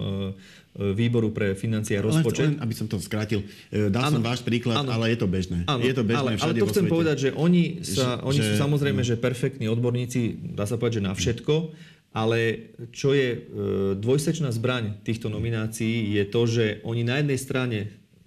výboru 0.74 1.30
pre 1.30 1.54
financie 1.54 1.94
a 1.94 2.02
rozpočet. 2.02 2.50
Len, 2.50 2.58
aby 2.58 2.74
som 2.74 2.90
to 2.90 2.98
skrátil, 2.98 3.46
e, 3.70 3.86
dal 3.94 4.10
ano, 4.10 4.18
som 4.18 4.22
váš 4.26 4.42
príklad, 4.42 4.82
ano, 4.82 4.90
ale 4.90 5.14
je 5.14 5.18
to 5.22 5.30
bežné. 5.30 5.62
Ano, 5.70 5.78
je 5.78 5.94
to 5.94 6.02
bežné 6.02 6.34
ale, 6.34 6.42
ale 6.42 6.58
to 6.58 6.66
chcem 6.66 6.90
povedať, 6.90 7.16
že 7.16 7.30
oni, 7.30 7.86
sa, 7.86 8.18
že, 8.18 8.26
oni 8.26 8.40
že, 8.42 8.44
sú 8.44 8.52
samozrejme, 8.58 9.00
že 9.06 9.14
perfektní 9.14 9.70
odborníci, 9.70 10.50
dá 10.58 10.66
sa 10.66 10.74
povedať, 10.74 10.98
že 10.98 11.06
na 11.06 11.14
všetko, 11.14 11.54
ale 12.14 12.70
čo 12.90 13.14
je 13.14 13.28
e, 13.34 13.38
dvojsečná 13.98 14.50
zbraň 14.50 14.98
týchto 15.06 15.30
nominácií 15.30 16.14
je 16.18 16.24
to, 16.26 16.42
že 16.46 16.64
oni 16.82 17.06
na 17.06 17.22
jednej 17.22 17.38
strane 17.38 17.78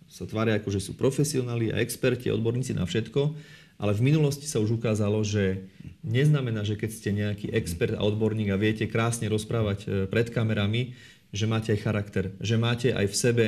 sa 0.08 0.24
tvária 0.24 0.56
ako, 0.56 0.72
že 0.72 0.80
sú 0.80 0.96
profesionáli 0.96 1.76
a 1.76 1.84
experti, 1.84 2.32
odborníci 2.32 2.72
na 2.72 2.88
všetko, 2.88 3.36
ale 3.78 3.92
v 3.94 4.02
minulosti 4.08 4.48
sa 4.50 4.58
už 4.58 4.80
ukázalo, 4.82 5.22
že 5.22 5.68
neznamená, 6.02 6.66
že 6.66 6.80
keď 6.80 6.90
ste 6.90 7.10
nejaký 7.14 7.54
expert 7.54 7.94
a 7.94 8.02
odborník 8.02 8.50
a 8.50 8.58
viete 8.58 8.88
krásne 8.88 9.28
rozprávať 9.28 9.80
e, 9.84 9.88
pred 10.08 10.32
kamerami, 10.32 10.96
že 11.32 11.46
máte 11.46 11.74
aj 11.76 11.80
charakter, 11.84 12.26
že 12.40 12.56
máte 12.56 12.92
aj 12.96 13.06
v 13.08 13.16
sebe 13.16 13.46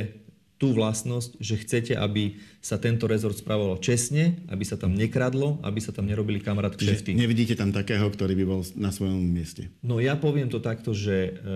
tú 0.60 0.76
vlastnosť, 0.76 1.40
že 1.40 1.56
chcete, 1.56 1.94
aby 1.96 2.36
sa 2.60 2.76
tento 2.76 3.08
rezort 3.08 3.32
spravoval 3.32 3.80
čestne, 3.80 4.44
aby 4.52 4.68
sa 4.68 4.76
tam 4.76 4.92
nekradlo, 4.92 5.64
aby 5.64 5.80
sa 5.80 5.96
tam 5.96 6.04
nerobili 6.04 6.44
kamarát 6.44 6.76
kšefty. 6.76 7.16
Nevidíte 7.16 7.56
tam 7.56 7.72
takého, 7.72 8.04
ktorý 8.12 8.36
by 8.36 8.46
bol 8.46 8.62
na 8.76 8.92
svojom 8.92 9.24
mieste? 9.24 9.72
No 9.80 10.04
ja 10.04 10.20
poviem 10.20 10.52
to 10.52 10.60
takto, 10.60 10.92
že 10.92 11.32
e, 11.32 11.56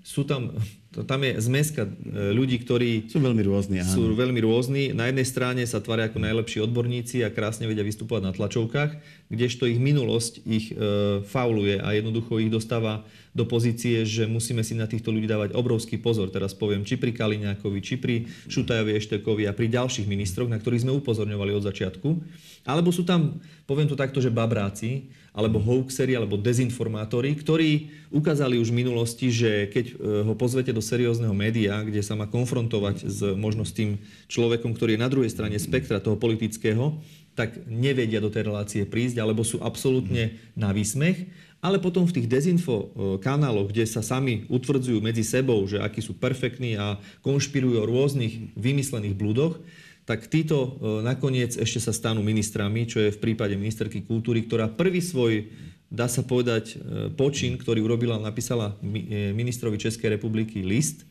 sú 0.00 0.24
tam, 0.24 0.56
to, 0.98 1.06
tam 1.06 1.22
je 1.22 1.38
zmeska 1.38 1.86
e, 1.86 1.90
ľudí, 2.34 2.58
ktorí... 2.58 3.06
Sú 3.06 3.22
veľmi 3.22 3.46
rôzni, 3.46 3.78
áno. 3.78 3.94
Sú 3.94 4.02
veľmi 4.18 4.42
rôzni. 4.42 4.90
Na 4.90 5.06
jednej 5.06 5.22
strane 5.22 5.62
sa 5.62 5.78
tvária 5.78 6.10
ako 6.10 6.18
najlepší 6.18 6.58
odborníci 6.66 7.22
a 7.22 7.30
krásne 7.30 7.70
vedia 7.70 7.86
vystupovať 7.86 8.22
na 8.26 8.34
tlačovkách, 8.34 8.98
kdežto 9.30 9.70
ich 9.70 9.78
minulosť 9.78 10.42
ich 10.42 10.74
e, 10.74 11.22
fauluje 11.22 11.78
a 11.78 11.94
jednoducho 11.94 12.42
ich 12.42 12.50
dostáva 12.50 13.06
do 13.30 13.46
pozície, 13.46 14.02
že 14.02 14.26
musíme 14.26 14.66
si 14.66 14.74
na 14.74 14.90
týchto 14.90 15.14
ľudí 15.14 15.30
dávať 15.30 15.54
obrovský 15.54 16.02
pozor. 16.02 16.34
Teraz 16.34 16.50
poviem, 16.58 16.82
či 16.82 16.98
pri 16.98 17.14
Kaliňákovi, 17.14 17.78
či 17.78 17.94
pri 17.94 18.26
Šutajovi 18.50 18.98
Eštekovi 18.98 19.46
a 19.46 19.54
pri 19.54 19.70
ďalších 19.70 20.10
ministroch, 20.10 20.50
na 20.50 20.58
ktorých 20.58 20.82
sme 20.82 20.98
upozorňovali 20.98 21.54
od 21.54 21.62
začiatku. 21.62 22.08
Alebo 22.66 22.90
sú 22.90 23.06
tam, 23.06 23.38
poviem 23.70 23.86
to 23.86 23.94
takto, 23.94 24.18
že 24.18 24.34
babráci, 24.34 25.14
alebo 25.38 25.62
hoaxery, 25.62 26.18
alebo 26.18 26.34
dezinformátori, 26.34 27.30
ktorí 27.38 27.94
ukázali 28.10 28.58
už 28.58 28.74
v 28.74 28.82
minulosti, 28.82 29.30
že 29.30 29.70
keď 29.70 29.86
e, 29.86 29.94
ho 30.26 30.34
pozvete 30.34 30.74
do 30.74 30.82
seriózneho 30.82 31.30
média, 31.30 31.78
kde 31.86 32.02
sa 32.02 32.18
má 32.18 32.26
konfrontovať 32.26 33.06
s 33.06 33.22
možno 33.38 33.62
s 33.62 33.70
tým 33.70 34.02
človekom, 34.26 34.74
ktorý 34.74 34.98
je 34.98 35.04
na 35.06 35.06
druhej 35.06 35.30
strane 35.30 35.54
spektra 35.54 36.02
toho 36.02 36.18
politického, 36.18 36.98
tak 37.38 37.54
nevedia 37.70 38.18
do 38.18 38.34
tej 38.34 38.50
relácie 38.50 38.82
prísť, 38.82 39.22
alebo 39.22 39.46
sú 39.46 39.62
absolútne 39.62 40.34
na 40.58 40.74
výsmech. 40.74 41.30
Ale 41.62 41.78
potom 41.78 42.02
v 42.06 42.18
tých 42.18 42.26
dezinfo 42.26 42.74
e, 42.74 42.86
kanáloch, 43.22 43.70
kde 43.70 43.86
sa 43.86 44.02
sami 44.02 44.42
utvrdzujú 44.50 44.98
medzi 44.98 45.22
sebou, 45.22 45.62
že 45.70 45.78
akí 45.78 46.02
sú 46.02 46.18
perfektní 46.18 46.74
a 46.74 46.98
konšpirujú 47.22 47.78
o 47.78 47.86
rôznych 47.86 48.58
vymyslených 48.58 49.14
blúdoch, 49.14 49.62
tak 50.08 50.32
títo 50.32 50.56
e, 50.56 50.68
nakoniec 51.04 51.52
ešte 51.52 51.84
sa 51.84 51.92
stanú 51.92 52.24
ministrami, 52.24 52.88
čo 52.88 53.04
je 53.04 53.12
v 53.12 53.20
prípade 53.20 53.52
ministerky 53.60 54.00
kultúry, 54.00 54.48
ktorá 54.48 54.64
prvý 54.64 55.04
svoj, 55.04 55.52
dá 55.92 56.08
sa 56.08 56.24
povedať, 56.24 56.80
e, 56.80 57.12
počin, 57.12 57.60
ktorý 57.60 57.84
urobila, 57.84 58.16
napísala 58.16 58.72
ministrovi 59.36 59.76
Českej 59.76 60.16
republiky 60.16 60.64
list, 60.64 61.04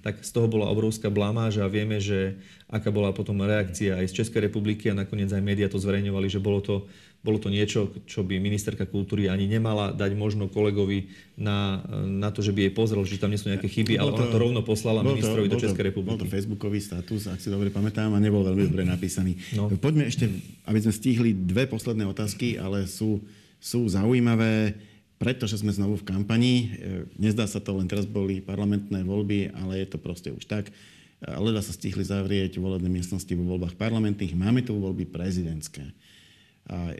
tak 0.00 0.24
z 0.24 0.30
toho 0.32 0.48
bola 0.48 0.68
obrovská 0.68 1.12
blamáž 1.12 1.60
a 1.60 1.68
vieme, 1.68 2.00
že 2.00 2.40
aká 2.68 2.88
bola 2.88 3.12
potom 3.12 3.40
reakcia 3.40 4.00
aj 4.00 4.12
z 4.12 4.16
Českej 4.24 4.48
republiky 4.48 4.88
a 4.88 4.96
nakoniec 4.96 5.28
aj 5.28 5.44
médiá 5.44 5.68
to 5.68 5.80
zverejňovali, 5.80 6.28
že 6.28 6.40
bolo 6.40 6.60
to 6.64 6.74
bolo 7.18 7.42
to 7.42 7.50
niečo, 7.50 7.90
čo 8.06 8.22
by 8.22 8.38
ministerka 8.38 8.86
kultúry 8.86 9.26
ani 9.26 9.50
nemala 9.50 9.90
dať 9.90 10.14
možno 10.14 10.46
kolegovi 10.46 11.10
na, 11.34 11.82
na 12.06 12.30
to, 12.30 12.46
že 12.46 12.54
by 12.54 12.70
jej 12.70 12.72
pozrel, 12.72 13.02
že 13.02 13.18
tam 13.18 13.34
nie 13.34 13.40
sú 13.42 13.50
nejaké 13.50 13.66
chyby, 13.66 13.98
ale 13.98 14.14
ona 14.14 14.30
to 14.30 14.38
rovno 14.38 14.62
poslala 14.62 15.02
ministrovi 15.02 15.50
to, 15.50 15.58
do 15.58 15.62
Českej 15.66 15.90
republiky. 15.90 16.14
Bol 16.14 16.22
to 16.22 16.30
facebookový 16.30 16.78
status, 16.78 17.26
ak 17.26 17.42
si 17.42 17.50
dobre 17.50 17.74
pamätám, 17.74 18.14
a 18.14 18.22
nebol 18.22 18.46
veľmi 18.46 18.70
dobre 18.70 18.86
napísaný. 18.86 19.34
No. 19.58 19.66
Poďme 19.66 20.06
ešte, 20.06 20.30
aby 20.70 20.78
sme 20.78 20.94
stihli 20.94 21.30
dve 21.34 21.66
posledné 21.66 22.06
otázky, 22.06 22.54
ale 22.54 22.86
sú, 22.86 23.18
sú 23.58 23.82
zaujímavé 23.90 24.78
pretože 25.18 25.58
sme 25.58 25.74
znovu 25.74 25.98
v 25.98 26.14
kampani. 26.14 26.54
E, 26.54 26.66
nezdá 27.18 27.50
sa 27.50 27.58
to, 27.58 27.74
len 27.74 27.90
teraz 27.90 28.06
boli 28.06 28.38
parlamentné 28.38 29.02
voľby, 29.02 29.50
ale 29.50 29.82
je 29.82 29.90
to 29.90 29.98
proste 29.98 30.30
už 30.30 30.46
tak. 30.46 30.70
Leda 31.18 31.58
sa 31.58 31.74
stihli 31.74 32.06
zavrieť 32.06 32.62
volebné 32.62 32.86
miestnosti 32.86 33.34
vo 33.34 33.42
voľbách 33.42 33.74
parlamentných. 33.74 34.38
Máme 34.38 34.62
tu 34.62 34.78
voľby 34.78 35.10
prezidentské. 35.10 35.90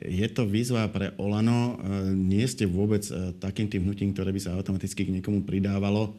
Je 0.01 0.25
to 0.33 0.49
výzva 0.49 0.89
pre 0.89 1.13
Olano. 1.21 1.77
E, 1.77 2.13
nie 2.17 2.41
ste 2.49 2.65
vôbec 2.65 3.05
e, 3.05 3.37
takým 3.37 3.69
tým 3.69 3.85
hnutím, 3.85 4.17
ktoré 4.17 4.33
by 4.33 4.41
sa 4.41 4.57
automaticky 4.57 5.05
k 5.05 5.13
niekomu 5.13 5.45
pridávalo. 5.45 6.17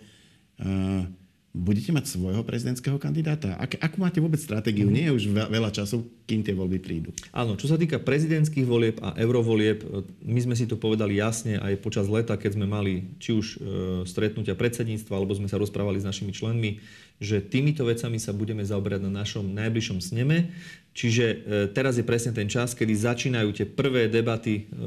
E, 0.63 1.19
Budete 1.51 1.91
mať 1.91 2.07
svojho 2.07 2.47
prezidentského 2.47 2.95
kandidáta? 3.03 3.59
Ak, 3.59 3.75
akú 3.83 3.99
máte 3.99 4.23
vôbec 4.23 4.39
stratégiu? 4.39 4.87
Mm. 4.87 4.95
Nie 4.95 5.05
je 5.11 5.17
už 5.19 5.25
veľa 5.35 5.75
času, 5.75 6.07
kým 6.23 6.47
tie 6.47 6.55
voľby 6.55 6.79
prídu. 6.79 7.11
Áno, 7.35 7.59
čo 7.59 7.67
sa 7.67 7.75
týka 7.75 7.99
prezidentských 7.99 8.63
volieb 8.63 9.03
a 9.03 9.19
eurovolieb, 9.19 9.83
my 10.23 10.39
sme 10.47 10.55
si 10.55 10.71
to 10.71 10.79
povedali 10.79 11.19
jasne 11.19 11.59
aj 11.59 11.83
počas 11.83 12.07
leta, 12.07 12.39
keď 12.39 12.55
sme 12.55 12.71
mali 12.71 13.19
či 13.19 13.35
už 13.35 13.59
stretnutia 14.07 14.55
predsedníctva, 14.55 15.11
alebo 15.11 15.35
sme 15.35 15.51
sa 15.51 15.59
rozprávali 15.59 15.99
s 15.99 16.07
našimi 16.07 16.31
členmi, 16.31 16.79
že 17.21 17.45
týmito 17.45 17.85
vecami 17.85 18.17
sa 18.17 18.33
budeme 18.33 18.65
zaoberať 18.65 19.05
na 19.05 19.13
našom 19.13 19.53
najbližšom 19.53 20.01
sneme. 20.01 20.57
Čiže 20.91 21.25
e, 21.25 21.37
teraz 21.71 22.01
je 22.01 22.05
presne 22.09 22.35
ten 22.35 22.51
čas, 22.51 22.75
kedy 22.75 22.91
začínajú 22.97 23.55
tie 23.55 23.69
prvé 23.69 24.11
debaty 24.11 24.67
e, 24.67 24.81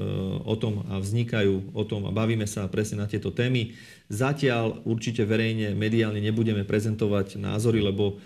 o 0.43 0.57
tom 0.59 0.83
a 0.91 0.99
vznikajú 0.99 1.71
o 1.71 1.83
tom 1.87 2.09
a 2.09 2.11
bavíme 2.11 2.43
sa 2.43 2.67
presne 2.67 2.99
na 2.99 3.07
tieto 3.07 3.31
témy. 3.31 3.77
Zatiaľ 4.11 4.83
určite 4.83 5.23
verejne, 5.23 5.77
mediálne 5.77 6.19
nebudeme 6.19 6.67
prezentovať 6.67 7.39
názory, 7.39 7.79
lebo 7.79 8.19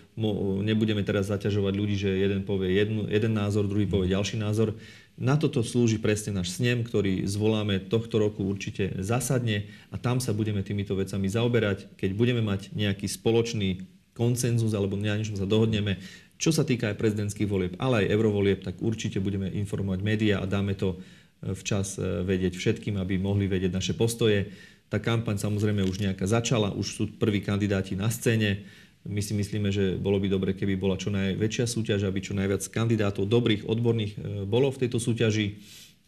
nebudeme 0.65 1.05
teraz 1.05 1.29
zaťažovať 1.29 1.73
ľudí, 1.77 1.95
že 2.01 2.17
jeden 2.17 2.41
povie 2.49 2.81
jednu, 2.81 3.05
jeden 3.11 3.37
názor, 3.37 3.69
druhý 3.69 3.85
povie 3.85 4.09
ďalší 4.09 4.41
názor. 4.41 4.73
Na 5.17 5.37
toto 5.37 5.61
slúži 5.61 6.01
presne 6.01 6.33
náš 6.33 6.57
snem, 6.57 6.81
ktorý 6.81 7.25
zvoláme 7.29 7.81
tohto 7.89 8.21
roku 8.21 8.45
určite 8.45 8.93
zásadne 9.01 9.69
a 9.93 10.01
tam 10.01 10.17
sa 10.17 10.33
budeme 10.33 10.65
týmito 10.65 10.97
vecami 10.97 11.29
zaoberať. 11.29 11.93
Keď 11.97 12.09
budeme 12.17 12.41
mať 12.41 12.73
nejaký 12.73 13.05
spoločný 13.05 13.96
koncenzus 14.17 14.73
alebo 14.73 14.97
na 14.97 15.13
niečom 15.13 15.37
sa 15.37 15.45
dohodneme, 15.45 16.01
čo 16.41 16.49
sa 16.53 16.65
týka 16.65 16.93
aj 16.93 17.01
prezidentských 17.01 17.49
volieb, 17.49 17.73
ale 17.77 18.05
aj 18.05 18.13
eurovolieb, 18.13 18.59
tak 18.61 18.81
určite 18.81 19.21
budeme 19.21 19.49
informovať 19.49 19.99
médiá 20.01 20.35
a 20.41 20.49
dáme 20.49 20.73
to 20.73 20.97
e, 20.97 21.53
včas 21.53 21.97
e, 21.97 22.25
vedieť 22.25 22.57
všetkým, 22.57 22.97
aby 22.97 23.17
mohli 23.17 23.49
vedieť 23.49 23.73
naše 23.73 23.93
postoje. 23.97 24.53
Tá 24.89 25.01
kampaň 25.01 25.41
samozrejme 25.41 25.85
už 25.85 26.01
nejaká 26.01 26.29
začala, 26.29 26.73
už 26.73 26.87
sú 26.87 27.03
prví 27.17 27.41
kandidáti 27.41 27.97
na 27.97 28.09
scéne. 28.13 28.65
My 29.03 29.19
si 29.21 29.33
myslíme, 29.33 29.73
že 29.73 29.97
bolo 29.97 30.21
by 30.21 30.27
dobre, 30.29 30.51
keby 30.53 30.77
bola 30.77 30.95
čo 30.95 31.09
najväčšia 31.09 31.65
súťaž, 31.65 32.05
aby 32.05 32.19
čo 32.21 32.37
najviac 32.37 32.61
kandidátov, 32.69 33.25
dobrých, 33.25 33.65
odborných 33.65 34.13
e, 34.13 34.45
bolo 34.45 34.69
v 34.69 34.81
tejto 34.85 35.01
súťaži 35.01 35.57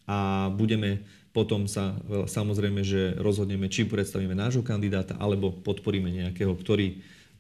a 0.10 0.49
budeme 0.53 1.05
potom 1.30 1.70
sa 1.70 1.93
samozrejme, 2.10 2.82
že 2.82 3.14
rozhodneme, 3.22 3.70
či 3.70 3.86
predstavíme 3.86 4.34
nášho 4.34 4.66
kandidáta, 4.66 5.14
alebo 5.22 5.53
podporíme 5.53 6.10
nejakého, 6.10 6.49
ktorý 6.57 6.97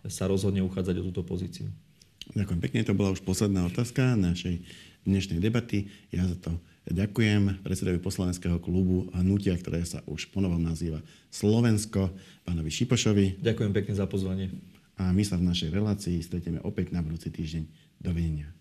sa 0.07 0.29
rozhodne 0.31 0.63
uchádzať 0.63 0.95
o 1.03 1.07
túto 1.11 1.25
pozíciu. 1.27 1.67
Ďakujem 2.37 2.61
pekne, 2.61 2.85
to 2.85 2.93
bola 2.93 3.09
už 3.09 3.25
posledná 3.25 3.65
otázka 3.65 4.13
našej 4.13 4.61
dnešnej 5.03 5.41
debaty. 5.41 5.89
Ja 6.13 6.29
za 6.29 6.37
to 6.37 6.51
ďakujem 6.85 7.65
predsedovi 7.65 7.97
poslaneckého 7.97 8.61
klubu 8.61 9.09
Hnutia, 9.15 9.57
ktoré 9.57 9.81
sa 9.81 10.05
už 10.05 10.29
ponovom 10.29 10.61
nazýva 10.61 11.01
Slovensko, 11.33 12.13
pánovi 12.45 12.69
Šipošovi. 12.69 13.41
Ďakujem 13.41 13.71
pekne 13.73 13.93
za 13.97 14.05
pozvanie. 14.05 14.53
A 14.99 15.15
my 15.15 15.23
sa 15.23 15.39
v 15.39 15.47
našej 15.47 15.71
relácii 15.71 16.19
stretieme 16.19 16.59
opäť 16.61 16.91
na 16.91 16.99
budúci 16.99 17.31
týždeň. 17.31 17.63
Dovidenia. 17.99 18.51